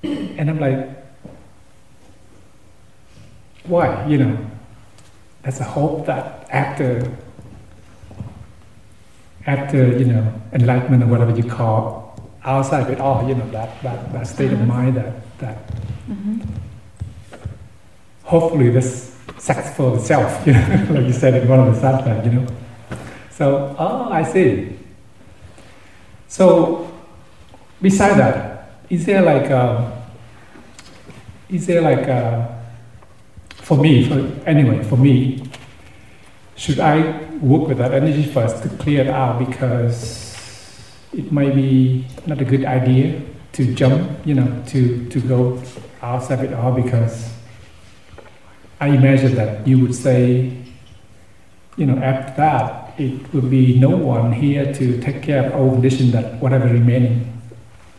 [0.02, 0.88] And I'm like,
[3.64, 4.06] why?
[4.06, 4.38] You know,
[5.42, 7.10] there's a hope that after,
[9.46, 12.14] after, you know, enlightenment or whatever you call,
[12.44, 14.66] outside of it all, you know, that, that, that state of Mhm.
[14.66, 15.56] mind that, that
[16.08, 16.40] Mm-hmm.
[18.24, 21.80] hopefully this sex for the self, you know, like you said in one of the
[21.80, 22.46] satellite, you know.
[23.30, 24.76] So, oh, I see.
[26.28, 26.92] So,
[27.80, 29.92] beside that, is there like, um,
[31.48, 32.46] is there like, uh,
[33.56, 35.42] for me, for anyway, for me,
[36.56, 39.38] should I work with that energy first to clear it out?
[39.38, 40.28] Because
[41.12, 43.22] it might be not a good idea
[43.52, 45.62] to jump, you know, to, to go
[46.02, 47.32] outside it all because
[48.80, 50.52] I imagine that you would say,
[51.76, 55.70] you know, after that, it would be no one here to take care of all
[55.72, 57.32] condition that whatever remaining.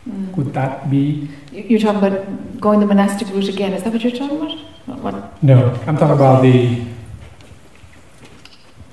[0.08, 0.36] Mm.
[0.36, 1.28] Would that be?
[1.52, 3.72] You- You're talking about going the monastic route again.
[3.72, 4.52] Is that what you're talking about?
[4.86, 5.42] What- What?
[5.42, 6.82] No, I'm talking about the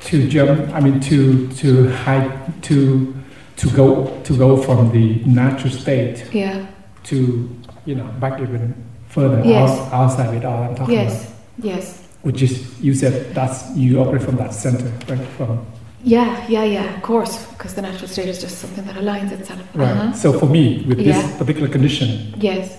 [0.06, 0.74] to jump.
[0.74, 2.32] I mean, to to hide
[2.64, 3.14] to
[3.58, 6.66] to go to go from the natural state Yeah.
[7.06, 7.50] to
[7.86, 8.74] you know back even
[9.10, 9.70] further Yes.
[9.70, 10.64] out, outside it all.
[10.64, 11.10] I'm talking about.
[11.10, 11.34] Yes.
[11.62, 12.04] Yes.
[12.22, 15.26] Which is you said that's you operate from that center, right?
[15.38, 15.60] From
[16.04, 16.46] Yeah.
[16.48, 16.64] Yeah.
[16.64, 16.96] Yeah.
[16.96, 19.62] Of course, because the natural state is just something that aligns itself.
[19.74, 19.92] right.
[19.92, 20.14] Uh-huh.
[20.14, 21.38] So for me, with this Yeah.
[21.38, 22.78] particular condition, Yes.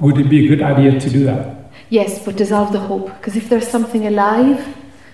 [0.00, 1.70] would it be a good idea to do that?
[1.90, 3.06] Yes, but dissolve the hope.
[3.18, 4.58] Because if there's something alive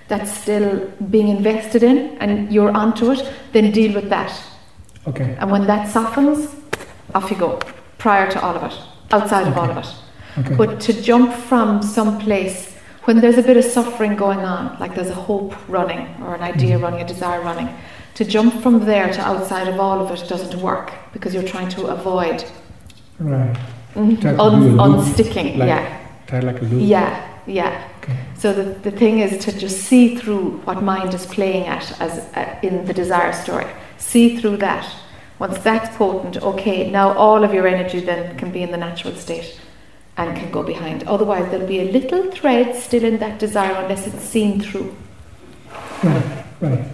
[0.09, 0.81] that's still
[1.11, 3.23] being invested in and you're onto it,
[3.53, 4.33] then deal with that.
[5.07, 5.37] Okay.
[5.39, 6.49] And when that softens,
[7.15, 7.59] off you go.
[7.99, 8.77] Prior to all of it,
[9.13, 9.87] outside of all of it.
[10.39, 10.55] Okay.
[10.57, 12.72] But to jump from some place
[13.05, 16.43] when there's a bit of suffering going on, like there's a hope running or an
[16.43, 16.83] idea Mhm.
[16.83, 17.69] running, a desire running,
[18.15, 21.69] to jump from there to outside of all of it doesn't work because you're trying
[21.71, 22.45] to avoid
[23.19, 23.57] right.
[23.97, 24.37] un- to do
[24.87, 25.59] unsticking.
[25.59, 25.87] like- yeah,
[26.27, 26.83] Try like a loop.
[26.83, 27.73] yeah, yeah.
[28.03, 28.17] Okay.
[28.37, 32.19] So the, the thing is to just see through what mind is playing at as
[32.37, 33.67] uh, in the desire story.
[33.99, 34.87] See through that.
[35.39, 39.15] Once that's potent, okay, now all of your energy then can be in the natural
[39.15, 39.59] state
[40.17, 41.05] and can go behind.
[41.05, 44.95] Otherwise, there'll be a little thread still in that desire unless it's seen through.
[46.03, 46.45] Right.
[46.61, 46.85] Right.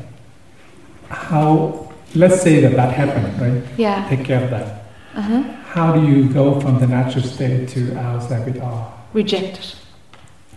[1.08, 1.92] How?
[2.14, 3.62] Let's say that that happened, right?
[3.76, 4.08] Yeah.
[4.08, 4.84] Take care of that.
[5.14, 5.42] Uh-huh.
[5.64, 8.94] How do you go from the natural state to outside it all?
[9.12, 9.74] Reject it.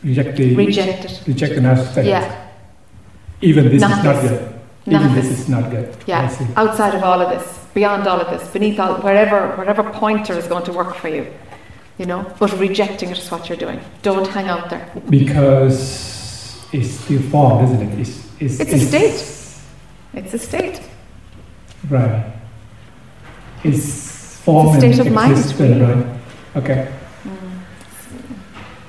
[0.03, 1.23] Reject the Reject it.
[1.27, 2.05] reject the natural state.
[2.05, 2.47] Yeah.
[3.41, 4.53] Even this Not is not good.
[4.85, 5.25] Not Even this.
[5.29, 5.89] is not good.
[5.89, 6.27] I Yeah.
[6.27, 6.45] see.
[6.55, 10.47] Outside of all of this, beyond all of this, beneath all, wherever, wherever pointer is
[10.47, 11.27] going to work for you,
[12.01, 12.25] you know.
[12.39, 13.79] But rejecting it is what you're doing.
[14.01, 14.91] Don't hang out there.
[15.09, 17.99] Because it's still formed, isn't it?
[17.99, 19.19] It's, it's, It's a state.
[20.19, 20.81] It's a state.
[21.89, 22.25] Right.
[23.63, 25.81] It's form state and of mind, really.
[25.81, 26.05] right?
[26.55, 26.91] Okay.
[27.23, 27.59] Mm.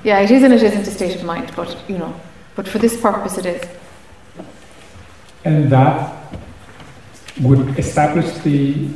[0.03, 2.13] Yeah, it is and it isn't a state of mind, but you know,
[2.55, 3.61] but for this purpose it is.
[5.45, 6.15] And that
[7.41, 8.87] would establish the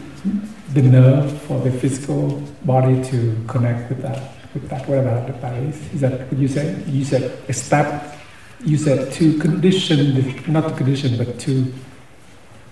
[0.74, 5.94] the nerve for the physical body to connect with that with that whatever that is.
[5.94, 6.88] Is that what you said?
[6.88, 8.14] You said establish.
[8.64, 11.72] You said to condition, the, not to condition, but to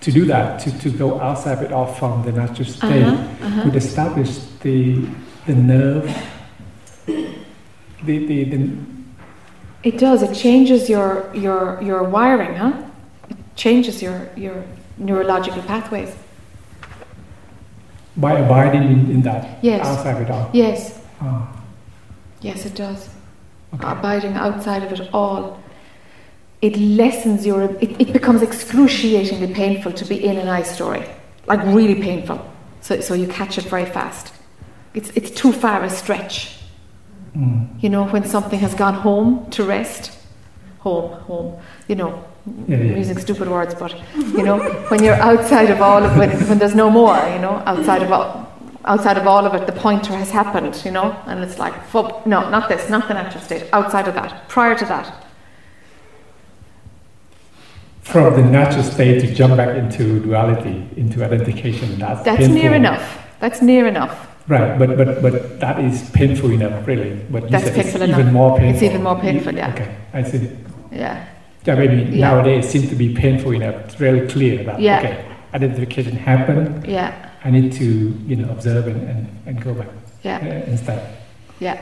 [0.01, 3.45] to do that, to, to go outside of it off from the natural state, Uh-huh,
[3.45, 3.61] uh-huh.
[3.65, 5.07] would establish the
[5.45, 6.05] the nerve,
[7.05, 8.69] the the, the
[9.83, 10.23] It does.
[10.23, 12.73] It changes your your your wiring, huh?
[13.29, 14.63] It changes your your
[14.97, 16.15] neurological pathways.
[18.17, 19.85] By abiding in, in that Yes.
[19.85, 20.49] outside it all.
[20.53, 20.99] Yes.
[21.21, 21.47] Ah,
[22.41, 23.09] Yes, it does.
[23.73, 23.87] okay.
[23.87, 25.59] Abiding outside of it all,
[26.61, 27.63] it lessens your.
[27.81, 31.03] It, it becomes excruciatingly painful to be in an I story,
[31.47, 32.39] like really painful.
[32.81, 34.31] So so you catch it very fast.
[34.93, 36.57] It's it's too far a stretch.
[37.35, 37.67] Mm.
[37.83, 40.11] You know, when something has gone home to rest,
[40.79, 41.59] home, home,
[41.89, 42.71] you know, Mm-hmm.
[42.71, 42.97] Yeah, yeah.
[42.97, 44.59] using stupid words, but, you know,
[44.89, 48.11] when you're outside of all of when, when there's no more, you know, outside of
[48.11, 48.53] all,
[48.85, 51.73] outside of all of it, the pointer has happened, you know, and it's like,
[52.27, 55.25] no, not this, not the natural state, outside of that, prior to that.
[58.03, 62.55] From the natural state to jump back into duality, into identification, that's That's painful.
[62.55, 63.25] near enough.
[63.39, 64.27] That's near enough.
[64.47, 67.15] Right, but but but that is painful enough, really.
[67.31, 68.75] But you That's painful even more painful.
[68.75, 69.73] It's even more painful, yeah.
[69.73, 70.51] Okay, I see.
[70.91, 71.25] Yeah.
[71.65, 72.29] Yeah, maybe Yeah.
[72.31, 73.75] nowadays it seems to be painful enough.
[73.85, 74.99] It's really clear that Yeah.
[74.99, 75.17] okay,
[75.53, 76.85] identification happened.
[76.87, 77.11] Yeah.
[77.43, 77.85] I need to
[78.27, 79.87] you know observe and, and, and go back
[80.23, 80.37] Yeah.
[80.41, 81.01] uh, instead.
[81.59, 81.77] Yeah.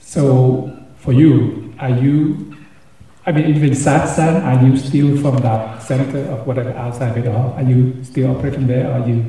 [0.00, 2.54] So for you, are you?
[3.26, 7.52] I mean, even satsang, are you still from that center of whatever outside it all?
[7.58, 8.90] Are you still operating there?
[8.90, 9.24] Are you?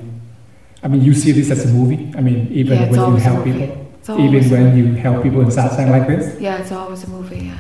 [0.84, 2.10] I mean, you see this as a movie.
[2.16, 5.90] I mean, even Yeah, when you help people, even when you help people in satsang
[5.92, 6.40] like this.
[6.40, 7.58] yeah, it's always a movie, yeah.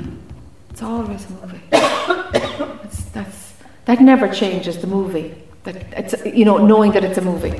[0.79, 1.59] It's always a movie.
[1.71, 3.53] That's, that's,
[3.83, 5.35] that never changes the movie.
[5.63, 7.51] That it's, you know, knowing that it's a movie.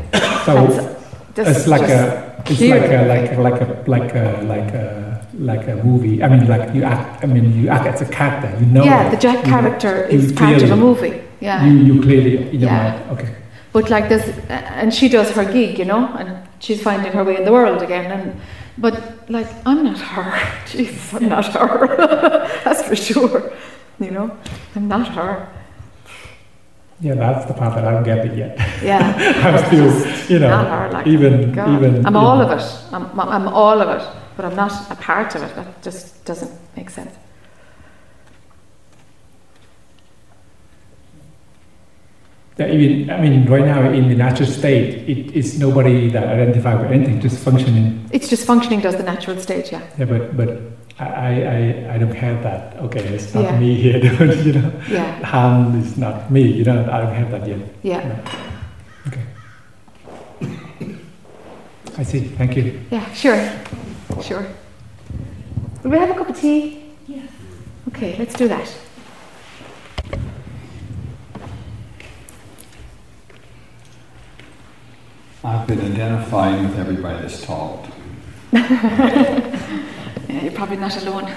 [0.46, 0.96] So
[1.36, 2.80] That's it's like a, it's clear.
[2.80, 6.24] like a, like a, like a, like a, like a, like a movie.
[6.24, 7.22] I mean, like you act.
[7.22, 8.58] I mean, you act as a character.
[8.58, 8.86] You know.
[8.86, 11.22] yeah, that, the Jack you know, character you is part of a movie.
[11.42, 11.66] Yeah.
[11.66, 13.10] You, you clearly, you know, Yeah.
[13.12, 13.36] okay.
[13.74, 17.36] But like this, and she does her gig, you know, and she's finding her way
[17.36, 18.12] in the world again.
[18.14, 18.42] And
[18.80, 20.66] but like, I'm not her.
[20.68, 21.88] Jesus, I'm not her.
[22.64, 23.54] That's for sure.
[24.00, 24.38] You know,
[24.76, 25.48] I'm not her.
[27.02, 28.58] Yeah, that's the part that I don't get it yet.
[28.84, 29.00] Yeah,
[29.46, 30.92] I'm still, you know, not her.
[30.92, 31.82] Like, even, oh God.
[31.82, 32.06] even.
[32.06, 32.94] I'm all know, of it.
[32.94, 34.06] I'm, I'm all of it.
[34.36, 35.56] but I'm not a part of it.
[35.56, 37.14] That just doesn't make sense.
[42.60, 46.76] Yeah, even, I mean, right now in the natural state, it is nobody that identify
[46.76, 48.06] with anything, just functioning.
[48.12, 49.82] It's just functioning does the natural state, yeah.
[49.98, 50.50] Yeah, but but
[51.00, 51.06] I
[51.56, 52.76] I, I don't have that.
[52.88, 53.60] Okay, it's not Yeah.
[53.60, 54.04] me here,
[54.46, 54.72] you know.
[54.90, 56.82] Yeah, Harm is not me, you know.
[56.92, 57.60] I don't have that yet.
[57.82, 58.28] yeah,
[59.08, 59.24] Okay.
[61.98, 62.20] I see.
[62.40, 62.78] Thank you.
[62.92, 63.40] yeah, sure,
[64.22, 64.46] sure.
[65.84, 66.84] Will we have a cup of tea?
[67.08, 67.30] Yes.
[67.88, 68.68] Okay, let's do that.
[75.44, 77.92] I've been identifying with everybody that's talked.
[80.30, 81.34] Yeah, you're probably not alone.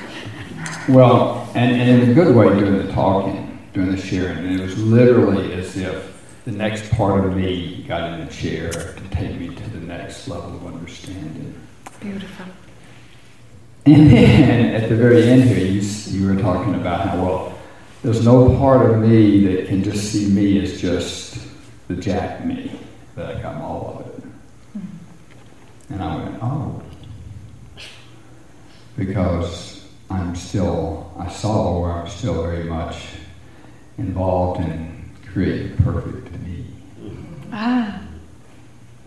[0.87, 4.37] Well, and, and in a good way doing the talking, doing the sharing.
[4.37, 6.13] And it was literally as if
[6.45, 10.29] the next part of me got in the chair to take me to the next
[10.29, 11.55] level of understanding.
[12.01, 12.47] Beautiful.
[13.87, 17.59] And then at the very end here, you, you were talking about how, well,
[18.03, 21.39] there's no part of me that can just see me as just
[21.89, 22.79] the Jack me,
[23.15, 24.83] that I'm all of it.
[25.91, 26.83] And I went, oh.
[28.97, 32.97] Because I'm still, I saw where I'm still very much
[33.99, 36.67] involved in creating perfect me.
[37.53, 38.01] Ah,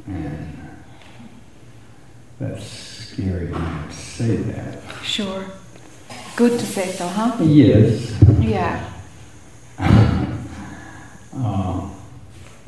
[0.07, 0.57] And
[2.39, 4.79] that's scary to say that.
[5.03, 5.45] sure.
[6.35, 7.37] Good to say so, huh?
[7.43, 8.11] Yes.
[8.39, 8.91] Yeah.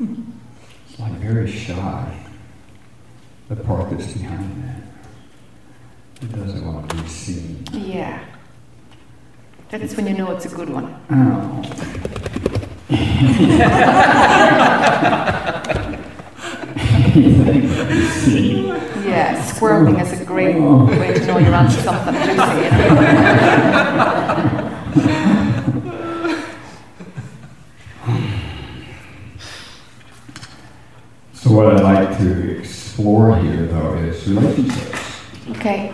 [0.98, 2.24] like very shy.
[3.48, 4.82] The part that's behind that.
[6.22, 7.64] It doesn't want to be seen.
[7.72, 8.24] Yeah.
[9.70, 10.94] That's when you know it's a good one.
[11.10, 11.62] Oh.
[19.08, 22.36] Yeah, squirming is a great way to know you're onto something juicy, you
[22.70, 24.54] know.
[31.58, 35.20] what I'd like to explore here, though, is relationships.
[35.50, 35.92] Okay.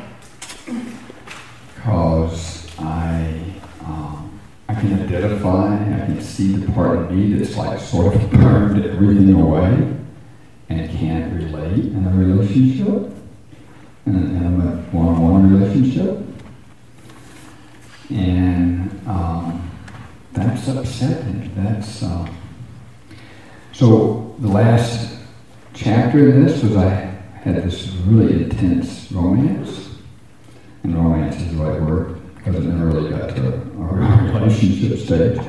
[1.75, 3.41] because I
[3.81, 4.39] um,
[4.69, 8.85] I can identify, I can see the part of me that's like sort of burned
[8.85, 9.97] everything away
[10.69, 13.11] and can't relate in a relationship,
[14.05, 16.19] and in an intimate one-on-one relationship,
[18.11, 19.71] and um,
[20.35, 21.51] that's upsetting.
[21.57, 22.37] That's um,
[23.73, 25.24] so the last
[25.75, 26.91] chapter in this was I
[27.43, 29.99] had this really intense romance
[30.85, 35.41] and romance is the right word because it never really got to a relationship stage.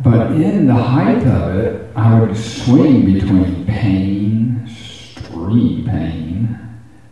[0.00, 6.58] But in the height of it, I would swing between pain, extreme pain,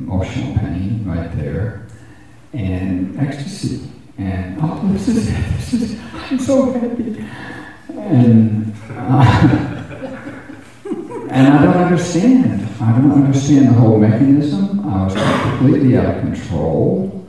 [0.00, 1.86] emotional pain right there,
[2.52, 3.88] and ecstasy.
[4.18, 5.34] And oh, this is it.
[5.56, 7.24] This is I'm so happy.
[7.90, 9.82] And uh,
[11.30, 12.68] and I don't understand.
[12.80, 14.86] I don't understand the whole mechanism.
[14.88, 17.26] I was completely out of control.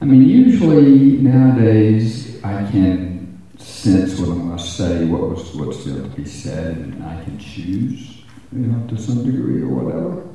[0.00, 5.84] I mean, usually nowadays I can sense what I'm going to say, what was what's
[5.84, 10.28] going to be said, and I can choose, you know, to some degree or whatever.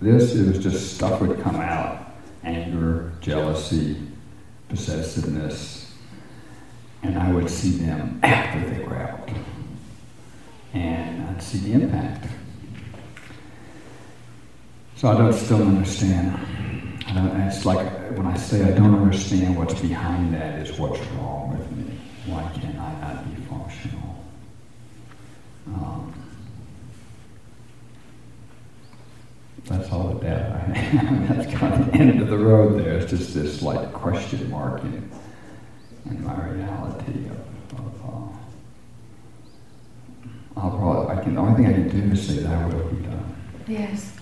[0.00, 2.14] This was just stuff would come out:
[2.44, 3.96] anger, jealousy,
[4.68, 5.94] possessiveness,
[7.02, 9.28] and I would see them after they were out
[10.74, 12.26] and I'd see the impact.
[14.96, 16.38] So I don't still understand.
[17.14, 21.56] Don't, it's like when I say I don't understand what's behind that is what's wrong
[21.56, 21.98] with me.
[22.26, 24.24] Why can't I not be functional?
[25.68, 26.14] Um,
[29.64, 31.28] that's all the data I have.
[31.36, 32.98] that's kind of the end of the road there.
[32.98, 35.10] It's just this like question mark in,
[36.10, 38.38] in my reality of, of uh,
[40.58, 42.88] Oh, I'll probably, I can, the only thing I can do is say thy will
[42.88, 43.36] be done.
[43.68, 44.12] Yes.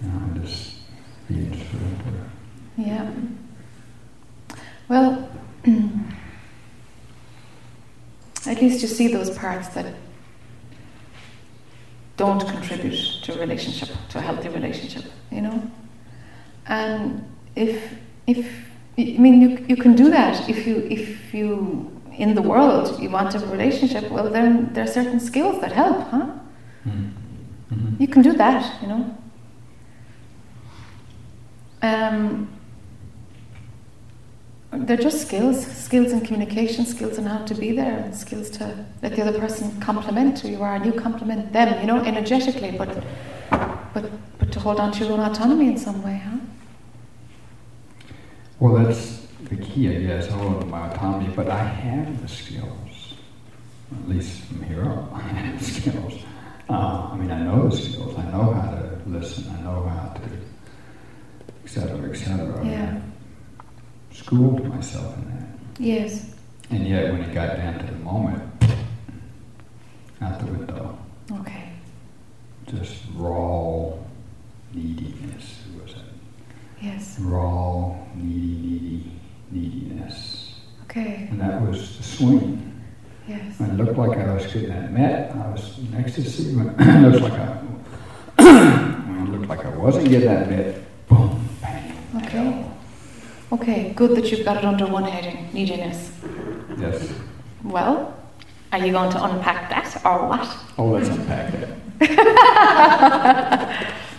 [0.00, 0.76] And just
[1.26, 2.30] be in surrender.
[2.76, 3.10] Yeah.
[4.88, 5.28] Well,
[8.46, 9.94] at least you see those parts that
[12.16, 15.70] don't contribute to a relationship, to a healthy relationship, you know?
[16.66, 17.24] And
[17.56, 17.94] if,
[18.28, 18.46] if,
[18.96, 23.08] I mean, you, you can do that if you, if you, in the world, you
[23.08, 26.26] want a relationship, well, then there are certain skills that help, huh?
[26.86, 28.02] Mm-hmm.
[28.02, 29.16] You can do that, you know.
[31.82, 32.48] Um,
[34.72, 38.84] they're just skills, skills in communication, skills in how to be there, and skills to
[39.02, 42.72] let the other person compliment who you are, and you compliment them, you know, energetically,
[42.72, 43.02] but
[43.94, 46.38] but but to hold on to your own autonomy in some way, huh?
[48.60, 49.19] Well, that's
[49.50, 50.30] the key, I guess.
[50.30, 53.14] I my autonomy, but I have the skills.
[53.92, 56.14] At least from here up, I have the skills.
[56.68, 58.16] Uh, I mean, I know the skills.
[58.16, 59.50] I know how to listen.
[59.58, 60.22] I know how to,
[61.64, 62.64] et cetera, et cetera.
[62.64, 63.00] Yeah.
[64.12, 65.48] Schooled myself in that.
[65.80, 66.34] Yes.
[66.70, 68.42] And yet, when it got down to the moment,
[70.20, 70.96] out the window,
[71.32, 71.72] Okay.
[72.68, 73.92] just raw
[74.72, 75.96] neediness was it.
[76.80, 77.18] Yes.
[77.18, 79.19] Raw, needy, needy,
[79.50, 80.54] neediness.
[80.84, 81.28] Okay.
[81.30, 82.82] And that was the swing.
[83.28, 83.58] Yes.
[83.60, 86.54] When it looked like I was getting that met, I was in ecstasy.
[86.54, 87.46] When it looked like I,
[88.36, 91.92] when it looked like I wasn't getting that met, boom, bang.
[92.24, 92.64] Okay.
[93.52, 93.92] Okay.
[93.94, 96.12] Good that you've got it under one heading, neediness.
[96.76, 97.12] Yes.
[97.62, 98.16] Well,
[98.72, 100.58] are you going to unpack that or what?
[100.78, 101.52] Oh, let's unpack
[102.00, 103.96] that.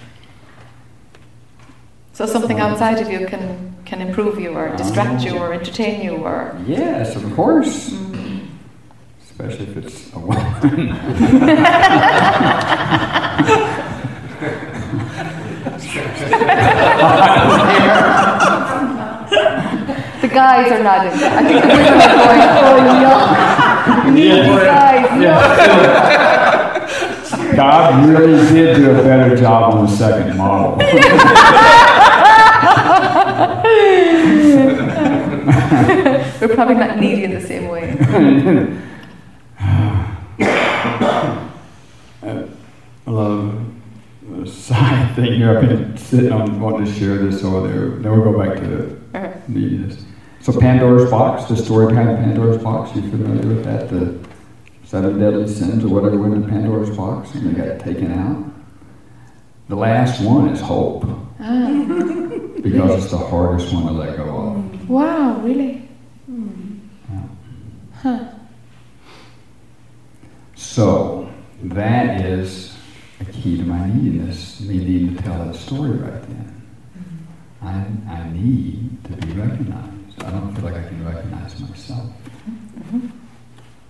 [2.21, 6.17] So something outside of you can can improve you or distract you or entertain you
[6.17, 7.89] or Yes, of course.
[7.89, 8.45] mm,
[9.23, 10.93] Especially if it's a woman.
[20.21, 21.11] the guys are nodding.
[21.13, 24.13] I think the women are going, oh yuck.
[24.13, 26.30] Needy guys, yuck.
[27.61, 30.77] God really did do a better job on the second model.
[36.41, 37.91] We're probably not needy in the same way.
[42.23, 42.47] I
[43.05, 43.63] love
[44.27, 45.59] the side thing here.
[45.59, 47.89] I've been sitting on wanting to share this over there.
[47.89, 50.03] Then we'll go back to the Uh, neediness.
[50.39, 53.87] So Pandora's box, the story behind Pandora's box, you familiar with that?
[53.91, 54.17] The
[54.91, 58.43] seven deadly sins or whatever went in Pandora's box and they got taken out.
[59.69, 61.05] The last one is hope
[61.39, 61.69] Ah,
[62.61, 64.89] because it's the hardest one to let go of.
[64.89, 65.87] wow, really?
[66.25, 66.79] Hmm.
[68.01, 68.25] Huh.
[70.55, 71.31] So
[71.63, 72.75] that is
[73.21, 76.61] a key to my neediness, me needing to tell that story right then.
[76.99, 78.09] Mm-hmm.
[78.09, 80.21] I, I need to be recognized.
[80.21, 82.11] I don't feel like I can recognize myself.
[82.45, 83.07] Mm-hmm.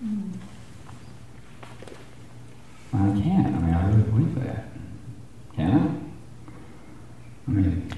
[0.04, 0.41] Mm-hmm.
[2.94, 3.46] I can't.
[3.46, 4.64] I mean, I really believe that.
[5.56, 7.50] Can I?
[7.50, 7.92] I mean,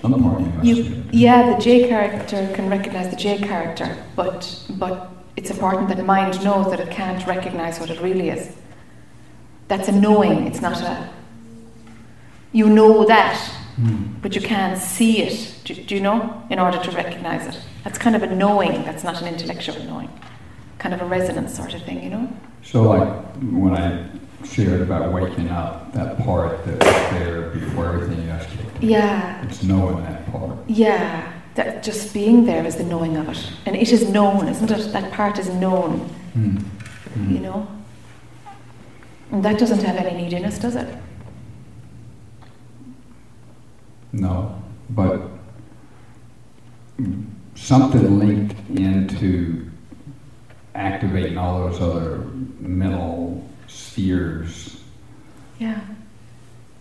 [0.00, 5.10] some part of You, yeah, the J character can recognize the J character, but but
[5.36, 8.54] it's important that mind knows that it can't recognize what it really is.
[9.68, 10.46] That's a knowing.
[10.46, 11.08] It's not a.
[12.52, 13.36] You know that,
[13.76, 14.04] Hmm.
[14.22, 15.54] but you can't see it.
[15.64, 16.42] Do, do you know?
[16.50, 18.84] In order to recognize it, that's kind of a knowing.
[18.84, 20.10] That's not an intellectual knowing.
[20.78, 22.28] Kind of a resonance sort of thing, you know.
[22.62, 23.08] So, like
[23.42, 24.06] when I
[24.44, 29.42] shared about waking up, that part that was there before everything else kicked in, Yeah,
[29.44, 30.58] it's knowing that part.
[30.68, 31.30] yeah.
[31.54, 34.92] That just being there is the knowing of it, and it is known, isn't it?
[34.92, 36.00] That part is known.
[36.32, 36.56] Hmm.
[37.32, 37.68] you know.
[39.30, 40.88] And that doesn't have any neediness, does it?
[44.12, 44.60] No,
[44.90, 45.22] but
[47.54, 49.70] something linked into
[50.74, 52.18] activating all those other
[52.58, 54.80] mental spheres,
[55.58, 55.80] Yeah,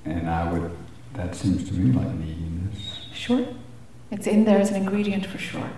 [0.05, 0.69] and I would.
[1.13, 3.45] That seems to me like neediness, sure.
[4.11, 5.69] It's in there as an ingredient for sure.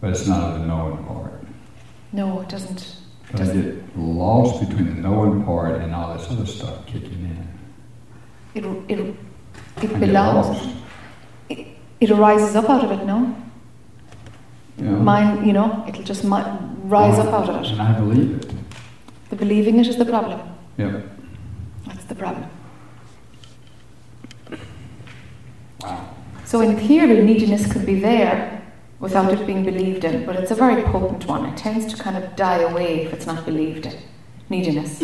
[0.00, 1.42] but it's not the knowing part.
[2.12, 2.96] No, it doesn't.
[3.32, 7.48] But I get lost between the knowing part and all this other stuff kicking in.
[8.54, 9.14] It it
[9.82, 10.74] it belongs.
[11.48, 11.66] It,
[12.00, 13.04] it arises up out of it.
[13.06, 13.36] No,
[14.78, 14.96] know?
[14.96, 15.46] mine.
[15.46, 17.70] You know, it'll just rise up out of it.
[17.72, 18.50] And I believe it.
[19.30, 20.40] The believing it is the problem.
[20.76, 21.00] Yeah.
[21.86, 22.50] That's the problem.
[25.82, 26.14] Wow.
[26.44, 28.60] So in theory, neediness could be there
[28.98, 31.46] without it being believed in, but it's a very potent one.
[31.46, 33.96] It tends to kind of die away if it's not believed in.
[34.48, 35.02] Neediness.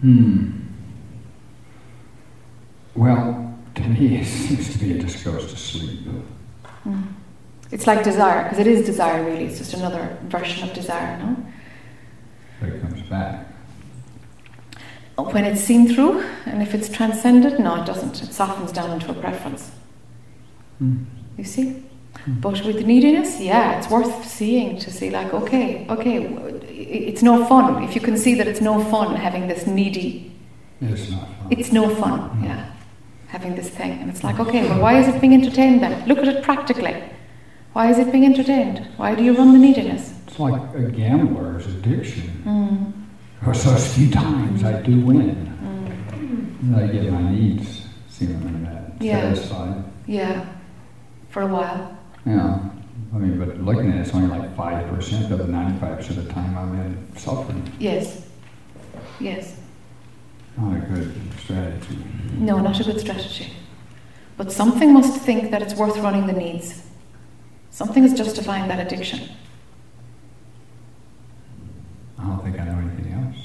[0.00, 0.50] Hmm.
[2.94, 6.00] Well, to me, it seems to be just goes to sleep.
[6.86, 7.21] Mm.
[7.72, 9.44] It's like desire, because it is desire really.
[9.46, 11.36] It's just another version of desire, no?
[12.60, 13.46] But it comes back.
[15.16, 18.22] When it's seen through, and if it's transcended, no, it doesn't.
[18.22, 19.70] It softens down into a preference.
[20.78, 21.04] Hmm.
[21.38, 21.82] You see?
[22.26, 26.24] But with neediness, yeah, it's worth seeing to see, like, okay, okay,
[26.68, 27.82] it's no fun.
[27.84, 30.32] If you can see that it's no fun having this needy,
[30.80, 31.46] It's not fun.
[31.50, 32.70] it's no fun, yeah,
[33.28, 33.92] having this thing.
[33.92, 36.06] And it's like, okay, well, why is it being entertained then?
[36.06, 37.02] Look at it practically.
[37.72, 38.86] Why is it being entertained?
[38.96, 40.14] Why do you run the neediness?
[40.26, 42.42] It's like a gambler's addiction.
[42.44, 42.92] Mm,
[43.40, 48.92] Because those few times I do win, mm, and I get my needs seemingly that
[49.00, 49.34] Yeah.
[49.34, 49.84] satisfied.
[50.06, 50.44] Yeah,
[51.30, 51.96] for a while.
[52.26, 52.58] Yeah,
[53.14, 56.18] I mean, but looking at it, it's only like five percent of the ninety-five percent
[56.18, 57.62] of the time I'm in suffering.
[57.78, 58.26] Yes.
[59.18, 59.56] Yes.
[60.58, 61.12] Not a good
[61.42, 61.98] strategy.
[62.38, 63.46] No, not a good strategy.
[64.36, 66.82] But something must think that it's worth running the needs.
[67.72, 69.30] Something is justifying that addiction.
[72.18, 73.38] I don't think I know anything else.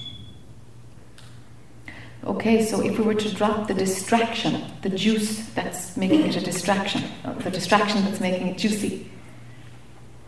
[2.25, 6.41] Okay, so if we were to drop the distraction, the juice that's making it a
[6.41, 9.09] distraction, uh, the distraction that's making it juicy.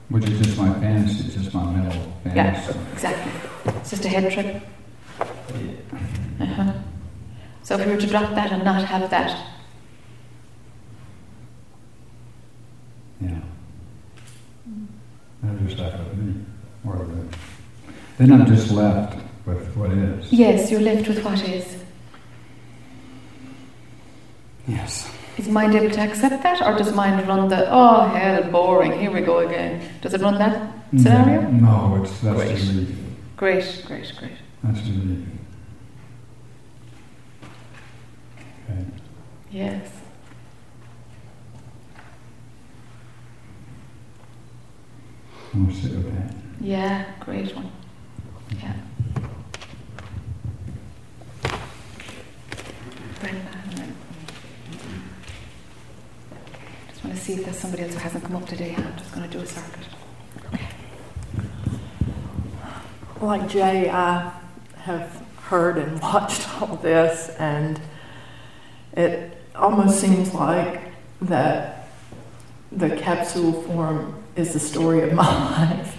[0.08, 2.72] Which is just my fantasy, it's just my mental fantasy.
[2.72, 3.32] Yeah, exactly.
[3.66, 4.64] It's just a head trip.
[6.40, 6.74] Uh-huh.
[7.64, 9.46] So if we were to drop that and not have that,
[13.22, 13.42] Yeah.
[15.66, 16.46] Just left with me.
[16.86, 17.38] Or the,
[18.18, 20.32] then I'm just left with what is.
[20.32, 21.84] yes, you're left with what is.
[24.68, 25.10] Yes.
[25.38, 29.12] Is mind able to accept that, or does mind run the oh hell, boring, here
[29.12, 29.82] we go again?
[30.02, 31.50] Does it run that scenario?
[31.50, 32.60] No, it's that's Great.
[32.60, 32.96] relief.
[33.38, 34.32] Great, great, great.
[34.64, 35.26] That's relief.
[38.70, 38.86] Okay.
[39.52, 39.99] Yes.
[45.54, 46.36] I'm gonna sit with that.
[46.62, 47.72] Yeah, great one.
[48.62, 48.74] Yeah.
[53.20, 53.42] Brenda,
[56.90, 58.76] Just want to see if there's somebody else who hasn't come up today.
[58.78, 59.86] I'm just going to do a circuit.
[63.22, 64.32] Like Jay, I
[64.78, 67.82] have heard and watched all this, and
[68.94, 71.90] it almost seems like that
[72.72, 75.24] the capsule form is the story of my
[75.58, 75.98] life.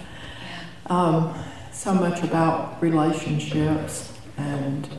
[0.87, 1.33] Um,
[1.71, 4.89] so much about relationships, and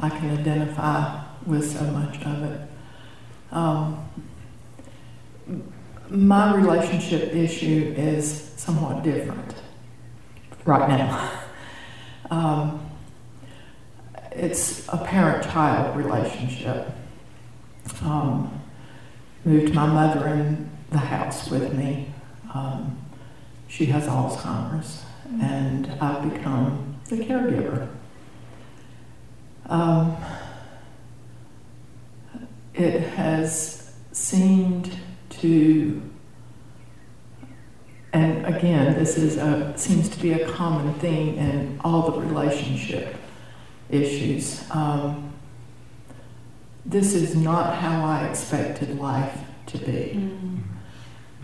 [0.00, 2.60] I can identify with so much of it.
[3.52, 4.08] Um,
[6.08, 9.54] my relationship issue is somewhat different
[10.64, 11.30] right now.
[12.30, 12.90] Um,
[14.32, 16.90] it's a parent-child relationship.
[18.02, 18.60] Um,
[19.46, 22.12] moved my mother in the house with me.
[22.54, 22.98] Um,
[23.66, 25.04] she has Alzheimer's,
[25.40, 27.88] and I've become the caregiver.
[29.66, 30.16] Um,
[32.74, 34.90] it has seemed
[35.30, 36.02] to
[38.12, 43.16] and again, this is a, seems to be a common theme in all the relationship
[43.90, 44.64] issues.
[44.70, 45.34] Um,
[46.86, 50.30] this is not how I expected life to be.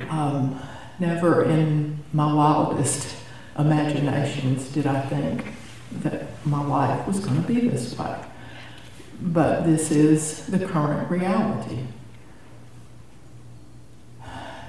[0.08, 0.58] Um,
[0.98, 3.16] never in my wildest
[3.58, 5.44] imaginations did I think
[6.02, 8.18] that my life was going to be this way.
[9.20, 11.78] But this is the current reality.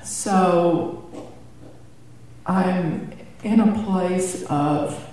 [0.03, 1.31] So,
[2.45, 3.11] I'm
[3.43, 5.07] in a place of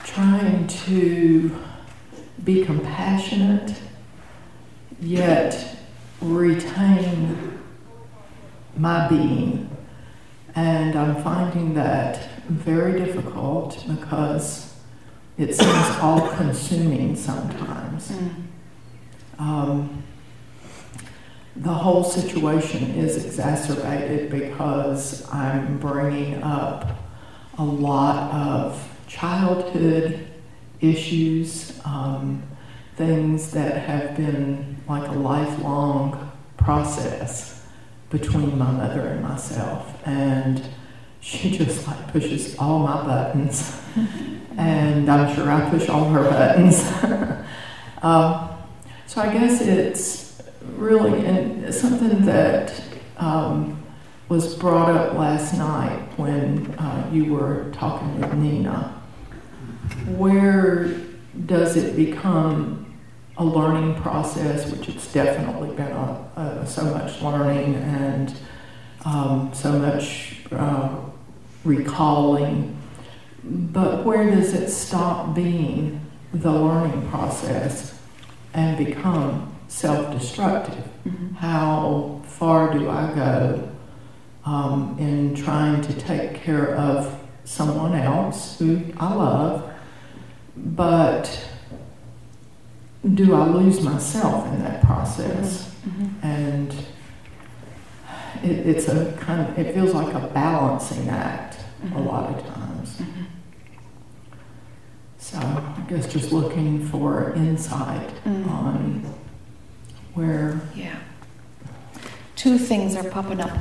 [0.00, 1.56] trying to
[2.42, 3.74] be compassionate,
[5.00, 5.76] yet
[6.20, 7.61] retain
[8.76, 9.68] my being.
[10.54, 14.74] And I'm finding that very difficult because
[15.38, 18.12] it seems all consuming sometimes.
[19.38, 20.04] Um,
[21.56, 26.98] the whole situation is exacerbated because I'm bringing up
[27.58, 30.26] a lot of childhood
[30.80, 32.42] issues, um,
[32.96, 37.51] things that have been like a lifelong process
[38.12, 40.00] between my mother and myself.
[40.06, 40.62] And
[41.20, 43.80] she just like pushes all my buttons.
[44.56, 46.80] and I'm sure I push all her buttons.
[48.02, 48.50] um,
[49.06, 50.42] so I guess it's
[50.76, 52.80] really and something that
[53.16, 53.82] um,
[54.28, 59.00] was brought up last night when uh, you were talking with Nina.
[60.16, 60.94] Where
[61.46, 62.91] does it become
[63.36, 68.34] a learning process, which it's definitely been a, a, so much learning and
[69.04, 70.94] um, so much uh,
[71.64, 72.76] recalling,
[73.42, 76.00] but where does it stop being
[76.32, 77.98] the learning process
[78.54, 80.84] and become self-destructive.
[81.06, 81.36] Mhm.
[81.36, 83.68] How far do I go
[84.44, 89.70] um, in trying to take care of someone else who I love,
[90.56, 91.48] but
[93.14, 95.74] do I lose myself in that process?
[95.86, 96.10] Mhm.
[96.22, 96.72] And
[98.44, 102.06] it, it's a kind of, it feels like a balancing act a Mhm.
[102.06, 102.96] lot of times.
[103.00, 103.24] Mhm.
[105.18, 108.50] So I guess just looking for insight Mm.
[108.50, 109.04] on
[110.14, 110.94] where Yeah.
[112.36, 113.56] Two things are popping up.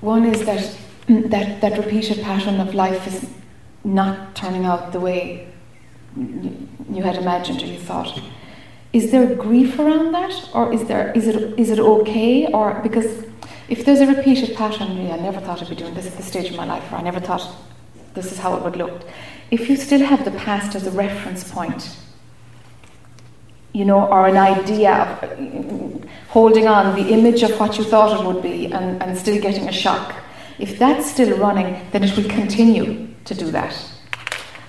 [0.00, 0.76] One is that
[1.08, 3.26] that, that repeated pattern of life is
[3.84, 5.46] not turning out the way
[6.16, 8.20] you had imagined or you thought.
[8.92, 13.24] Is there grief around that, or is there is it is it okay, or because
[13.68, 16.26] if there's a repeated pattern, yeah, I never thought I'd be doing this at this
[16.26, 17.46] stage of my life, or I never thought
[18.12, 19.02] this is how it would look.
[19.50, 21.96] If you still have the past as a reference point,
[23.72, 28.26] you know, or an idea of holding on, the image of what you thought it
[28.26, 30.14] would be, and, and still getting a shock.
[30.58, 33.91] If that's still running, then it will continue to do that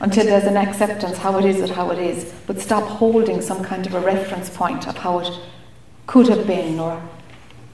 [0.03, 2.31] until there's an acceptance how it is and how it is.
[2.45, 5.39] But stop holding some kind of a reference point of how it
[6.07, 7.01] could have been, or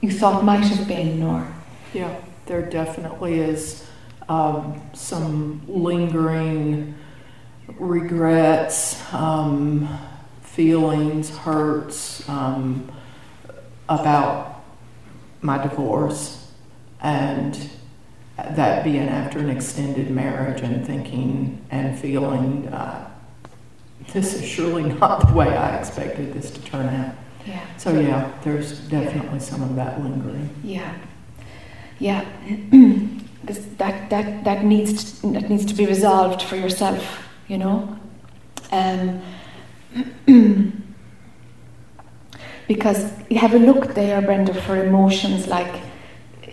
[0.00, 1.52] you thought might have been, or
[1.92, 2.16] Yeah,
[2.46, 3.84] there definitely is
[4.28, 6.94] um, some lingering
[7.78, 9.88] regrets, um,
[10.42, 12.92] feelings, hurts um,
[13.88, 14.62] about
[15.42, 16.52] my divorce,
[17.02, 17.58] and
[18.56, 23.08] that being after an extended marriage and thinking and feeling uh,
[24.12, 27.14] this is surely not the way I expected this to turn out.
[27.46, 27.60] yeah.
[27.76, 30.48] So, yeah, there's definitely some of that lingering.
[30.64, 30.94] Yeah,
[31.98, 32.24] yeah.
[33.42, 37.02] This- that that that needs to, that needs to be resolved for yourself.
[37.48, 37.98] You know,
[38.70, 39.22] um,
[42.68, 45.82] because you have a look there, Brenda, for emotions like.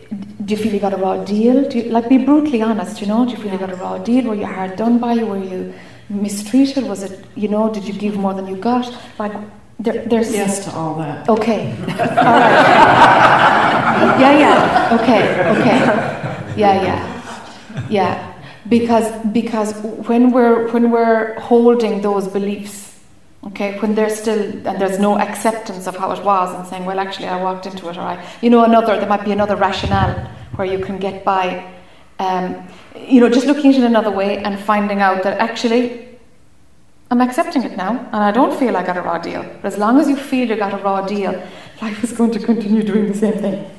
[0.10, 1.68] Do you feel you got a raw deal?
[1.68, 3.02] Do you, like be brutally honest?
[3.02, 4.26] You know, do you feel you got a raw deal?
[4.26, 5.16] Were you hard done by?
[5.16, 5.74] Were you
[6.10, 6.86] mistreated?
[6.86, 7.74] Was it you know?
[7.74, 8.88] Did you give more than you got?
[9.20, 9.34] Like
[9.80, 11.28] there, there's Yes to all that.
[11.30, 11.72] Okay.
[11.90, 12.98] All right.
[14.20, 14.98] yeah, yeah.
[15.02, 15.24] Okay,
[15.60, 15.80] okay.
[16.56, 17.88] Yeah, yeah.
[17.90, 18.34] Yeah.
[18.70, 19.74] Because because
[20.08, 22.87] when we're when we're holding those beliefs,
[23.48, 27.00] okay, when there's still and there's no acceptance of how it was and saying, well
[27.00, 30.30] actually I walked into it or I you know, another there might be another rationale
[30.56, 31.74] where you can get by
[32.20, 36.08] um, you know, just looking at it another way and finding out that actually
[37.10, 39.44] I'm accepting it now, and I don't feel I got a raw deal.
[39.62, 41.32] But as long as you feel you got a raw deal,
[41.82, 43.72] life is going to continue doing the same thing.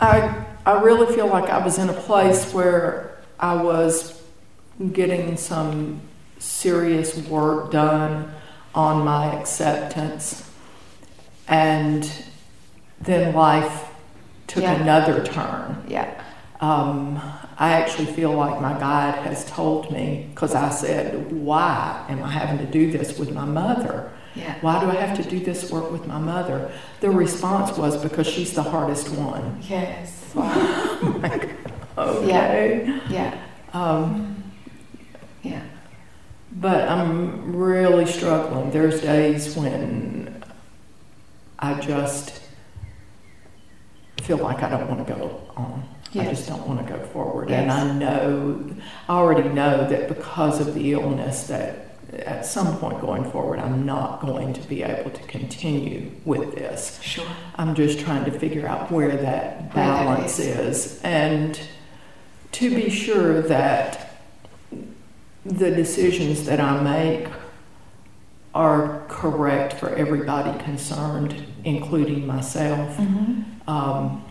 [0.00, 4.22] I, I really feel like I was in a place where I was
[4.92, 6.00] getting some
[6.40, 8.32] serious work done
[8.74, 10.48] on my acceptance,
[11.46, 12.10] and
[13.00, 13.88] then life
[14.46, 14.72] took Yeah.
[14.74, 15.82] another turn.
[15.88, 16.08] Yeah,
[16.60, 17.20] Um,
[17.58, 22.28] I actually feel like my guide has told me, because I said, Why am I
[22.30, 24.10] having to do this with my mother?
[24.34, 26.70] yeah, Why do I have to do this work with my mother?
[27.00, 29.58] The response was because she's the hardest one.
[29.68, 31.50] yes, like,
[31.98, 33.00] okay.
[33.08, 33.34] yeah,
[33.72, 34.42] Um,
[35.42, 35.62] yeah,
[36.52, 38.70] but I'm really struggling.
[38.70, 40.42] There's days when
[41.58, 42.40] I just
[44.22, 45.88] feel like I don't want to go on.
[46.14, 47.50] I just don't want to go forward.
[47.50, 47.60] Yes.
[47.62, 48.76] And I know,
[49.08, 53.86] I already know that because of the illness that at some point going forward, I'm
[53.86, 57.00] not going to be able to continue with this.
[57.00, 60.86] sure, I'm just trying to figure out where that Where that balance is.
[60.96, 61.60] is and
[62.52, 64.09] to be sure that
[65.44, 67.28] the decisions that I make
[68.54, 71.34] are correct for everybody concerned,
[71.64, 74.24] including myself, hmm um,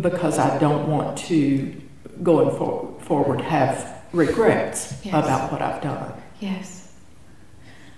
[0.00, 1.74] because I don't want to,
[2.22, 5.12] going for, forward, have regrets Yes.
[5.12, 6.12] about what I've done.
[6.40, 6.92] yes.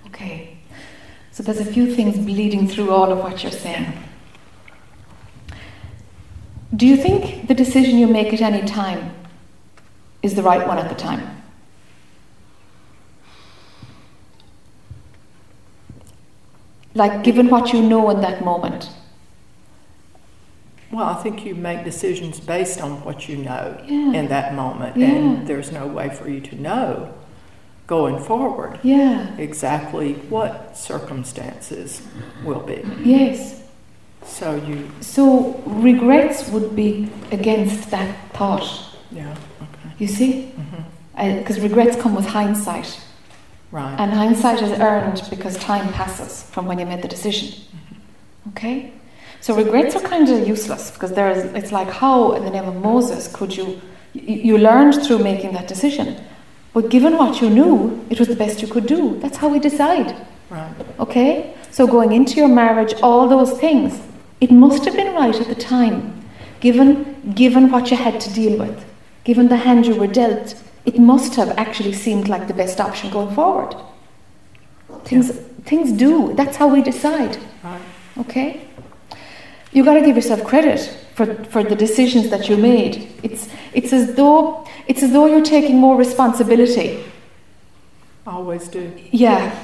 [0.07, 0.57] Okay,
[1.33, 3.93] so there's a few things bleeding through all of what you're saying.
[6.75, 9.13] Do you think the decision you make at any time
[10.25, 11.23] is the right one at the time?
[16.95, 18.89] Like, given what you know in that moment.
[20.93, 24.13] Well, I think you make decisions based on what you know Yeah.
[24.13, 25.07] in that moment, Yeah.
[25.09, 27.09] and there's no way for you to know
[27.89, 32.01] going forward Yeah, exactly what circumstances
[32.45, 32.83] will be.
[33.05, 33.61] yes.
[34.25, 38.65] So you, So, regrets would be against that thought,
[39.11, 39.35] yeah,
[39.99, 40.53] you see?
[40.57, 41.39] Mm-hmm.
[41.39, 43.01] Because regrets come with hindsight.
[43.71, 47.49] right, And hindsight is earned because time passes from when you made the decision.
[47.49, 48.49] Mm-hmm.
[48.51, 48.93] Okay?
[49.41, 52.77] So regrets are kind of useless because there's, it's like, how in the name of
[52.77, 53.81] Moses could you,
[54.15, 56.16] you, you learned through making that decision.
[56.73, 59.19] But given what you knew, it was the best you could do.
[59.21, 60.16] That's how we decide.
[60.51, 61.55] right, Okay?
[61.71, 64.01] So going into your marriage, all those things,
[64.41, 66.25] it must have been right at the time.
[66.61, 68.85] Given, given what you had to deal with,
[69.25, 73.11] given the hand you were dealt, it must have actually seemed like the best option
[73.11, 73.75] going forward.
[75.05, 75.31] Things
[75.65, 76.35] things do.
[76.35, 77.39] That's how we decide.
[77.63, 77.81] Right.
[78.19, 78.61] Okay?
[79.73, 80.81] You got to give yourself credit
[81.15, 83.09] for, for the decisions that you made.
[83.23, 87.03] It's, it's, as though, it's as though you're taking more responsibility.
[88.27, 88.93] I Always do.
[89.11, 89.59] Yeah.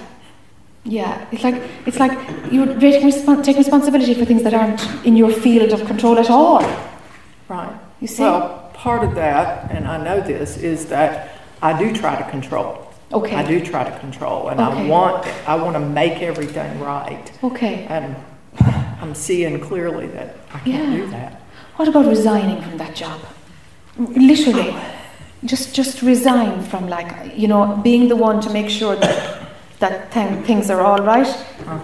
[0.85, 1.27] Yeah.
[1.31, 2.13] It's like, it's like
[2.51, 3.11] you're taking,
[3.43, 6.63] taking responsibility for things that aren't in your field of control at all.
[7.49, 7.73] Right.
[8.01, 8.23] You see?
[8.23, 11.11] Well, part of that, and I know this, is that
[11.61, 12.87] I do try to control.
[13.13, 13.37] okay.
[13.37, 17.27] I do try to control, and I want I want to make everything right.
[17.43, 17.75] Okay.
[17.97, 18.17] And
[19.03, 20.97] I'm seeing clearly that I can't Yeah.
[21.01, 21.33] do that.
[21.77, 23.21] What about resigning from that job?
[23.99, 24.73] Literally,
[25.53, 27.11] just just resign from like
[27.43, 29.17] you know being the one to make sure that
[29.83, 31.27] that thing, things are all right.
[31.29, 31.79] Uh-huh.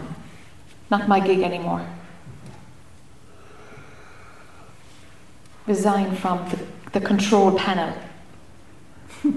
[0.90, 1.82] Not my gig anymore.
[5.66, 6.59] Resign from the,
[6.97, 7.93] the control panel.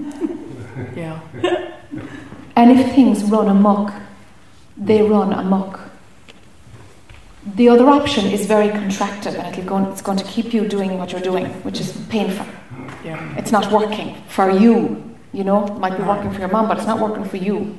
[0.96, 1.20] Yeah.
[2.56, 3.92] And if things run amok,
[4.76, 5.78] they run amok.
[7.54, 10.96] The other option is very contractive and it'll go, it's going to keep you doing
[10.96, 12.46] what you're doing, which is painful.
[13.04, 13.36] Yeah.
[13.36, 14.74] It's not working for you,
[15.32, 15.66] you know.
[15.66, 17.76] It might be working for your mom, but it's not working for you.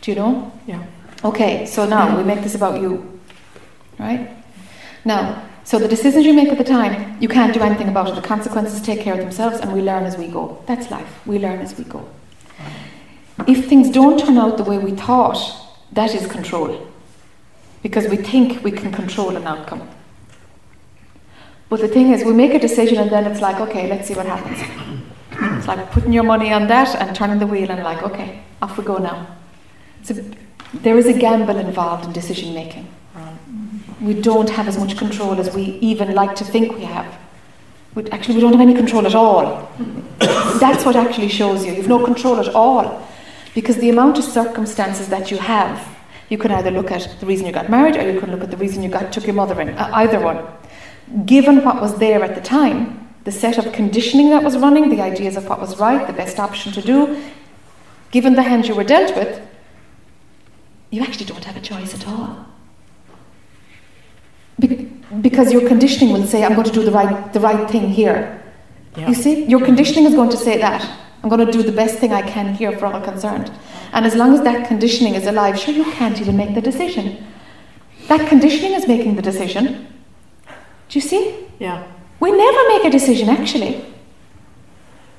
[0.00, 0.52] Do you know?
[0.66, 0.84] Yeah.
[1.24, 3.20] Okay, so now we make this about you.
[3.98, 4.30] Right?
[5.04, 8.14] Now, so the decisions you make at the time, you can't do anything about it.
[8.14, 10.62] The consequences take care of themselves and we learn as we go.
[10.64, 11.26] That's life.
[11.26, 12.08] We learn as we go.
[13.46, 15.36] If things don't turn out the way we thought,
[15.92, 16.88] that is control.
[17.82, 19.86] Because we think we can control an outcome.
[21.68, 24.14] But the thing is, we make a decision and then it's like, okay, let's see
[24.14, 24.58] what happens.
[25.58, 28.78] It's like putting your money on that and turning the wheel and like, okay, off
[28.78, 29.36] we go now.
[30.02, 30.14] So
[30.72, 32.88] there is a gamble involved in decision making.
[34.00, 37.18] We don't have as much control as we even like to think we have.
[37.94, 39.70] We, actually, we don't have any control at all.
[40.18, 41.72] That's what actually shows you.
[41.72, 43.06] You've no control at all.
[43.54, 45.96] Because the amount of circumstances that you have,
[46.28, 48.50] you can either look at the reason you got married or you can look at
[48.50, 49.70] the reason you got took your mother in.
[49.70, 50.46] Uh, either one.
[51.26, 55.00] Given what was there at the time, the set of conditioning that was running, the
[55.00, 57.22] ideas of what was right, the best option to do,
[58.10, 59.40] given the hand you were dealt with,
[60.90, 62.46] you actually don't have a choice at all.
[64.58, 64.84] Be-
[65.20, 68.42] because your conditioning will say, I'm going to do the right, the right thing here.
[68.96, 69.08] Yeah.
[69.08, 70.88] You see, your conditioning is going to say that.
[71.22, 73.50] I'm going to do the best thing I can here for all concerned.
[73.92, 77.24] And as long as that conditioning is alive, sure, you can't even make the decision.
[78.08, 79.86] That conditioning is making the decision.
[80.88, 81.46] Do you see?
[81.58, 81.86] Yeah.
[82.20, 83.84] We never make a decision, actually.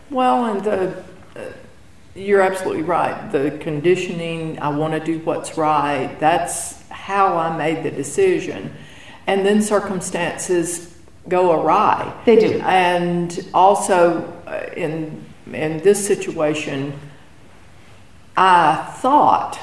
[0.10, 1.04] Well, and the
[1.36, 1.52] uh,
[2.16, 3.32] you're absolutely right.
[3.32, 6.18] The conditioning, I want to do what's right.
[6.20, 8.74] That's how I made the decision,
[9.30, 10.96] and then circumstances
[11.28, 12.12] go awry.
[12.26, 12.60] They do.
[12.62, 15.24] And also, uh, in
[15.54, 16.94] in this situation,
[18.36, 19.60] I thought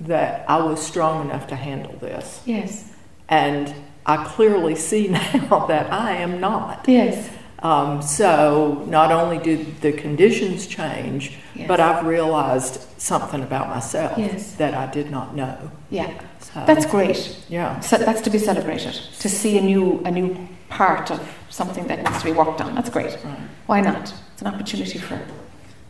[0.00, 2.90] that I was strong enough to handle this, Yes.
[3.28, 3.74] and
[4.06, 6.84] I clearly see now that I am not.
[6.88, 7.28] Yes.
[7.62, 11.68] Um, so not only did the conditions change, Yes.
[11.68, 14.52] but I've realized something about myself Yes.
[14.54, 15.70] that I did not know.
[15.90, 16.10] Yeah.
[16.54, 17.36] That's great.
[17.48, 18.94] yeah, So that's to be celebrated.
[19.20, 22.74] To see a new, a new part of something that needs to be worked on.
[22.74, 23.16] That's great.
[23.24, 23.38] right.
[23.66, 24.12] Why not?
[24.32, 25.20] It's an opportunity for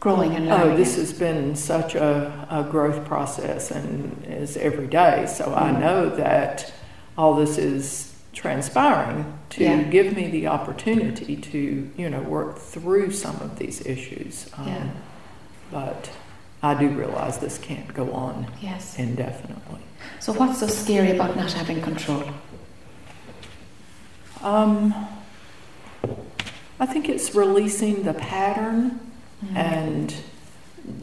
[0.01, 0.73] growing and learning.
[0.73, 5.27] Oh, this has been such a, a growth process and is every day.
[5.27, 5.81] So I Mm.
[5.81, 6.73] know that
[7.19, 9.83] all this is transpiring to Yeah.
[9.83, 14.49] give me the opportunity to, you know, work through some of these issues.
[14.57, 14.83] Um, Yeah.
[15.71, 16.11] But
[16.63, 18.99] I do realize this can't go on Yes.
[18.99, 19.81] indefinitely.
[20.21, 22.25] So what's so scary about not having control?
[24.43, 24.95] Um,
[26.79, 29.01] I think it's releasing the pattern,
[29.55, 30.15] and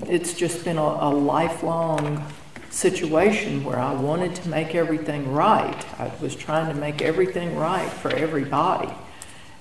[0.05, 2.31] it's just been a, a lifelong
[2.69, 5.99] situation where I wanted to make everything right.
[5.99, 8.93] I was trying to make everything right for everybody,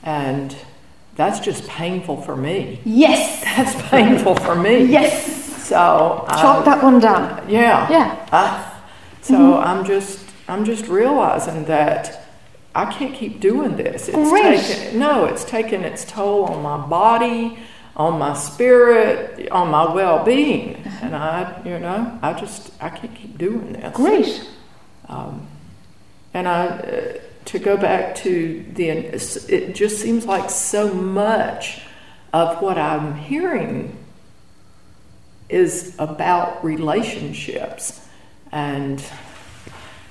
[0.02, 0.54] and
[1.14, 2.82] that's just painful for me.
[2.84, 3.42] Yes.
[3.56, 4.84] That's painful for me.
[4.84, 5.64] Yes.
[5.64, 7.48] So Chalk that one down.
[7.48, 7.90] Yeah.
[7.90, 8.28] Yeah.
[8.30, 8.75] I,
[9.26, 12.24] so I'm just I'm just realizing that
[12.74, 14.08] I can't keep doing this.
[14.08, 14.60] It's Great.
[14.60, 17.58] taken no, it's taken its toll on my body,
[17.96, 23.38] on my spirit, on my well-being, and I, you know, I just I can't keep
[23.38, 23.96] doing this.
[23.96, 24.48] Great.
[25.08, 25.46] Um,
[26.34, 31.80] and I, uh, to go back to the, it just seems like so much
[32.32, 33.96] of what I'm hearing
[35.48, 38.05] is about relationships.
[38.52, 39.04] And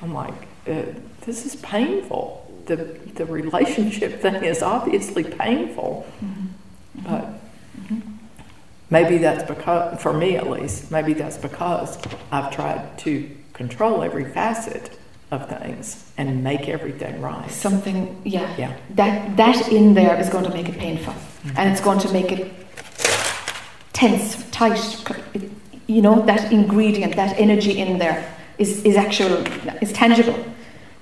[0.01, 0.33] I'm like,
[0.67, 0.83] uh,
[1.21, 2.41] this is painful.
[2.65, 6.05] The, the relationship thing is obviously painful.
[6.23, 7.03] Mm-hmm.
[7.03, 7.95] But mm-hmm.
[7.95, 8.11] Mm-hmm.
[8.89, 11.97] Maybe that's because, for me at least, maybe that's because
[12.31, 14.97] I've tried to control every facet
[15.31, 17.49] of things and make everything right.
[17.49, 18.55] Something, yeah.
[18.57, 18.77] Yeah.
[18.91, 21.15] That that in there is going to make it painful,
[21.55, 22.53] and it's going to make it
[23.93, 24.79] tense, tight.
[25.33, 25.51] It-
[25.87, 29.45] You know that ingredient, that energy in there is is actual,
[29.81, 30.37] is tangible.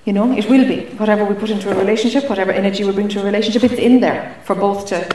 [0.04, 3.08] You know, it will be whatever we put into a relationship, whatever energy we bring
[3.08, 3.64] to a relationship.
[3.64, 5.08] It's in there for both to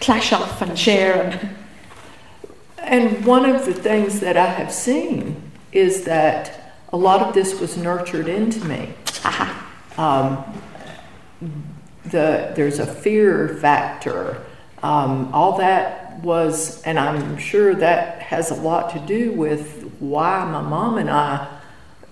[0.00, 1.22] clash off and share.
[1.24, 1.56] And
[2.84, 5.36] And one of the things that I have seen
[5.72, 8.92] is that a lot of this was nurtured into me.
[9.96, 10.44] Um,
[12.04, 14.44] the, there's a fear factor.
[14.84, 20.44] Um, all that was, and I'm sure that has a lot to do with why
[20.44, 21.48] my mom and I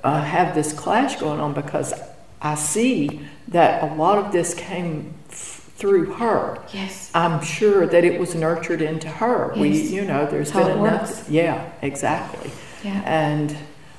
[0.03, 1.93] uh, have this clash going on because
[2.40, 6.62] I see that a lot of this came f- through her.
[6.73, 9.53] yes, I'm sure that it was nurtured into her.
[9.55, 11.11] We, you know, there's How been enough.
[11.11, 11.28] works.
[11.28, 12.51] Yeah, exactly.
[12.82, 13.55] yeah, And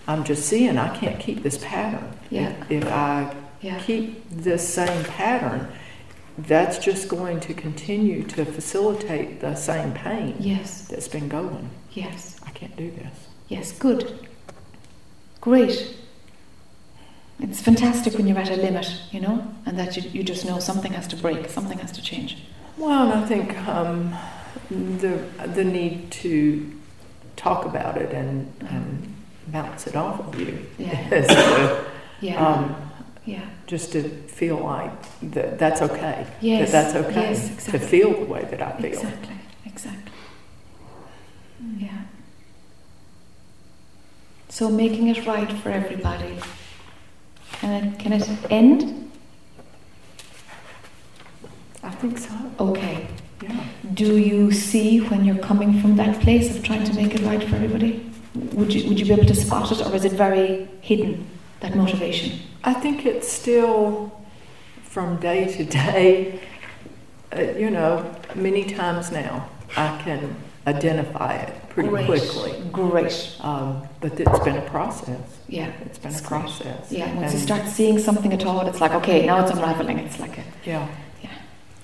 [0.07, 2.11] I'm just seeing I can't keep this pattern.
[2.31, 2.55] Yeah.
[2.69, 5.71] If I yeah, keep this same pattern,
[6.37, 11.69] that's just going to continue to facilitate the same pain yes, that's been going.
[11.91, 12.39] yes.
[12.45, 13.27] I can't do this.
[13.47, 14.27] Yes, good.
[15.41, 15.95] Great.
[17.39, 20.59] It's fantastic when you're at a limit, you know, and that you, you just know
[20.59, 22.37] something has to break, something has to change.
[22.77, 24.15] Well, and I think um,
[24.69, 25.23] the
[25.53, 26.71] the need to
[27.35, 29.13] talk about it and, and
[29.47, 31.09] bounce it off of you Yeah.
[31.13, 31.85] is
[32.21, 32.75] Yeah, um,
[33.25, 33.41] yeah.
[33.67, 34.91] just to feel like
[35.31, 36.25] that that's okay.
[36.41, 37.79] Yes, That that's okay yes, exactly.
[37.79, 38.85] to feel the way that I feel.
[38.85, 39.35] Exactly,
[39.65, 40.11] exactly.
[41.77, 42.01] Yeah.
[44.49, 46.37] So making it right for everybody.
[47.53, 49.11] Can it, can it end?
[51.81, 52.33] I think so.
[52.59, 53.07] Okay.
[53.41, 53.63] Yeah.
[53.93, 57.43] Do you see when you're coming from that place of trying to make it right
[57.43, 58.09] for everybody?
[58.35, 61.27] Would you, would you be able to spot it, or is it very hidden,
[61.59, 62.39] that motivation?
[62.63, 64.11] I think it's still
[64.83, 66.39] from day to day,
[67.35, 70.35] uh, you know, many times now I can
[70.65, 72.53] identify it pretty quickly.
[72.71, 73.35] Great.
[73.41, 75.19] Um, but it's been a process.
[75.49, 75.71] Yeah.
[75.85, 76.41] It's been It's a great.
[76.41, 76.91] process.
[76.91, 79.99] Yeah, once you start seeing something at all, it's like, okay, now it's unraveling.
[79.99, 80.87] It's like a, Yeah.
[81.21, 81.29] Yeah.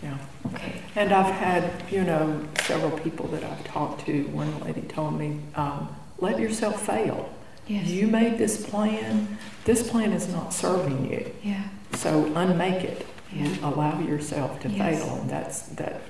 [0.03, 0.17] Yeah.
[0.53, 0.81] okay.
[0.95, 4.23] And I've had, you know, several people that I've talked to.
[4.27, 5.89] One lady told me, um,
[6.19, 7.29] let yourself fail.
[7.67, 7.87] Yes.
[7.87, 9.37] You made this plan.
[9.69, 11.31] This plan is not serving you.
[11.43, 11.61] Yeah.
[11.93, 13.05] So unmake it.
[13.31, 13.49] Yeah.
[13.61, 15.03] Allow yourself to Yes.
[15.03, 15.17] fail.
[15.21, 16.01] And that's that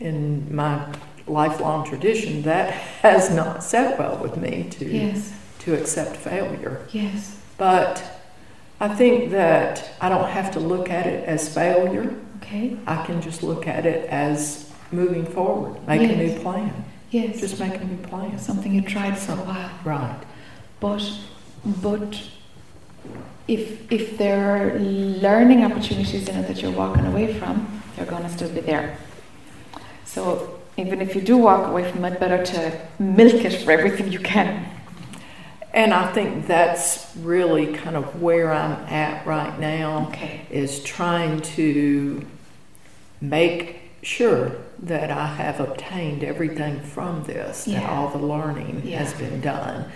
[0.00, 0.80] in my
[1.28, 2.72] lifelong tradition, that
[3.02, 5.32] has not sat well with me to Yes.
[5.60, 6.80] to accept failure.
[6.90, 7.36] Yes.
[7.56, 8.02] But
[8.80, 12.12] I think that I don't have to look at it as failure.
[12.42, 12.76] Okay.
[12.88, 16.72] I can just look at it as moving forward, make a new plan.
[17.12, 17.38] Yes.
[17.38, 18.36] Just make a new plan.
[18.40, 19.70] something you tried for a while.
[19.84, 20.22] Right.
[20.80, 21.04] But
[21.64, 22.20] but
[23.48, 28.22] if if there are learning opportunities in it that you're walking away from, they're going
[28.22, 28.98] to still be there.
[30.04, 34.12] So even if you do walk away from it, better to milk it for everything
[34.12, 34.66] you can.
[35.72, 40.08] And I think that's really kind of where I'm at right now.
[40.08, 40.46] Okay.
[40.50, 42.24] is trying to
[43.20, 49.40] make sure that I have obtained everything from this, that all the learning has been
[49.40, 49.90] done.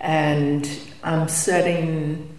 [0.00, 0.68] And
[1.02, 2.35] I'm setting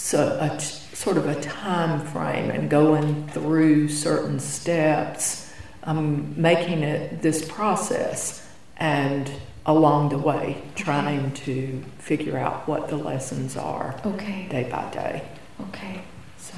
[0.00, 0.64] so a t-
[0.94, 5.52] sort of a time frame and going through certain steps.
[5.82, 8.46] I'm making it this process
[8.78, 9.30] and
[9.66, 14.46] along the way trying to figure out what the lessons are Okay.
[14.50, 15.22] day by day.
[15.68, 16.00] Okay.
[16.38, 16.56] So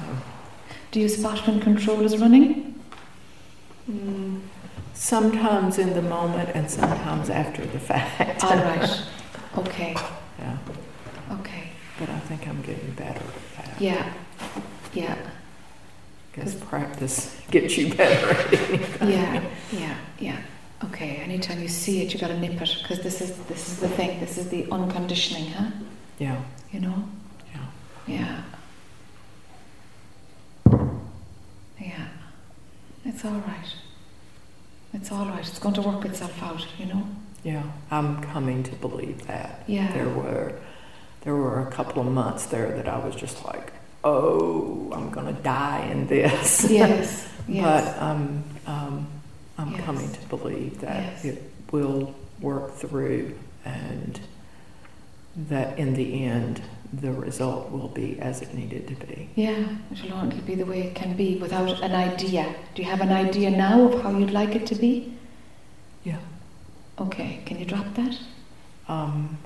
[0.91, 2.79] Do you spot when control is running?
[3.89, 4.41] Mm,
[4.93, 8.43] Sometimes in the moment and sometimes after the fact.
[8.43, 9.01] All right.
[9.57, 9.93] Okay.
[10.39, 10.79] yeah, Okay.
[12.05, 13.21] But I think I'm getting better
[13.57, 13.81] at that.
[13.81, 14.13] Yeah.
[14.93, 15.17] Yeah.
[16.31, 19.09] Because practice gets you better at anything.
[19.09, 19.43] Yeah.
[19.71, 19.97] Yeah.
[20.19, 20.41] Yeah.
[20.85, 21.17] Okay.
[21.17, 23.87] Anytime you see it, you got to nip it because this is this is the
[23.89, 24.19] thing.
[24.19, 25.69] This is the unconditioning, huh?
[26.19, 27.03] Yeah, You know.
[27.53, 27.65] yeah.
[28.07, 28.41] Yeah.
[31.79, 32.07] Yeah.
[33.05, 33.73] It's all right.
[34.93, 35.39] It's all right.
[35.47, 37.07] It's going to work itself out, you know?
[37.43, 39.63] Yeah, I'm coming to believe that.
[39.67, 39.91] Yeah.
[39.91, 40.53] There were
[41.23, 43.71] there were a couple of months there that I was just like,
[44.03, 46.69] oh, I'm gonna die in this.
[46.69, 47.27] Yes.
[47.47, 47.63] Yes.
[47.95, 49.07] But um, um,
[49.57, 49.81] I'm Yes.
[49.83, 51.25] coming to believe that Yes.
[51.25, 54.19] it will work through and
[55.49, 56.61] that in the end
[56.93, 59.27] the result will be as it needed to be.
[59.35, 62.53] yeah, it'll only be the way it can be without an idea.
[62.75, 65.11] Do you have an idea now of how you'd like it to be?
[66.03, 66.19] Yeah.
[66.99, 68.17] Okay, can you drop that?
[68.87, 69.37] Um,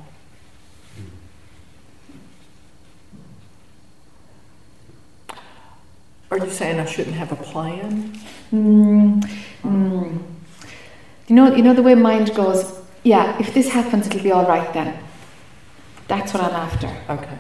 [6.31, 8.13] are you saying I shouldn't have a plan?
[8.51, 9.21] Mm,
[9.63, 10.21] mm.
[11.27, 12.79] You know, you know the way mind goes.
[13.03, 14.97] Yeah, if this happens, it'll be all right then.
[16.07, 17.37] That's what I'm after, Okay.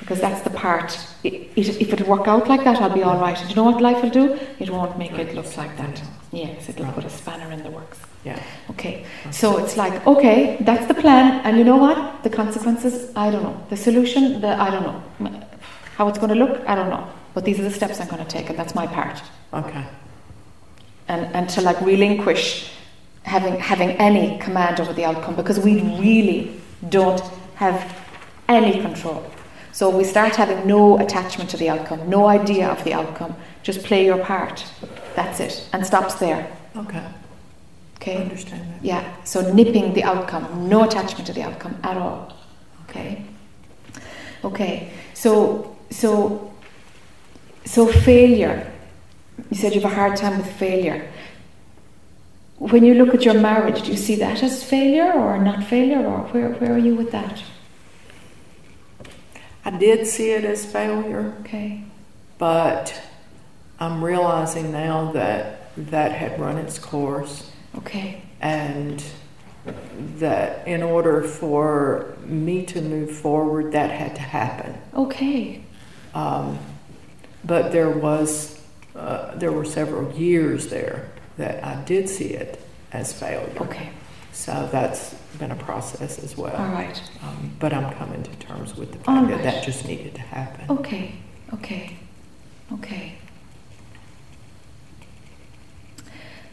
[0.00, 0.98] because that's the part.
[1.24, 3.38] It, it, if it'll work out like that, I'll be all right.
[3.40, 4.38] And you know what life will do?
[4.58, 6.02] It won't make it look like that.
[6.30, 7.98] Yes, it'll put a spanner in the works.
[8.24, 8.38] Yeah.
[8.70, 12.22] Okay, so it's like, okay, that's the plan, and you know what?
[12.22, 13.66] The consequences, I don't know.
[13.68, 15.02] The solution, the I don't know.
[15.96, 17.06] How it's going to look, I don't know.
[17.34, 19.22] But these are the steps I'm going to take, and that's my part.
[19.52, 19.84] Okay.
[21.08, 22.70] And and to like relinquish
[23.22, 27.20] having having any command over the outcome because we really don't
[27.54, 27.98] have
[28.48, 29.24] any control.
[29.72, 33.34] So we start having no attachment to the outcome, no idea of the outcome.
[33.62, 34.64] Just play your part.
[35.14, 36.46] That's it, and stops there.
[36.76, 36.98] Okay.
[36.98, 37.12] I
[37.96, 38.16] Okay.
[38.16, 38.84] understand that.
[38.84, 42.32] Yeah, so nipping the outcome, no attachment to the outcome at all.
[42.88, 43.24] Okay?
[44.44, 46.51] Okay, so so
[47.64, 48.70] so failure.
[49.50, 51.10] You said you have a hard time with failure.
[52.58, 56.04] When you look at your marriage, do you see that as failure or not failure,
[56.04, 57.42] or where, where are you with that?
[59.64, 61.84] I did see it as failure, Okay,
[62.38, 63.00] but
[63.80, 69.02] I'm realizing now that that had run its course okay, and
[70.18, 74.76] that in order for me to move forward, that had to happen.
[74.94, 75.62] okay,
[76.14, 76.58] Um,
[77.44, 78.60] but there was,
[78.96, 82.60] uh, there were several years there that I did see it
[82.92, 83.52] as failure.
[83.60, 83.88] okay,
[84.32, 86.54] So that's been a process as well.
[86.56, 89.44] all right, Um, but I'm coming to terms with the All fact that right.
[89.44, 90.64] that just needed to happen.
[90.78, 91.14] okay,
[91.54, 91.96] okay,
[92.74, 93.14] okay.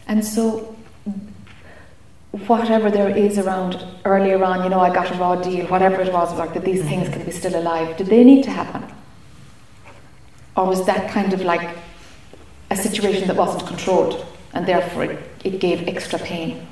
[0.07, 0.75] And so,
[2.31, 6.11] whatever there is around earlier on, you know, I got a raw deal, whatever it
[6.11, 8.83] was, like that these things can be still alive, did they need to happen?
[10.59, 11.69] Or was that kind of like
[12.69, 16.67] a situation that wasn't controlled and therefore it, it gave extra pain?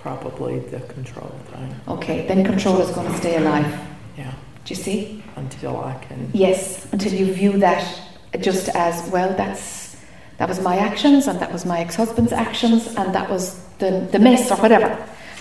[0.00, 1.72] Probably the control thing.
[1.86, 3.72] Okay, then control is going to stay alive.
[4.18, 4.32] Yeah.
[4.64, 5.22] Do you see?
[5.36, 6.30] Until I can.
[6.34, 7.84] Yes, until you view that
[8.40, 9.32] just as well.
[9.36, 9.96] That's
[10.38, 14.18] that was my actions, and that was my ex-husband's actions, and that was the the
[14.18, 14.90] mess or whatever.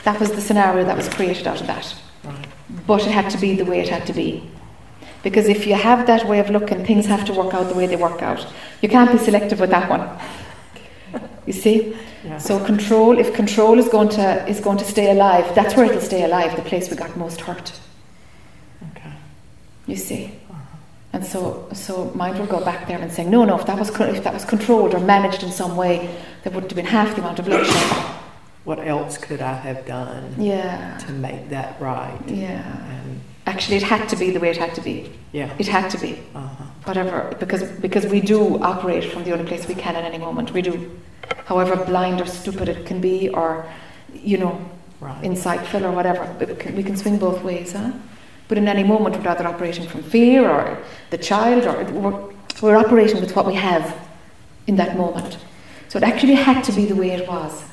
[0.03, 1.95] That was the scenario that was created out of that.
[2.23, 2.47] Right.
[2.85, 4.51] But it had to be the way it had to be.
[5.25, 7.87] Because if you have that way of looking, things have to work out the way
[7.87, 8.45] they work out.
[8.83, 10.03] You can't be selective with that one.
[11.47, 11.97] You see?
[12.23, 12.37] Yeah.
[12.37, 15.99] So control, if control is going to is going to stay alive, that's where it'll
[16.13, 17.71] stay alive, the place we got most hurt.
[18.91, 19.13] Okay.
[19.87, 20.25] You see?
[20.25, 20.61] Uh-huh.
[21.13, 23.89] And so, so mind will go back there and saying, no, no, if that was
[23.99, 25.95] if that was controlled or managed in some way,
[26.43, 27.91] there wouldn't have been half the amount of bloodshed.
[28.63, 32.19] What else could I have done Yeah, to make that right?
[32.27, 33.01] yeah.
[33.47, 35.11] Actually, it had to be the way it had to be.
[35.31, 35.49] yeah.
[35.59, 36.63] It had to be, Uh-huh.
[36.85, 40.51] whatever, because because we do operate from the only place we can at any moment.
[40.53, 40.73] We do,
[41.45, 43.65] however blind or stupid it can be, or
[44.13, 44.57] you know,
[45.01, 45.21] Right.
[45.23, 46.23] insightful or whatever.
[46.39, 47.91] We can, we can swing both ways, huh?
[48.47, 50.77] But in any moment, we're either operating from fear or
[51.09, 52.19] the child, or we're,
[52.61, 53.93] we're operating with what we have
[54.67, 55.37] in that moment.
[55.89, 57.63] So it actually had to be the way it was.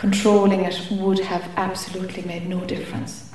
[0.00, 3.30] Controlling it would have absolutely made no difference.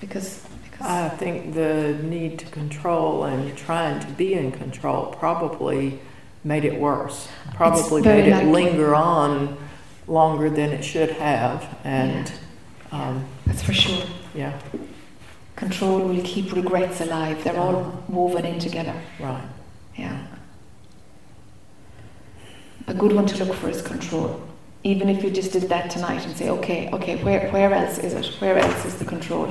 [0.00, 5.98] Because, because I think the need to control and trying to be in control probably
[6.44, 7.28] made it worse.
[7.52, 9.58] Probably made it linger on
[10.06, 11.78] longer than it should have.
[11.84, 12.32] And
[12.90, 14.06] um, that's for sure.
[14.34, 14.58] yeah,
[15.56, 17.44] Control will keep regrets alive.
[17.44, 18.94] They're all woven in together.
[19.20, 19.46] right.
[19.94, 20.26] Yeah.
[22.86, 24.40] A good one to look for is control.
[24.86, 28.12] Even if you just did that tonight and say, okay, okay, where, where else is
[28.14, 28.26] it?
[28.40, 29.46] Where else is the control?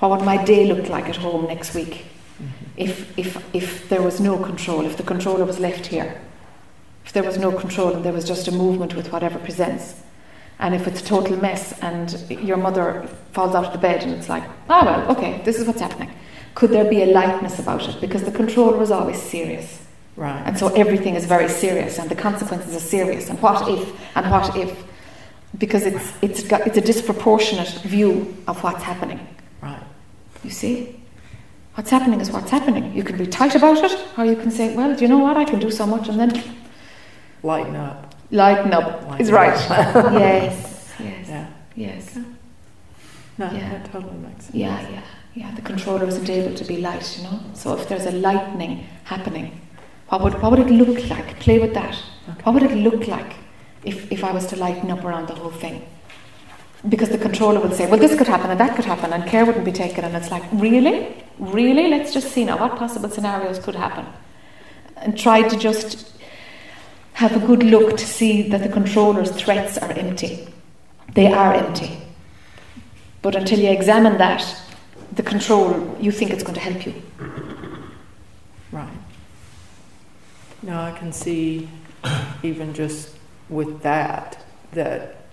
[0.00, 2.04] What would my day look like at home next week
[2.38, 2.48] Mhm.
[2.76, 6.20] if, if, if there was no control, if the controller was left here?
[7.06, 9.94] If there was no control and there was just a movement with whatever presents?
[10.58, 14.12] And if it's a total mess and your mother falls out of the bed and
[14.12, 16.10] it's like, ah, well, okay, this is what's happening.
[16.54, 17.98] Could there be a lightness about it?
[18.02, 19.85] Because the controller is always serious.
[20.16, 20.42] Right.
[20.46, 23.28] And so everything is very serious and the consequences are serious.
[23.28, 24.84] And what if, and what if?
[25.58, 29.20] Because it's, it's, got, it's a disproportionate view of what's happening.
[29.62, 29.82] Right.
[30.42, 31.00] You see?
[31.74, 32.94] What's happening is what's happening.
[32.94, 35.36] You can be tight about it, or you can say, well, do you know what?
[35.36, 36.42] I can do so much, and then
[37.42, 38.14] Lighten up.
[38.30, 39.02] lighten up.
[39.02, 39.70] Lighten Is right.
[39.70, 40.12] up.
[40.14, 41.46] yes, yes, Yeah.
[41.74, 42.16] yes.
[43.36, 43.68] No, Yeah.
[43.72, 44.54] that totally makes sense.
[44.54, 45.02] Yeah, yeah,
[45.34, 45.54] yeah.
[45.54, 47.40] The controller isn't able to be light, you know?
[47.52, 49.60] So if there's a lightening happening,
[50.08, 51.40] What would, what would it look like?
[51.40, 51.94] Play with that.
[52.44, 53.34] What would it look like
[53.84, 55.84] if, if I was to lighten up around the whole thing?
[56.88, 59.44] Because the controller would say, well, this could happen and that could happen, and care
[59.44, 60.04] wouldn't be taken.
[60.04, 61.24] And it's like, really?
[61.38, 61.88] Really?
[61.88, 64.06] Let's just see now what possible scenarios could happen.
[64.96, 66.12] And try to just
[67.14, 70.46] have a good look to see that the controller's threats are empty.
[71.14, 71.98] They are empty.
[73.22, 74.44] But until you examine that,
[75.12, 76.94] the control, you think it's going to help you.
[78.70, 78.88] Right.
[80.66, 81.68] Now I can see,
[82.42, 83.16] even just
[83.48, 85.26] with that, that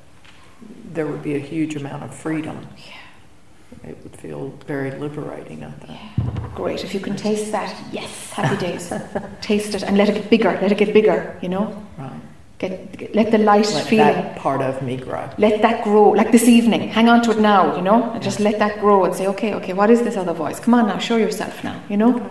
[0.93, 2.67] there would be a huge amount of freedom.
[2.77, 3.89] Yeah.
[3.89, 5.99] It would feel very liberating, I think.
[5.99, 6.49] Yeah.
[6.53, 6.83] Great.
[6.83, 8.93] If you can taste that, yes, happy days.
[9.41, 10.51] taste it and let it get bigger.
[10.61, 11.39] Let it get bigger.
[11.41, 11.83] You know.
[11.97, 12.11] Right.
[12.59, 14.13] Get, get let the light Let feeling.
[14.13, 15.27] that part of me grow.
[15.39, 16.09] Let that grow.
[16.11, 16.89] Like this evening.
[16.89, 17.75] Hang on to it now.
[17.75, 18.11] You know.
[18.11, 19.73] And just let that grow and say, okay, okay.
[19.73, 20.59] What is this other voice?
[20.59, 20.99] Come on now.
[20.99, 21.81] Show yourself now.
[21.89, 22.15] You know.
[22.15, 22.29] Okay.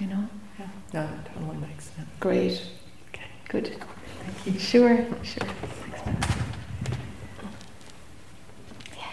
[0.00, 0.28] You know.
[0.58, 0.66] Yeah.
[0.92, 2.08] No, that totally makes sense.
[2.24, 2.62] Great.
[3.10, 3.26] Okay.
[3.50, 3.76] Good.
[4.24, 4.58] Thank you.
[4.58, 4.96] Sure.
[5.22, 5.46] Sure.
[5.46, 6.00] Thanks.
[8.96, 9.10] Yeah.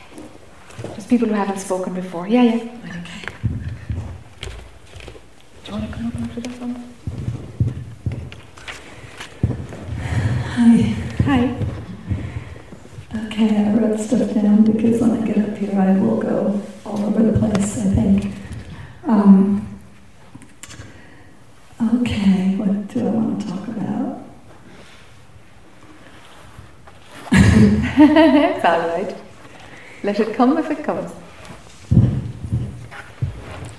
[0.82, 2.30] There's people who haven't spoken before.
[2.30, 2.54] Yeah, yeah.
[2.54, 2.72] Okay.
[5.66, 6.76] Do you want to come up after that one?
[10.56, 10.78] Hi.
[11.26, 11.42] Hi.
[13.26, 17.06] Okay, I wrote stuff down because when I get up here, I will go all
[17.08, 18.34] over the place, I think.
[19.06, 19.68] Um,
[21.82, 24.22] okay, what do I want to talk about?
[27.34, 29.16] it's all right.
[30.04, 31.12] Let it come if it comes.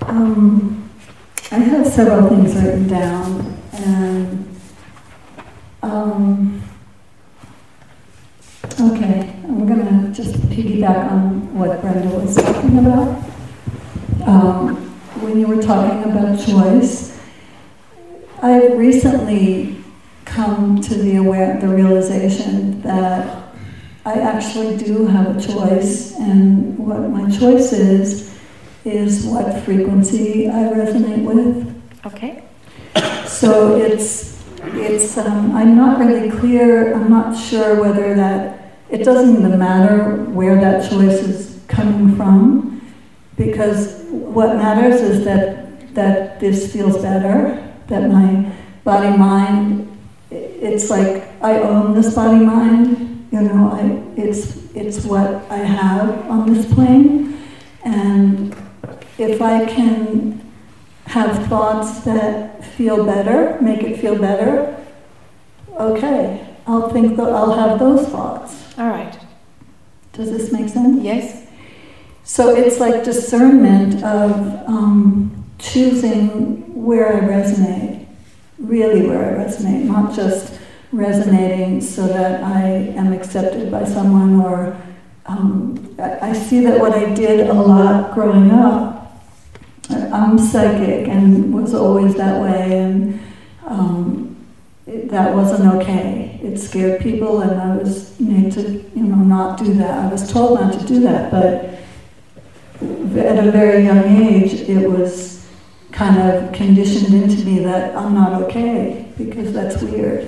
[0.01, 0.89] Um,
[1.51, 4.59] I have several things written down, and
[5.81, 6.61] um,
[8.79, 13.23] okay, I'm gonna just piggyback on what Brenda was talking about.
[14.25, 14.75] Um,
[15.21, 17.12] when you were talking about choice,
[18.43, 19.77] I've recently
[20.25, 23.55] come to the aware, the realization that
[24.05, 28.37] I actually do have a choice, and what my choice is
[28.83, 31.73] is what frequency I resonate with.
[32.05, 32.43] Okay.
[33.25, 34.43] So it's
[34.73, 36.93] it's um, I'm not really clear.
[36.93, 42.81] I'm not sure whether that it doesn't even matter where that choice is coming from,
[43.37, 47.61] because what matters is that that this feels better.
[47.87, 48.51] That my
[48.83, 49.89] body mind.
[50.31, 53.27] It's like I own this body mind.
[53.31, 57.37] You know, I, it's it's what I have on this plane,
[57.83, 58.55] and
[59.17, 60.41] if I can
[61.05, 64.75] have thoughts that feel better, make it feel better,
[65.77, 68.77] okay, I'll think that I'll have those thoughts.
[68.77, 69.17] All right.
[70.13, 71.03] Does this make sense?
[71.03, 71.47] Yes.
[72.23, 74.31] So it's like discernment of
[74.67, 78.07] um, choosing where I resonate,
[78.57, 80.59] really where I resonate, not just
[80.91, 82.61] resonating so that I
[82.95, 84.77] am accepted by someone or
[85.25, 89.03] um, I, see that what I did a lot growing up
[89.89, 93.19] I'm psychic and was always that way, and
[93.65, 94.35] um,
[94.87, 96.39] it, that wasn't okay.
[96.41, 100.05] It scared people, and I was made to, you know, not do that.
[100.05, 101.65] I was told not to do that, but
[103.17, 105.42] at a very young age, it was
[105.93, 110.27] kind of conditioned into me that I'm not okay because that's weird.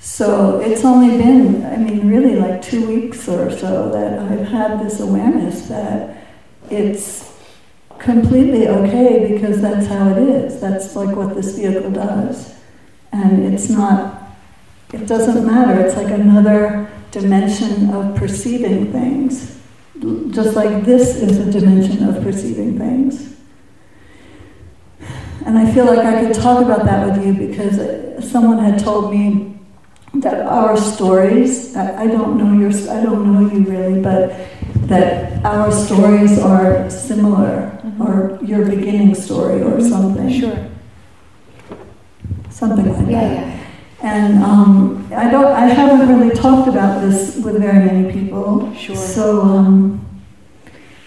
[0.00, 4.80] So it's only been, I mean, really like two weeks or so that I've had
[4.80, 6.26] this awareness that
[6.70, 7.32] it's
[7.98, 10.60] completely okay because that's how it is.
[10.60, 12.54] That's like what this vehicle does.
[13.12, 14.22] And it's not,
[14.92, 15.80] it doesn't matter.
[15.82, 19.60] It's like another dimension of perceiving things.
[20.30, 23.36] Just like this is a dimension of perceiving things.
[25.46, 29.12] And I feel like I could talk about that with you because someone had told
[29.12, 29.56] me
[30.14, 34.32] that our stories, I don't know your, I don't know you really, but
[34.88, 40.30] that our stories are similar or your beginning story or something.
[40.40, 40.68] Sure.
[42.50, 43.46] Something like Yeah, that.
[43.46, 43.58] yeah.
[44.02, 48.74] And um, I don't, I haven't really talked about this with very many people.
[48.74, 48.96] Sure.
[48.96, 50.04] So, um,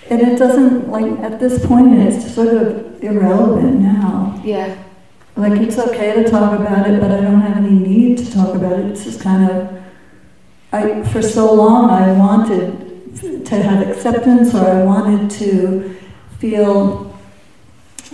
[0.10, 4.42] and it doesn't like at this point it's sort of irrelevant now.
[4.44, 4.84] Yeah.
[5.36, 8.56] Like it's okay to talk about it, but I don't have any need to talk
[8.56, 8.86] about it.
[8.86, 9.84] It's just kind of,
[10.72, 15.96] I for so long I wanted to have acceptance, or I wanted to
[16.38, 17.18] feel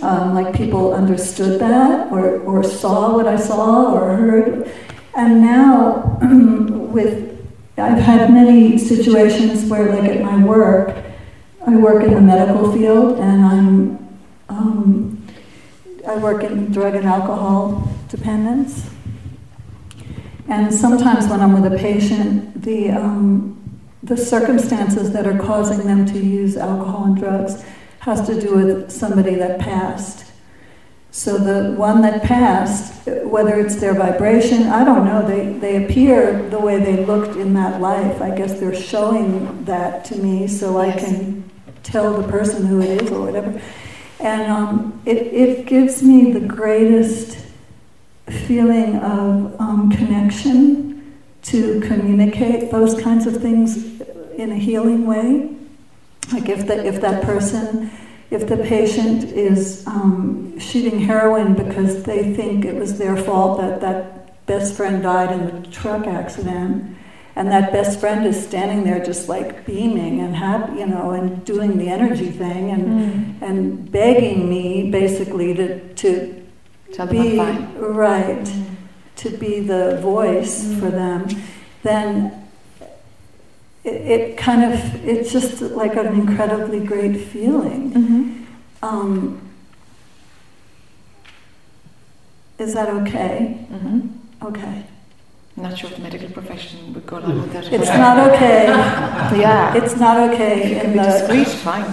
[0.00, 4.72] um, like people understood that or, or saw what I saw or heard.
[5.14, 6.18] And now,
[6.92, 7.30] with
[7.78, 10.94] I've had many situations where, like at my work,
[11.66, 14.18] I work in the medical field and I'm
[14.48, 15.22] um,
[16.06, 18.90] I work in drug and alcohol dependence.
[20.48, 26.04] And sometimes when I'm with a patient, the, um, the circumstances that are causing them
[26.06, 27.64] to use alcohol and drugs
[28.00, 30.32] has to do with somebody that passed.
[31.12, 36.48] So the one that passed, whether it's their vibration, I don't know, they, they appear
[36.48, 38.20] the way they looked in that life.
[38.20, 41.48] I guess they're showing that to me so I can
[41.82, 43.60] tell the person who it is or whatever.
[44.20, 47.38] And um, it, it gives me the greatest
[48.28, 54.00] feeling of um, connection to communicate those kinds of things
[54.36, 55.50] in a healing way.
[56.32, 57.90] Like if, the, if that person,
[58.30, 63.80] if the patient is um, shooting heroin because they think it was their fault that
[63.80, 66.96] that best friend died in the truck accident,
[67.34, 71.44] and that best friend is standing there just like beaming and happy, you know, and
[71.44, 73.42] doing the energy thing and, Mm.
[73.48, 76.34] and begging me basically to, to
[76.92, 77.38] Tell be
[77.78, 78.64] right Mm.
[79.16, 80.80] to be the voice Mm.
[80.80, 81.26] for them
[81.82, 82.32] then
[83.84, 88.44] it, it kind of it's just like an incredibly great feeling Mhm.
[88.88, 89.40] um,
[92.58, 94.08] is that okay Mhm.
[94.44, 94.84] okay
[95.56, 97.72] I'm not sure if the medical profession would go along with that.
[97.72, 98.66] it's not okay
[99.46, 99.74] Yeah.
[99.74, 101.86] it's not okay It can in be the discreet, fine.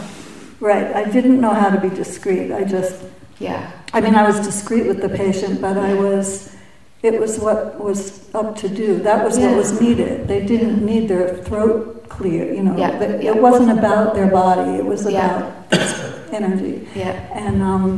[0.61, 2.95] right i didn't know how to be discreet i just
[3.39, 3.71] Yeah.
[3.97, 6.53] I mean, I was discreet with the patient, but I was,
[7.09, 7.99] it was what was
[8.39, 8.89] up to do.
[9.09, 10.27] That was what was needed.
[10.31, 11.79] They didn't need their throat
[12.15, 12.75] clear, you know.
[12.83, 13.31] Yeah, It- yeah.
[13.33, 15.41] It wasn't about their body, it was about
[15.71, 15.89] this
[16.39, 16.75] energy.
[17.03, 17.15] Yeah.
[17.45, 17.89] And, um,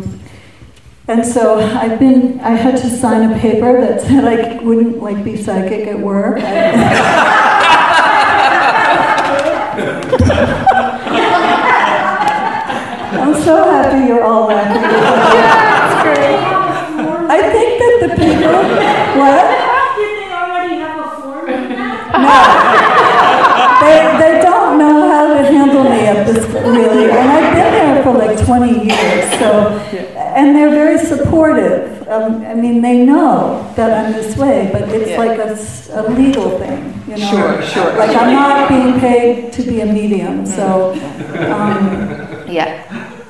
[1.12, 5.22] and so I've been, I had to sign a paper that said I wouldn't like
[5.26, 6.40] be psychic at work.
[13.12, 14.82] I'm so happy you're all laughing.
[14.82, 16.40] That's great.
[17.30, 18.56] I think that the people,
[19.20, 19.44] what?
[19.98, 22.08] Did they already have a form of that?
[22.24, 22.40] No.
[23.82, 27.12] They, they don't know how to handle me at this, really.
[27.12, 29.78] And I've been there for like 20 years, so,
[30.36, 32.08] and they're very supportive.
[32.08, 35.18] Um, I mean, they know that I'm this way, but it's Yeah.
[35.26, 37.30] like a legal thing, you know?
[37.32, 37.90] Sure, sure.
[37.98, 40.94] Like I'm not being paid to be a medium, so,
[41.50, 41.76] um,
[42.48, 42.74] Yeah.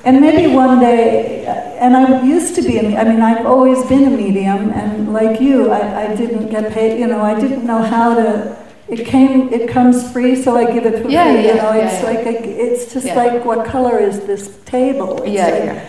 [0.04, 1.46] and maybe one day,
[1.80, 5.40] and I used to be, a, I mean, I've always been a medium, and like
[5.42, 8.56] you, I, I didn't get paid, you know, I didn't know how to,
[8.88, 11.74] it came, it comes free, so I give it for Yeah, free, you yeah, know,
[11.74, 15.22] yeah, it's like, a, it's just like, what color is this table?
[15.24, 15.80] It's Yeah, like- yeah.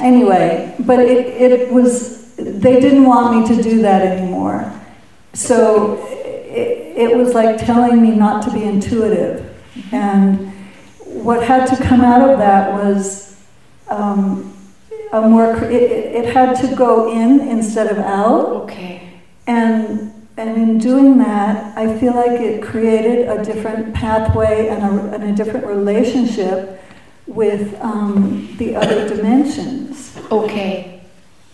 [0.00, 4.72] Anyway, but it, it was, they didn't want me to do that anymore.
[5.34, 9.46] So it, it was like telling me not to be intuitive.
[9.92, 10.52] And
[11.04, 13.40] what had to come out of that was
[13.88, 14.56] um,
[15.12, 18.46] a more—it it it had to go in instead of out.
[18.62, 19.20] Okay.
[19.46, 25.14] And, and in doing that, I feel like it created a different pathway and a,
[25.14, 26.80] and a different relationship
[27.34, 30.16] with um, the other dimensions.
[30.30, 31.00] Okay.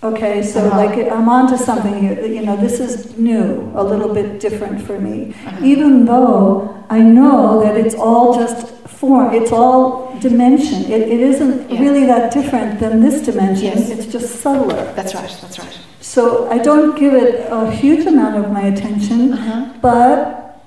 [0.02, 0.76] Okay, so Uh-huh.
[0.76, 2.24] like I'm onto something here.
[2.26, 5.34] You know, this is new, a little bit different for me.
[5.46, 5.64] Uh-huh.
[5.64, 8.68] Even though I know that it's all just
[9.00, 10.84] form, it's all dimension.
[10.84, 11.80] It, it isn't Yeah.
[11.80, 13.72] really that different than this dimension.
[13.78, 13.90] Yes.
[13.90, 14.92] It's just subtler.
[14.94, 15.34] That's right.
[15.42, 15.78] That's right.
[16.00, 19.66] So I don't give it a huge amount of my attention, Uh-huh.
[19.82, 20.60] but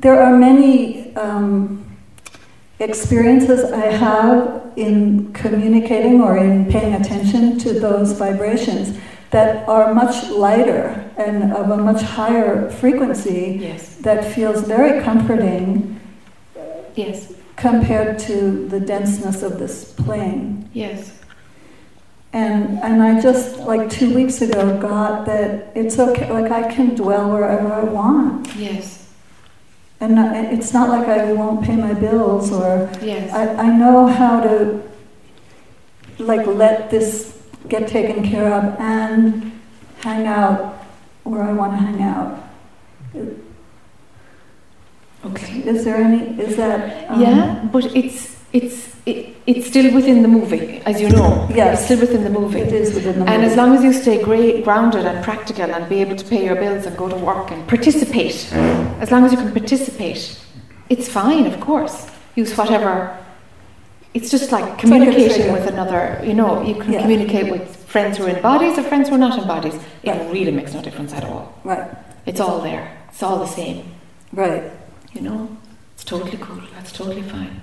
[0.00, 1.85] there are many um,
[2.78, 8.98] experiences I have in communicating or in paying attention to those vibrations
[9.30, 13.96] that are much lighter and of a much higher frequency Yes.
[14.02, 15.98] that feels very comforting
[16.94, 17.32] Yes.
[17.56, 20.68] compared to the denseness of this plane.
[20.72, 21.12] Yes.
[22.32, 26.94] And and I just like two weeks ago got that it's okay, like I can
[26.94, 28.95] dwell wherever I want, Yes.
[30.00, 30.18] And
[30.52, 33.32] it's not like I won't pay my bills or Yes.
[33.32, 34.82] I, I know how to
[36.18, 39.52] like let this get taken care of and
[40.00, 40.74] hang out
[41.24, 42.42] where I want to hang out.
[45.24, 45.58] Okay.
[45.68, 46.38] Is there any?
[46.40, 47.10] Is that?
[47.10, 48.78] um, Yeah, but it's it's
[49.10, 49.18] it,
[49.50, 51.28] it's still within the movie, as you know.
[51.60, 51.72] Yes.
[51.74, 52.60] It's still within the movie.
[52.60, 53.18] It is within the.
[53.20, 53.32] movie.
[53.32, 56.44] And as long as you stay gra- grounded and practical and be able to pay
[56.48, 58.38] your bills and go to work and participate,
[59.04, 60.20] as long as you can participate,
[60.88, 61.96] it's fine, of course.
[62.34, 62.94] Use whatever.
[64.14, 67.02] It's just like like communicating with another, you know, you can Yeah.
[67.02, 67.64] communicate with
[67.94, 69.74] friends who are in bodies or friends who are not in bodies.
[70.02, 70.32] It Right.
[70.36, 71.42] really makes no difference at all.
[71.64, 71.86] right,
[72.24, 72.84] It's all there.
[73.10, 73.78] It's all the same,
[74.32, 74.62] right.
[75.14, 75.40] you know?
[75.94, 76.60] It's totally cool.
[76.74, 77.60] That's totally fine.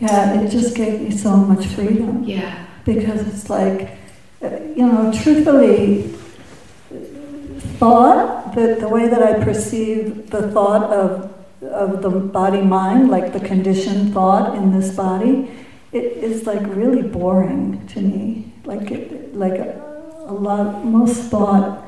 [0.00, 2.24] Yeah, it just gave me so much freedom.
[2.24, 2.66] Yeah.
[2.84, 3.96] because it's like,
[4.42, 6.14] uh, you know, truthfully,
[7.78, 11.32] thought, the, the way that I perceive the thought of,
[11.62, 15.50] of the body mind, like the conditioned thought in this body,
[15.92, 18.52] it is like really boring to me.
[18.64, 19.80] Like, it, like a,
[20.26, 21.84] a lot, most thought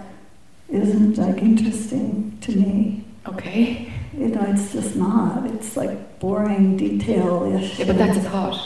[0.68, 3.04] isn't like interesting to me.
[3.26, 3.91] Okay.
[4.16, 5.46] You know, it's just not.
[5.46, 7.78] It's like boring detail-ish.
[7.78, 8.58] Yeah, but that's a thought.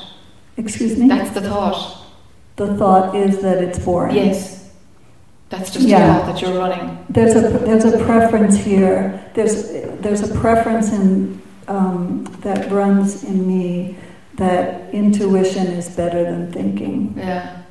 [0.56, 1.09] Excuse me?
[1.09, 2.05] That's the thought.
[2.56, 4.16] The thought is that it's boring.
[4.16, 4.73] Yes.
[5.48, 6.23] That's just Yeah.
[6.27, 7.05] that you're running.
[7.09, 9.24] There's a, there's a preference here.
[9.35, 9.70] There's,
[10.01, 13.97] there's a preference in, um, that runs in me
[14.35, 17.14] that intuition is better than thinking.
[17.16, 17.62] Yeah.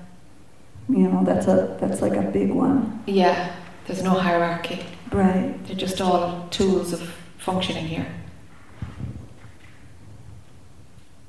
[0.88, 3.03] You know, that's a, that's like a big one.
[3.07, 3.53] Yeah.
[3.88, 4.85] There's no hierarchy.
[5.11, 5.53] Right.
[5.65, 7.14] They're just all tools of
[7.45, 8.07] functioning here.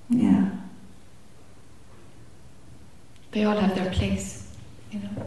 [0.08, 0.50] Yeah.
[3.32, 4.48] They all have their place,
[4.90, 5.26] you know.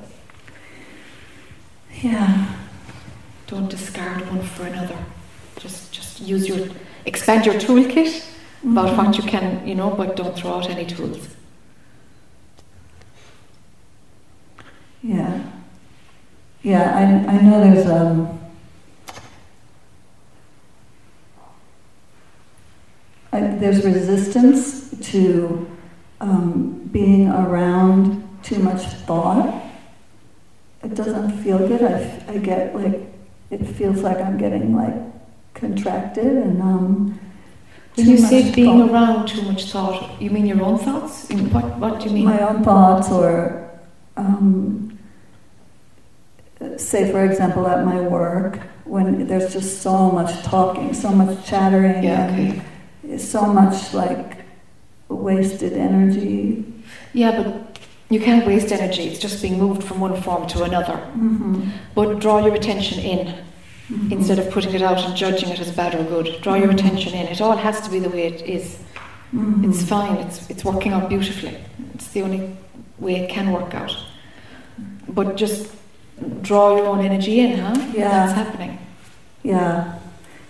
[2.01, 2.55] Yeah.
[3.45, 4.97] Don't discard one for another.
[5.57, 6.67] Just just use your
[7.05, 8.25] expand your toolkit
[8.63, 11.27] about what you can, you know, but don't throw out any tools.
[15.03, 15.43] Yeah.
[16.63, 18.39] Yeah, I, I know there's um
[23.31, 25.69] I, there's resistance to
[26.19, 29.63] um, being around too much thought.
[30.83, 31.83] It doesn't feel good.
[31.83, 32.99] I, I get like
[33.49, 34.95] it feels like I'm getting like
[35.53, 37.19] contracted and um.
[37.95, 38.91] When you say being thought.
[38.91, 41.27] around too much thought, you mean your own thoughts?
[41.29, 42.25] What what do you mean?
[42.25, 43.69] my own thoughts or
[44.15, 44.97] um,
[46.77, 52.03] say for example at my work when there's just so much talking so much chattering
[52.03, 52.61] Yeah, and
[53.17, 54.37] so much like
[55.09, 56.63] wasted energy
[57.13, 57.79] Yeah, but
[58.09, 59.03] you can't waste energy.
[59.03, 60.93] It's just being moved from one form to another.
[60.93, 61.69] mm-hmm.
[61.95, 63.35] But draw your attention in
[64.11, 66.41] instead of putting it out and judging it as bad or good.
[66.41, 67.27] Draw your attention in.
[67.27, 68.77] It all has to be the way it is.
[69.33, 69.69] Mm-hmm.
[69.69, 70.15] It's fine.
[70.17, 71.55] It's it's working out beautifully.
[71.95, 72.55] It's the only
[72.99, 73.95] way it can work out.
[75.07, 75.71] But just
[76.41, 77.75] draw your own energy in, huh?
[77.93, 78.09] Yeah.
[78.09, 78.77] That's happening.
[79.43, 79.99] yeah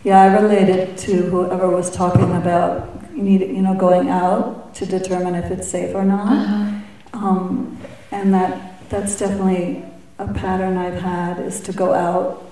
[0.04, 4.86] yeah I related to whoever was talking about you need you know going out to
[4.86, 6.66] determine if it's safe or not Uh-huh.
[7.14, 7.78] Um,
[8.12, 9.84] and that that's definitely
[10.20, 12.46] a pattern I've had is to go out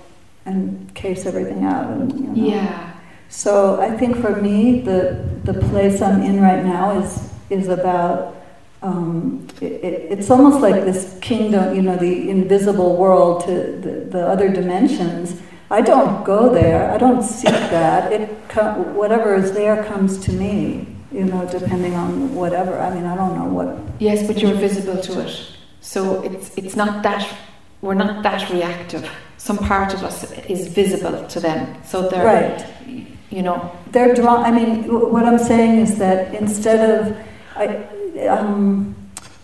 [0.45, 1.85] and case everything out.
[1.91, 2.49] And, you know.
[2.49, 2.93] Yeah.
[3.29, 8.35] So I think for me, the the place I'm in right now is is about.
[8.83, 14.05] Um, it, it, it's almost like this kingdom, you know, the invisible world to the,
[14.11, 15.41] the other dimensions.
[15.69, 16.91] I don't go there.
[16.91, 18.11] I don't seek that.
[18.11, 20.87] It co- whatever is there comes to me.
[21.11, 22.77] You know, depending on whatever.
[22.79, 25.51] I mean, I don't know what Yes, but you're visible to it.
[25.81, 27.27] So it's it's not that
[27.81, 29.09] we're not that reactive.
[29.37, 31.75] Some part of us is visible to them.
[31.85, 32.65] So they're Right.
[33.29, 33.71] you know.
[33.91, 34.43] They're drawn.
[34.43, 37.15] I mean, what I'm saying is that instead of,
[37.55, 37.65] I,
[38.27, 38.95] um,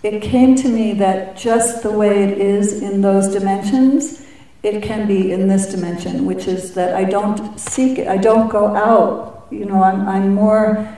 [0.03, 4.25] it came to me that just the way it is in those dimensions,
[4.63, 8.07] it can be in this dimension, which is that I don't seek it.
[8.07, 9.47] I don't go out.
[9.51, 10.97] You know, I'm, I'm more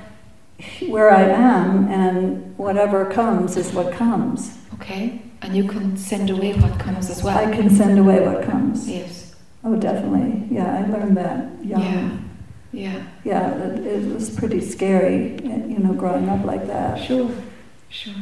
[0.88, 4.58] where I am, and whatever comes is what comes.
[4.76, 5.22] Okay.
[5.42, 7.38] And you can send away what comes as well.
[7.38, 8.88] I can send away what comes.
[8.88, 9.36] Yes.
[9.64, 10.48] Oh, definitely.
[10.56, 11.82] Yeah, I learned that young.
[11.82, 12.18] Yeah.
[12.72, 13.04] Yeah.
[13.24, 17.04] Yeah, it, it was pretty scary, you know, growing up like that.
[17.04, 17.32] Sure.
[17.90, 18.14] Sure.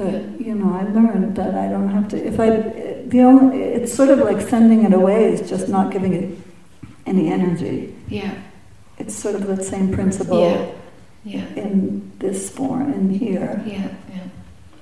[0.00, 2.16] But you know, I learned that I don't have to.
[2.26, 2.48] If I,
[3.06, 6.38] the only, it's sort of like sending it away is just not giving it
[7.04, 7.94] any energy.
[8.08, 8.32] Yeah.
[8.96, 10.70] It's sort of the same principle Yeah.
[11.22, 11.62] Yeah.
[11.64, 13.62] in this form, in here.
[13.66, 13.88] Yeah.
[14.10, 14.22] Yeah.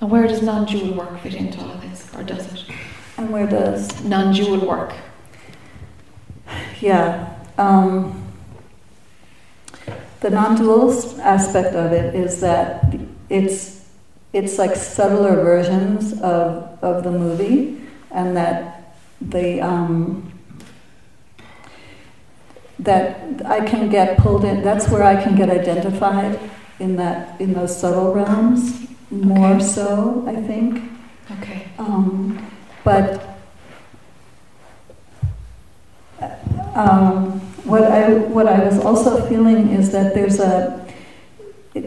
[0.00, 2.64] And where does non-dual work fit into all this, or does it?
[3.16, 4.92] And where does Non-dual work.
[6.80, 7.34] Yeah.
[7.58, 8.22] Um,
[10.20, 12.94] the non-dual aspect of it is that
[13.28, 13.77] it's
[14.32, 17.80] it's like subtler versions of of the movie,
[18.10, 20.32] and that the um,
[22.78, 24.62] that I can get pulled in.
[24.62, 26.38] That's where I can get identified
[26.78, 29.64] in that in those subtle realms more Okay.
[29.64, 30.24] so.
[30.28, 30.82] I think.
[31.40, 31.68] Okay.
[31.78, 32.38] Um,
[32.84, 33.38] but
[36.74, 40.86] um, what I what I was also feeling is that there's a.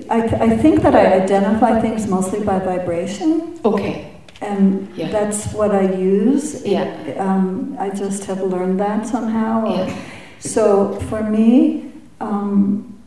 [0.09, 4.11] I, th- I think that I identify things mostly by vibration, Okay.
[4.41, 5.09] and Yeah.
[5.11, 6.65] that's what I use.
[6.65, 6.85] Yeah.
[7.19, 9.53] Um, I just have learned that somehow.
[9.75, 9.93] Yeah.
[10.39, 12.97] so for me, um,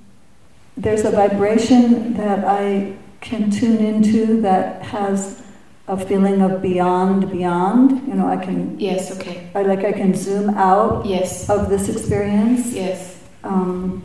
[0.77, 5.43] there's a vibration that I can tune into that has
[5.89, 8.07] a feeling of beyond, beyond.
[8.09, 9.49] You know, I can, Yes, okay.
[9.55, 12.73] I like I can zoom out Yes, of this experience.
[12.73, 13.17] yes.
[13.45, 14.03] Um,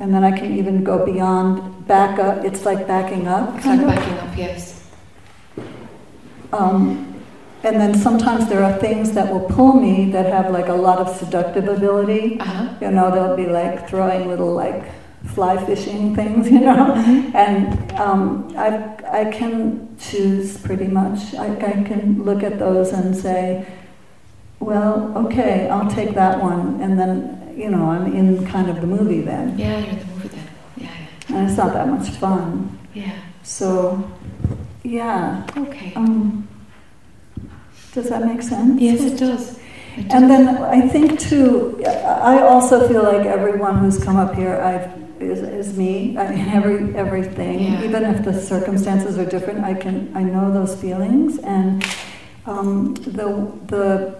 [0.00, 2.44] and then I can even go beyond, back up.
[2.44, 3.56] It's like backing up.
[3.56, 4.88] It's like backing up, yes.
[6.52, 7.22] Um,
[7.62, 10.98] and then sometimes there are things that will pull me that have like a lot
[10.98, 12.40] of seductive ability.
[12.40, 12.74] Uh-huh.
[12.80, 14.84] You know, they'll be like throwing little like
[15.34, 16.94] fly fishing things, you know.
[17.34, 21.34] And um, I, I can choose pretty much.
[21.34, 23.66] I, I can look at those and say,
[24.60, 26.80] well, okay, I'll take that one.
[26.80, 29.58] And then, you know, I'm in kind of the movie then.
[29.58, 30.48] Yeah, you're in the movie then.
[30.76, 30.90] Yeah,
[31.36, 32.78] And it's not that much fun.
[32.94, 33.04] yeah.
[33.06, 33.12] Yeah.
[33.42, 34.10] So,
[34.82, 35.46] yeah.
[35.56, 35.92] Okay.
[35.94, 36.48] Um,
[37.92, 38.80] does that make sense?
[38.80, 39.58] Yes, it does.
[39.96, 40.12] It does.
[40.14, 44.88] And then I think too, I also feel like everyone who's come up here, I've
[45.20, 46.16] is, is me.
[46.16, 47.84] I mean, every everything, Yeah.
[47.84, 51.38] even if the circumstances are different, I can I know those feelings.
[51.40, 51.84] And
[52.46, 54.16] um, the the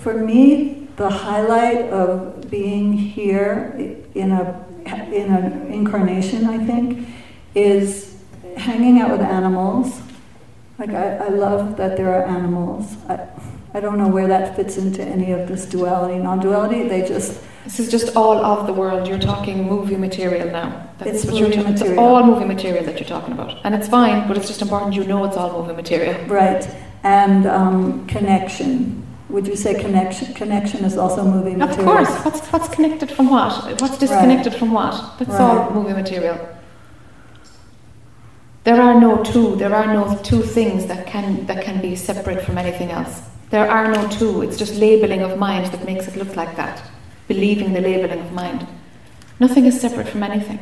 [0.00, 3.72] for me, the highlight of being here
[4.14, 4.64] in a
[5.12, 7.08] in an incarnation, I think,
[7.54, 8.16] is
[8.56, 10.00] hanging out with animals.
[10.78, 12.96] Like I, I love that there are animals.
[13.08, 13.26] I,
[13.74, 16.88] I don't know where that fits into any of this duality, non-duality.
[16.88, 19.08] They just This is just all of the world.
[19.08, 20.88] You're talking movie material now.
[21.00, 21.92] It's what you're talking- material.
[21.92, 24.28] It's all movie material that you're talking about, and it's fine.
[24.28, 26.14] But it's just important you know it's all movie material.
[26.26, 26.62] right
[27.02, 29.05] and um, connection.
[29.28, 30.32] Would you say connection?
[30.34, 31.84] Connection is also movie Of material.
[31.84, 32.24] course.
[32.24, 33.80] What's what's connected from what?
[33.80, 35.18] What's disconnected from what?
[35.18, 36.38] That's all movie material.
[38.64, 39.56] There are no two.
[39.56, 43.22] There are no two things that can that can be separate from anything else.
[43.50, 44.42] There are no two.
[44.42, 46.82] It's just labeling of mind that makes it look like that.
[47.28, 48.66] Believing the labeling of mind.
[49.40, 50.58] Nothing is separate from anything.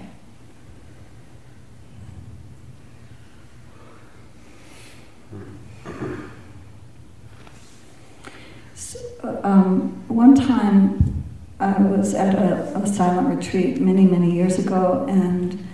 [9.24, 11.24] Um, one time
[11.58, 15.66] I was at a, a silent retreat many, many years ago, and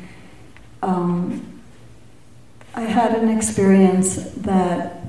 [0.82, 1.60] um,
[2.74, 5.02] I had an experience that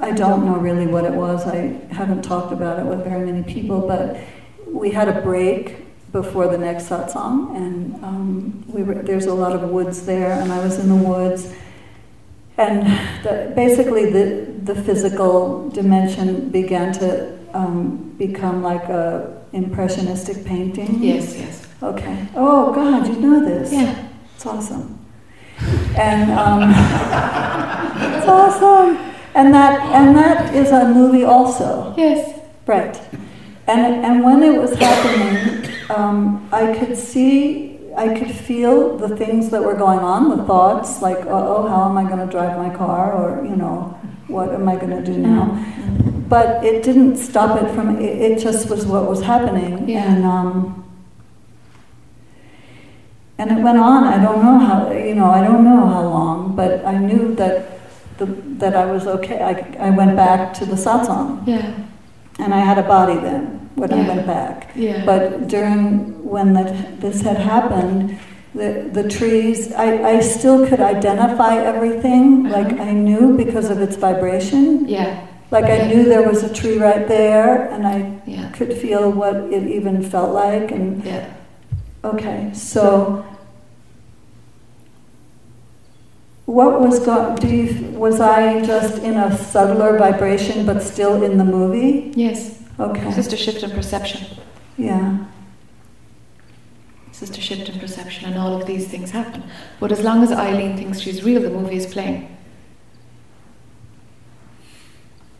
[0.00, 1.46] I don't know really what it was.
[1.46, 4.18] I haven't talked about it with very many people, but
[4.66, 9.52] we had a break before the next satsang, and um, we were, there's a lot
[9.52, 11.54] of woods there, and I was in the woods.
[12.58, 12.86] And
[13.24, 21.02] the, basically, the, the physical dimension began to um, become like a impressionistic painting.
[21.02, 21.66] Yes, yes.
[21.82, 22.28] Okay.
[22.34, 23.72] Oh God, you know this.
[23.72, 24.08] Yeah.
[24.34, 24.98] It's awesome.
[25.96, 26.62] And um,
[28.14, 28.96] it's awesome.
[29.34, 31.94] And that and that is a movie also.
[31.96, 32.40] Yes.
[32.66, 33.00] Right.
[33.66, 39.50] And and when it was happening, um, I could see, I could feel the things
[39.50, 42.74] that were going on, the thoughts like, oh, how am I going to drive my
[42.74, 43.98] car, or you know,
[44.28, 45.44] what am I going to do now?
[46.28, 47.98] But it didn't stop it from.
[48.00, 50.14] It, it just was what was happening, Yeah.
[50.14, 50.90] and um,
[53.38, 54.04] and it went on.
[54.04, 57.80] I don't know how, you know, I don't know how long, but I knew that
[58.18, 59.40] the, that I was okay.
[59.42, 61.46] I, I went back to the satsang.
[61.46, 61.74] Yeah.
[62.38, 64.70] And I had a body then when I went back.
[64.74, 65.04] Yeah.
[65.04, 68.18] But during when that, this had happened,
[68.54, 72.46] the, the trees, I, I still could identify everything.
[72.46, 72.56] Uh-huh.
[72.62, 74.88] Like I knew because of its vibration.
[74.88, 75.26] Yeah.
[75.50, 78.48] Like I knew there was a tree right there, and I Yeah.
[78.52, 80.70] could feel what it even felt like.
[80.70, 81.26] And Yeah.
[82.04, 83.24] okay, so
[86.46, 91.38] what was go- do you, was I just in a subtler vibration, but still in
[91.38, 92.12] the movie?
[92.14, 92.58] Yes.
[92.82, 93.06] Okay.
[93.06, 94.26] It's just a shift in perception.
[94.76, 95.24] Yeah.
[97.08, 99.44] It's just a shift in perception, and all of these things happen.
[99.78, 102.36] But as long as Eileen thinks she's real, the movie is playing.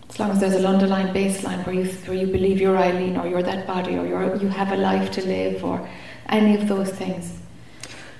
[0.08, 3.26] As long as there's an underlying baseline where you where you believe you're Eileen, or
[3.26, 5.88] you're that body, or you're you have a life to live, or
[6.28, 7.38] any of those things.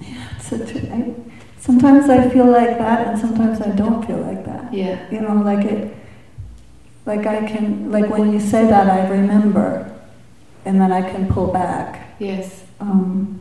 [0.00, 1.14] Yeah, it's a tr- I,
[1.58, 4.72] sometimes I feel like that, and sometimes I don't feel like that.
[4.72, 5.10] Yeah.
[5.10, 5.96] You know, like it,
[7.06, 9.90] like I can, like when you say that, I remember,
[10.66, 12.14] and then I can pull back.
[12.18, 12.64] Yes.
[12.80, 13.40] Um,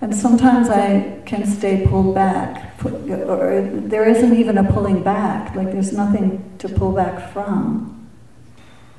[0.00, 5.56] and sometimes I can stay pulled back, or there isn't even a pulling back.
[5.56, 7.93] Like there's nothing to pull back from.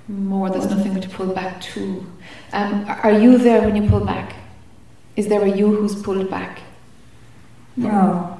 [0.07, 2.05] More, there's nothing to pull back to.
[2.53, 4.35] Um, are you there when you pull back?
[5.15, 6.59] Is there a you who's pulled back?
[7.75, 8.39] No.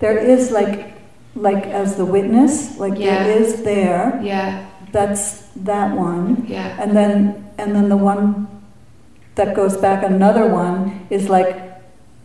[0.00, 0.94] There is like,
[1.34, 3.24] like as the witness, like Yeah.
[3.24, 4.20] there is there.
[4.22, 6.44] Yeah, That's that one.
[6.48, 6.76] yeah.
[6.80, 8.46] And then, and then the one
[9.36, 11.56] that goes back, another one, is like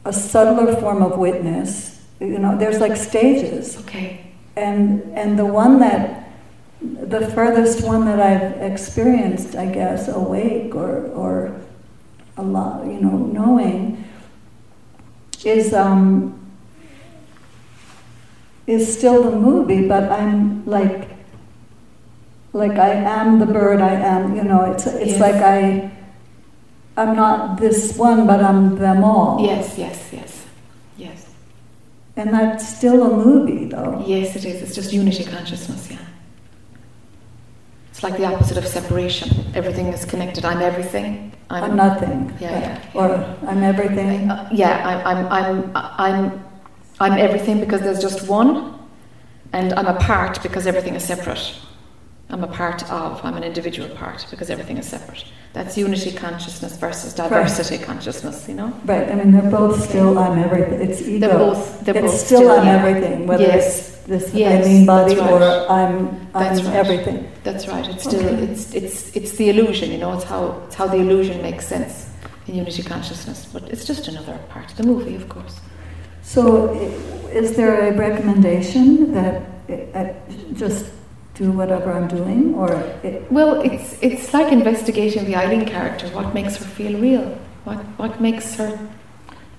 [0.06, 2.02] a subtler form of witness.
[2.20, 3.78] You know, there's like stages.
[3.80, 4.32] Okay.
[4.56, 6.29] And, and the one that,
[6.82, 11.60] the furthest one that I've experienced, I guess, awake or, or
[12.38, 14.04] a lot, you know, knowing,
[15.44, 16.40] is, um,
[18.68, 21.10] is still the movie, but I'm like,
[22.54, 25.20] like I am the bird, I am, you know, it's, it's Yes.
[25.20, 25.92] like I,
[26.98, 29.42] I'm not this one, but I'm them all.
[29.42, 30.46] Yes, yes, yes,
[30.98, 31.30] yes.
[32.16, 34.04] And that's still a movie, though.
[34.06, 34.62] Yes, it is.
[34.62, 35.98] It's just unity consciousness, yeah.
[38.00, 39.30] It's like the opposite of separation.
[39.54, 40.46] Everything is connected.
[40.46, 41.34] I'm everything.
[41.50, 42.34] I'm nothing.
[42.40, 42.92] Yeah, yeah.
[42.94, 43.14] Or
[43.46, 44.32] I'm everything.
[44.32, 46.46] Uh, yeah, I'm, I'm, I'm, I'm,
[47.02, 48.80] I'm everything because there's just one,
[49.52, 51.60] and I'm a part because everything is separate.
[52.32, 55.26] I'm a part of, I'm an individual part because everything is separate.
[55.54, 58.72] That's unity consciousness versus diversity consciousness, you know?
[58.86, 60.80] Right, I mean, they're both still I'm everything.
[60.88, 61.28] It's ego.
[61.28, 62.76] They're both, they're it's both still, I'm yeah.
[62.86, 63.90] everything, whether Yes.
[63.90, 65.70] it's this Yes, I mean body that's or right.
[65.70, 66.76] I'm, I'm That's right.
[66.76, 67.32] everything.
[67.44, 67.88] That's right.
[67.88, 68.44] It's still Okay.
[68.44, 70.14] it's it's it's the illusion, you know.
[70.14, 72.10] It's how it's how the illusion makes sense
[72.48, 73.46] in unity consciousness.
[73.54, 75.60] But it's just another part of the movie, of course.
[76.24, 76.74] So,
[77.32, 80.16] is there a recommendation that I I
[80.54, 80.86] just
[81.40, 82.70] do whatever I'm doing, or
[83.02, 86.08] it, Well, it's it's like investigating the Eileen character.
[86.10, 87.26] What makes her feel real?
[87.64, 88.72] What what makes her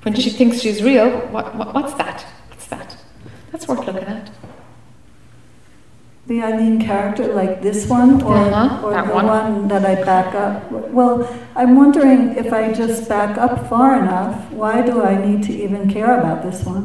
[0.03, 1.09] when she thinks she's real?
[1.35, 2.19] What, what what's that?
[2.51, 2.97] What's that?
[3.51, 4.31] That's worth looking at.
[6.31, 9.27] the Eileen character, like this one, or, Uh-huh, or the one.
[9.27, 10.71] one that I back up?
[10.99, 11.15] Well,
[11.57, 15.91] I'm wondering if I just back up far enough, why do I need to even
[15.97, 16.85] care about this one?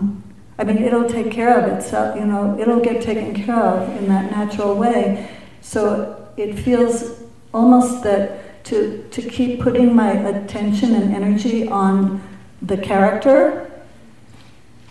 [0.58, 4.08] I mean, it'll take care of itself, you know, it'll get taken care of in
[4.08, 5.30] that natural way.
[5.61, 7.22] So it feels
[7.53, 12.22] almost that to, to keep putting my attention and energy on
[12.61, 13.69] the character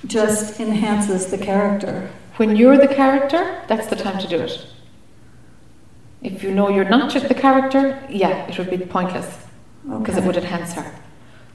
[0.06, 2.10] just enhances the character.
[2.36, 4.66] When you're the character, that's the time to do it.
[6.22, 9.38] If you know you're not just the character, yeah, it would be pointless
[9.86, 10.94] because it would enhance her.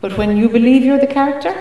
[0.01, 1.53] But when you believe you're the character,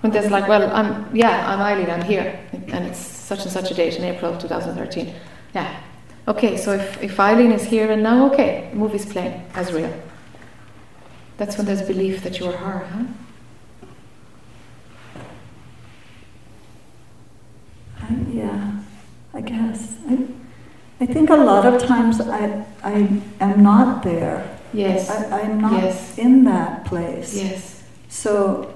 [0.00, 3.70] when there's like, well, I'm yeah, I'm Eileen, I'm here, and it's such and such
[3.70, 5.14] a date in April of 2013.
[5.54, 5.80] Yeah,
[6.28, 6.56] okay.
[6.56, 9.92] So if if Eileen is here and now, okay, movie's playing as real.
[11.36, 13.04] That's when there's belief that you're her, huh?
[18.02, 18.72] I, yeah,
[19.34, 19.94] I guess.
[20.08, 20.18] I,
[21.00, 24.58] I think a lot of times I, I am not there.
[24.72, 25.10] Yes.
[25.10, 26.18] I, I'm not Yes.
[26.18, 27.34] in that place.
[27.34, 27.82] Yes.
[28.08, 28.74] So,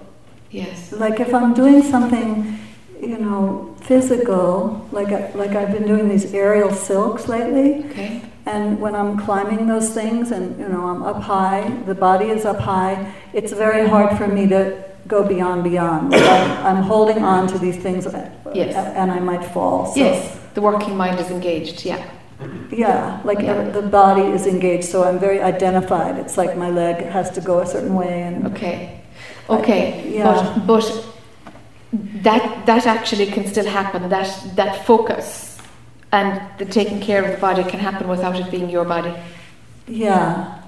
[0.61, 0.93] Yes.
[1.05, 2.59] like if I'm doing something,
[3.01, 8.23] you know, physical, like I, like I've been doing these aerial silks lately, Okay.
[8.47, 11.61] and when I'm climbing those things, and you know, I'm up high,
[11.91, 12.95] the body is up high.
[13.39, 14.61] It's very hard for me to
[15.15, 16.03] go beyond beyond.
[16.13, 18.75] Like I'm, I'm holding on to these things, uh, Yes.
[19.01, 19.87] and I might fall.
[19.93, 20.39] So, Yes.
[20.55, 21.85] The working mind is engaged.
[21.85, 22.01] Yeah.
[22.71, 23.71] Yeah, like Yeah.
[23.79, 26.15] The body is engaged, so I'm very identified.
[26.23, 28.77] It's like my leg has to go a certain way, and Okay.
[29.49, 30.11] Okay.
[30.15, 30.25] yeah.
[30.25, 31.07] But but
[32.23, 34.09] that that actually can still happen.
[34.09, 35.59] That that focus
[36.13, 39.13] and the taking care of the body can happen without it being your body.
[39.89, 40.61] yeah.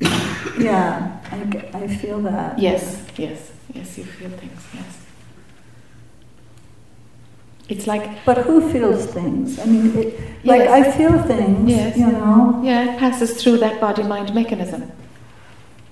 [0.58, 1.38] Yeah, I,
[1.74, 2.58] I feel that.
[2.58, 3.04] Yes.
[3.16, 3.50] Yes.
[3.74, 3.98] Yes.
[3.98, 4.62] You feel things.
[4.74, 5.01] Yes.
[7.72, 9.58] It's like But who feels things?
[9.58, 10.08] I mean, it,
[10.52, 11.96] like I feel things, Yes.
[11.96, 12.60] you know.
[12.70, 14.82] yeah, it passes through that body-mind mechanism.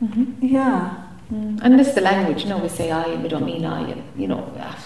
[0.01, 0.77] hmm Yeah,
[1.33, 1.61] Mm.
[1.63, 2.41] And this the language.
[2.43, 3.81] You know, we say I we don't mean I,
[4.23, 4.41] you know.
[4.69, 4.77] ah.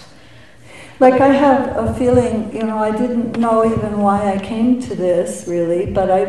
[1.05, 4.95] like I have a feeling, you know, I didn't know even why I came to
[4.95, 6.21] this really, but I,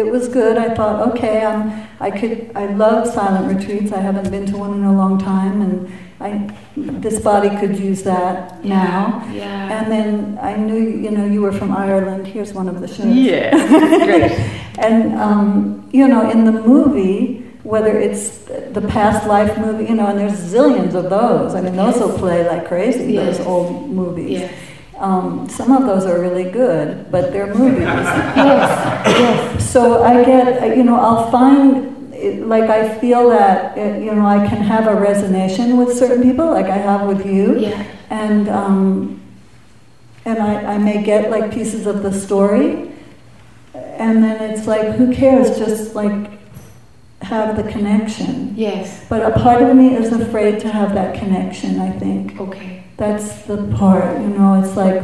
[0.00, 0.56] it was good.
[0.66, 3.90] I thought, okay, I'm, I could, I love silent retreats.
[3.92, 5.76] I haven't been to one in a long time, and
[6.20, 9.26] I, this body could use that now.
[9.32, 9.80] Yeah.
[9.82, 12.26] And then I knew, you know, you were from Ireland.
[12.26, 13.06] Here's one of the shows.
[13.14, 13.50] Yeah.
[14.04, 14.32] Great.
[14.78, 20.06] And, um, you know, in the movie, whether it's the past life movie, you know,
[20.06, 21.54] and there's zillions of those.
[21.54, 23.38] I mean, those will play like crazy, Yes.
[23.38, 24.40] those old movies.
[24.40, 24.54] Yes.
[24.98, 27.82] Um, some of those are really good, but they're movies.
[28.36, 29.06] Yes.
[29.06, 29.70] Yes.
[29.70, 31.93] So I get, you know, I'll find,
[32.24, 36.22] it, like, I feel that, uh, you know, I can have a resonation with certain
[36.22, 37.58] people, like I have with you.
[37.58, 37.86] Yeah.
[38.10, 39.20] And, um,
[40.24, 42.90] and I, I may get like pieces of the story,
[43.74, 45.58] and then it's like, who cares?
[45.58, 46.30] Just like
[47.22, 48.54] have the connection.
[48.56, 49.06] Yes.
[49.08, 52.40] But a part of me is afraid to have that connection, I think.
[52.40, 52.84] Okay.
[52.96, 55.02] That's the part, you know, it's like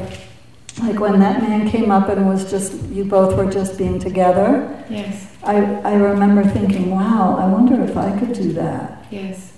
[0.78, 4.84] like when that man came up and was just you both were just being together.
[4.89, 5.26] Yes.
[5.42, 9.05] I, I remember thinking, wow, I wonder if I could do that.
[9.10, 9.52] Yes.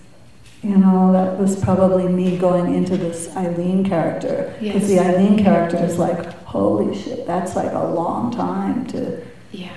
[0.63, 4.55] You know, that was probably me going into this Eileen character.
[4.61, 4.89] Because Yes.
[4.89, 9.21] the Eileen character is like, holy shit, that's like a long time to.
[9.51, 9.71] Yeah.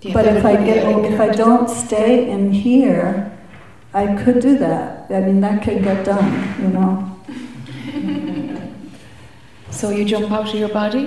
[0.00, 3.38] Yeah, but if I get if I don't stay in here,
[3.94, 5.10] I could do that.
[5.10, 7.08] I mean, that could get done, you know.
[9.72, 11.04] So you jump out of your body?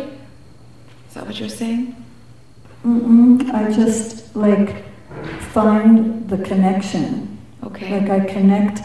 [1.08, 1.96] Is that what you're saying?
[2.86, 4.84] Mm-mm, I just like
[5.54, 7.38] find the connection.
[7.64, 8.00] Okay.
[8.00, 8.82] Like I connect,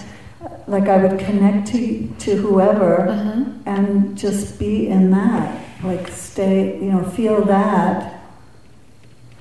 [0.67, 1.81] like I would connect to
[2.25, 3.45] to whoever Uh-huh.
[3.67, 5.59] and just be in that.
[5.83, 8.21] Like stay, you know, feel that,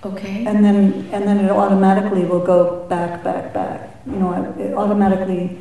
[0.05, 0.45] Okay.
[0.47, 3.79] and then and then it automatically will go back, back, back.
[4.05, 5.57] You know, it automatically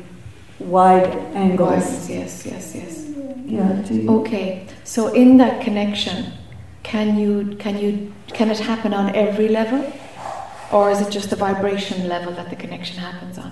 [0.59, 1.83] wide angles.
[1.83, 3.08] Widens, Yes, yes, yes.
[3.45, 3.83] Yeah.
[4.07, 4.67] Okay.
[4.83, 6.33] So in that connection,
[6.83, 9.91] can you can you can it happen on every level?
[10.71, 13.51] Or is it just the vibration level that the connection happens on?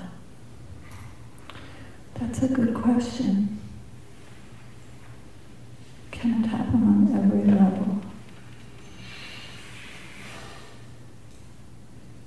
[2.15, 3.59] That's a good question.
[6.11, 8.01] Can it happen on every level?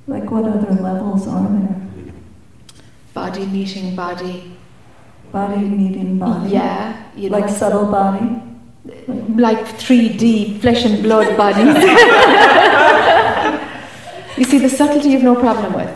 [0.06, 1.80] Like what other levels are there?
[3.14, 4.49] Body meeting body.
[5.32, 6.50] Body meeting body.
[6.50, 7.02] Yeah.
[7.16, 8.42] You know, Like subtle body.
[9.36, 11.66] like 3D flesh and blood bodies.
[14.38, 15.88] you see, the subtlety you've no problem with.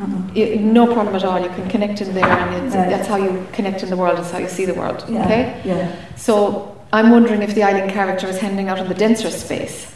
[0.00, 0.32] Uh-huh.
[0.34, 1.40] You, no problem at all.
[1.40, 2.88] You can connect in there, and it's, Right.
[2.88, 4.18] that's how you connect in the world.
[4.18, 5.04] It's how you see the world.
[5.08, 5.24] Yeah.
[5.24, 5.60] Okay.
[5.64, 5.90] Yeah.
[6.16, 9.92] So I'm wondering if the Eileen character is hanging out in the denser space.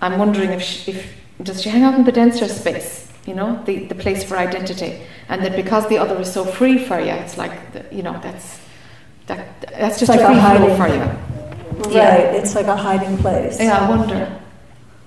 [0.00, 3.10] I'm wondering if she, if does she hang out in the denser space?
[3.26, 6.78] You know, the, the place for identity, and that because the other is so free
[6.78, 8.60] for you, it's like the, you know that's
[9.26, 11.00] that that's just like a free hiding- for you.
[11.84, 11.92] Right.
[11.92, 12.16] Yeah.
[12.38, 13.58] It's like a hiding place.
[13.58, 14.40] Yeah, I wonder.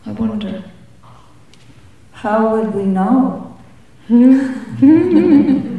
[0.06, 0.64] I wonder.
[2.12, 3.56] How would we know?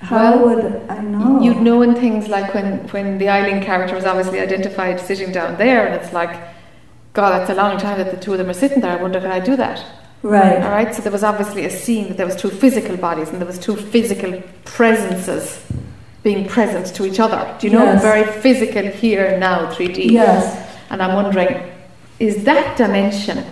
[0.00, 1.40] How Well, would I know?
[1.40, 5.56] You'd know in things like when, when the Eileen character was obviously identified sitting down
[5.58, 6.30] there, and it's like,
[7.12, 8.98] God, that's a long time that the two of them are sitting there.
[8.98, 9.84] I wonder can I do that?
[10.22, 10.62] Right.
[10.62, 10.94] All right.
[10.94, 13.58] So there was obviously a scene that there was two physical bodies, and there was
[13.58, 15.64] two physical presences
[16.22, 17.56] being present to each other.
[17.58, 17.84] Do you know?
[17.84, 18.02] Yes.
[18.02, 20.10] Very physical here now, 3D.
[20.10, 20.76] Yes.
[20.90, 21.70] And I'm wondering,
[22.18, 23.44] is that dimension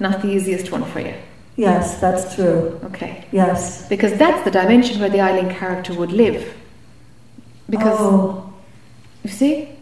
[0.00, 1.14] not the easiest one for you?
[1.56, 2.78] Yes, that's true.
[2.84, 3.24] Okay.
[3.32, 3.88] Yes.
[3.88, 6.54] Because that's the dimension where the Eileen character would live.
[7.68, 8.52] Because oh,
[9.24, 9.75] You see?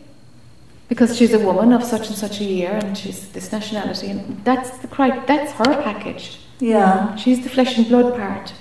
[0.88, 4.44] Because she's a woman of such and such a year and she's this nationality and
[4.44, 6.38] that's the cri- that's her package.
[6.60, 7.14] yeah.
[7.16, 8.52] She's the flesh and blood part.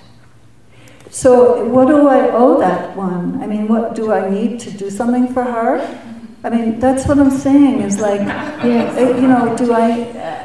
[1.10, 3.40] So, what do I owe that one?
[3.42, 5.74] I mean, what do I need to do something for her?
[6.42, 7.80] I mean, that's what I'm saying.
[7.82, 8.96] Is like, Yes.
[8.98, 9.88] uh, you know, do I?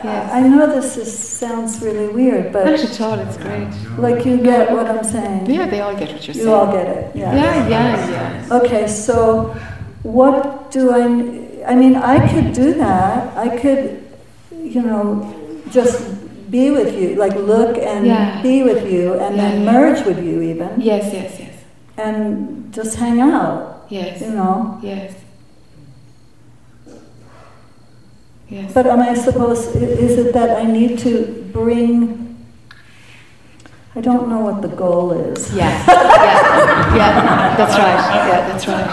[0.04, 0.32] Yes.
[0.32, 3.68] I know this is, sounds really weird, Not but at all, it's great.
[3.98, 5.50] like you get what I'm saying.
[5.50, 6.48] Yeah, they all get what you're saying.
[6.48, 7.16] You all get it.
[7.16, 7.36] Yeah.
[7.36, 8.10] Yeah, yeah,
[8.48, 8.58] yeah.
[8.60, 9.56] Okay, so
[10.04, 11.48] what do I?
[11.68, 13.36] I mean, I could do that.
[13.38, 14.04] I could,
[14.52, 15.34] you know,
[15.72, 16.02] just
[16.50, 18.42] be with you, like look and Yeah.
[18.42, 19.72] be with you, and Yeah, then yeah.
[19.72, 21.54] merge with you even, Yes, yes, yes.
[21.98, 23.86] and just hang out.
[23.90, 24.22] Yes.
[24.22, 24.80] You know.
[24.82, 25.14] Yes.
[28.50, 28.74] Yes.
[28.74, 29.76] But am I supposed?
[29.76, 32.36] Is it that I need to bring?
[33.96, 35.54] I don't know what the goal is.
[35.54, 35.70] Yeah.
[35.88, 36.96] yeah.
[36.96, 37.56] Yeah.
[37.58, 38.28] That's right.
[38.28, 38.90] Yeah, that's right.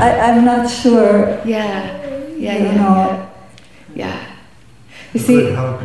[0.00, 1.40] I, I'm not sure.
[1.44, 1.97] Yeah.
[2.38, 2.94] Yeah, You yeah, know.
[2.96, 3.26] yeah.
[3.94, 4.26] Yeah.
[5.14, 5.80] You A see, good hug.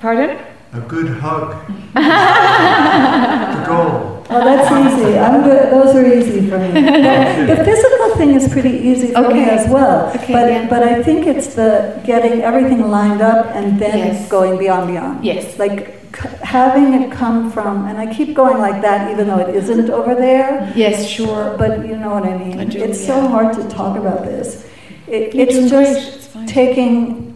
[0.00, 0.38] pardon?
[0.72, 1.54] A good hug.
[1.94, 4.14] the goal.
[4.30, 5.18] Oh, that's easy.
[5.18, 5.72] I'm good.
[5.72, 6.68] Those are easy for me.
[7.48, 10.10] The physical thing is pretty easy for me as well.
[10.14, 10.68] Okay, but yeah.
[10.68, 14.28] but I think it's the getting everything lined up and then Yes.
[14.28, 15.24] going beyond beyond.
[15.24, 15.58] Yes.
[15.58, 19.54] Like c- having it come from, and I keep going like that, even though it
[19.54, 20.70] isn't over there.
[20.76, 21.56] Yes, sure.
[21.56, 22.60] But you know what I mean.
[22.60, 23.06] I do, it's yeah.
[23.14, 24.66] so hard to talk about this.
[25.08, 26.14] It, it's just.
[26.36, 27.34] It's taking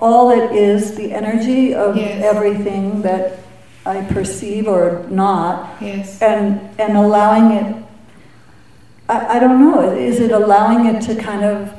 [0.00, 2.24] all it is, the energy of Yes.
[2.24, 3.38] everything that
[3.86, 6.20] I perceive or not, Yes.
[6.20, 7.76] and and allowing it.
[9.08, 9.92] I, I don't know.
[9.92, 11.72] Is it allowing it to kind of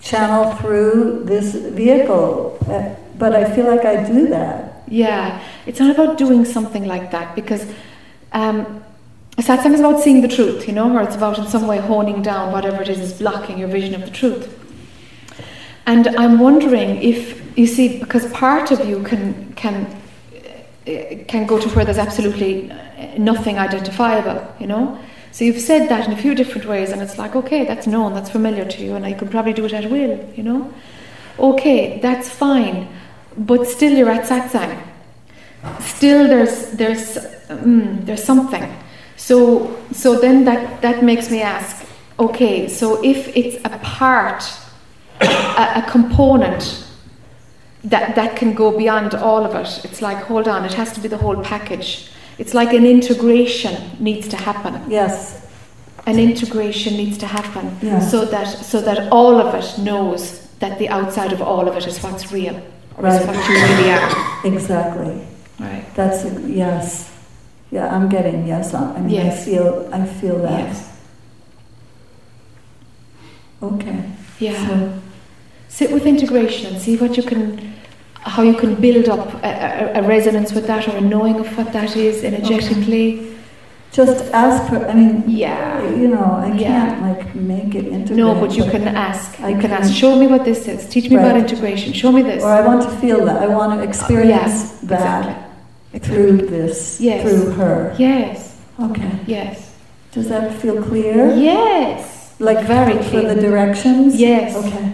[0.00, 2.58] channel through this vehicle?
[2.68, 4.82] Uh, But I feel like I do that.
[4.88, 7.64] Yeah, it's not about doing something like that because
[8.32, 8.84] um,
[9.42, 12.22] satsang is about seeing the truth, you know, or it's about in some way honing
[12.22, 14.52] down whatever it is is blocking your vision of the truth.
[15.86, 19.86] And I'm wondering if you see, because part of you can can
[20.86, 22.72] eh, can go to where there's absolutely
[23.18, 24.98] nothing identifiable, you know?
[25.32, 28.14] So you've said that in a few different ways, and it's like, okay, that's known,
[28.14, 30.72] that's familiar to you, and I could probably do it at will, you know?
[31.38, 32.88] Okay, that's fine,
[33.36, 34.82] but still you're at satsang.
[35.80, 37.16] Still there's, there's,
[37.48, 38.64] mm, there's something.
[39.16, 41.86] So, so then that, that makes me ask,
[42.18, 44.44] okay, so if it's a part,
[45.20, 45.24] a,
[45.76, 46.86] a component
[47.84, 51.00] that, that can go beyond all of it, it's like, hold on, it has to
[51.00, 52.10] be the whole package.
[52.38, 54.82] It's like an integration needs to happen.
[54.90, 55.46] Yes,
[56.06, 57.98] An integration needs to happen Yeah.
[58.00, 61.86] so that so that all of it knows that the outside of all of it
[61.86, 62.54] is what's real,
[62.96, 64.10] or is what you really are.
[64.44, 65.26] exactly.
[65.58, 65.84] Right.
[65.94, 67.10] That's, yes.
[67.76, 70.60] Yeah, I'm getting yes I mean, I feel, I feel that.
[70.66, 70.98] Yes.
[73.62, 73.98] Okay.
[74.38, 74.66] Yeah.
[74.66, 74.74] So,
[75.68, 77.74] Sit with integration see what you can,
[78.34, 81.48] how you can build up a, a, a resonance with that or a knowing of
[81.58, 83.08] what that is energetically.
[83.92, 85.82] just ask for, I mean, Yeah.
[86.00, 86.68] you know, I Yeah.
[86.70, 88.18] can't like make it integrate.
[88.24, 89.26] No, but you can ask.
[89.40, 89.88] I You can can- ask.
[90.02, 90.80] Show me what this is.
[90.94, 91.88] Teach me about integration.
[92.02, 92.42] Show me this.
[92.46, 94.56] Or I want to feel that, I want to uh, experience
[94.92, 95.45] that Exactly.
[95.94, 97.22] Through this, Yes.
[97.22, 97.94] through her.
[97.98, 98.58] Yes.
[98.78, 99.18] Okay.
[99.26, 99.74] Yes.
[100.12, 101.34] Does that feel clear?
[101.34, 102.34] Yes.
[102.38, 104.16] Like Very for the directions?
[104.20, 104.54] Yes.
[104.56, 104.92] Okay.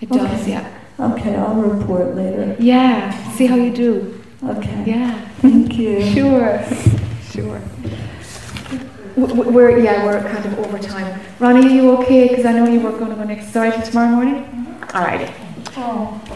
[0.00, 0.40] It does.
[0.42, 0.50] Okay.
[0.50, 0.68] Yeah.
[1.00, 2.54] Okay, I'll report later.
[2.60, 3.10] Yeah.
[3.32, 4.22] See how you do.
[4.44, 4.84] Okay.
[4.86, 5.20] Yeah.
[5.40, 6.04] Thank you.
[6.12, 6.62] Sure.
[7.30, 7.60] Sure.
[9.16, 11.20] We're yeah we're kind of over time.
[11.38, 12.28] Ronnie, are you okay?
[12.28, 13.52] Because I know you were going to go next.
[13.52, 14.44] Sorry till tomorrow morning.
[14.44, 14.96] Mm-hmm.
[14.96, 15.32] All righty.
[15.76, 16.31] Oh.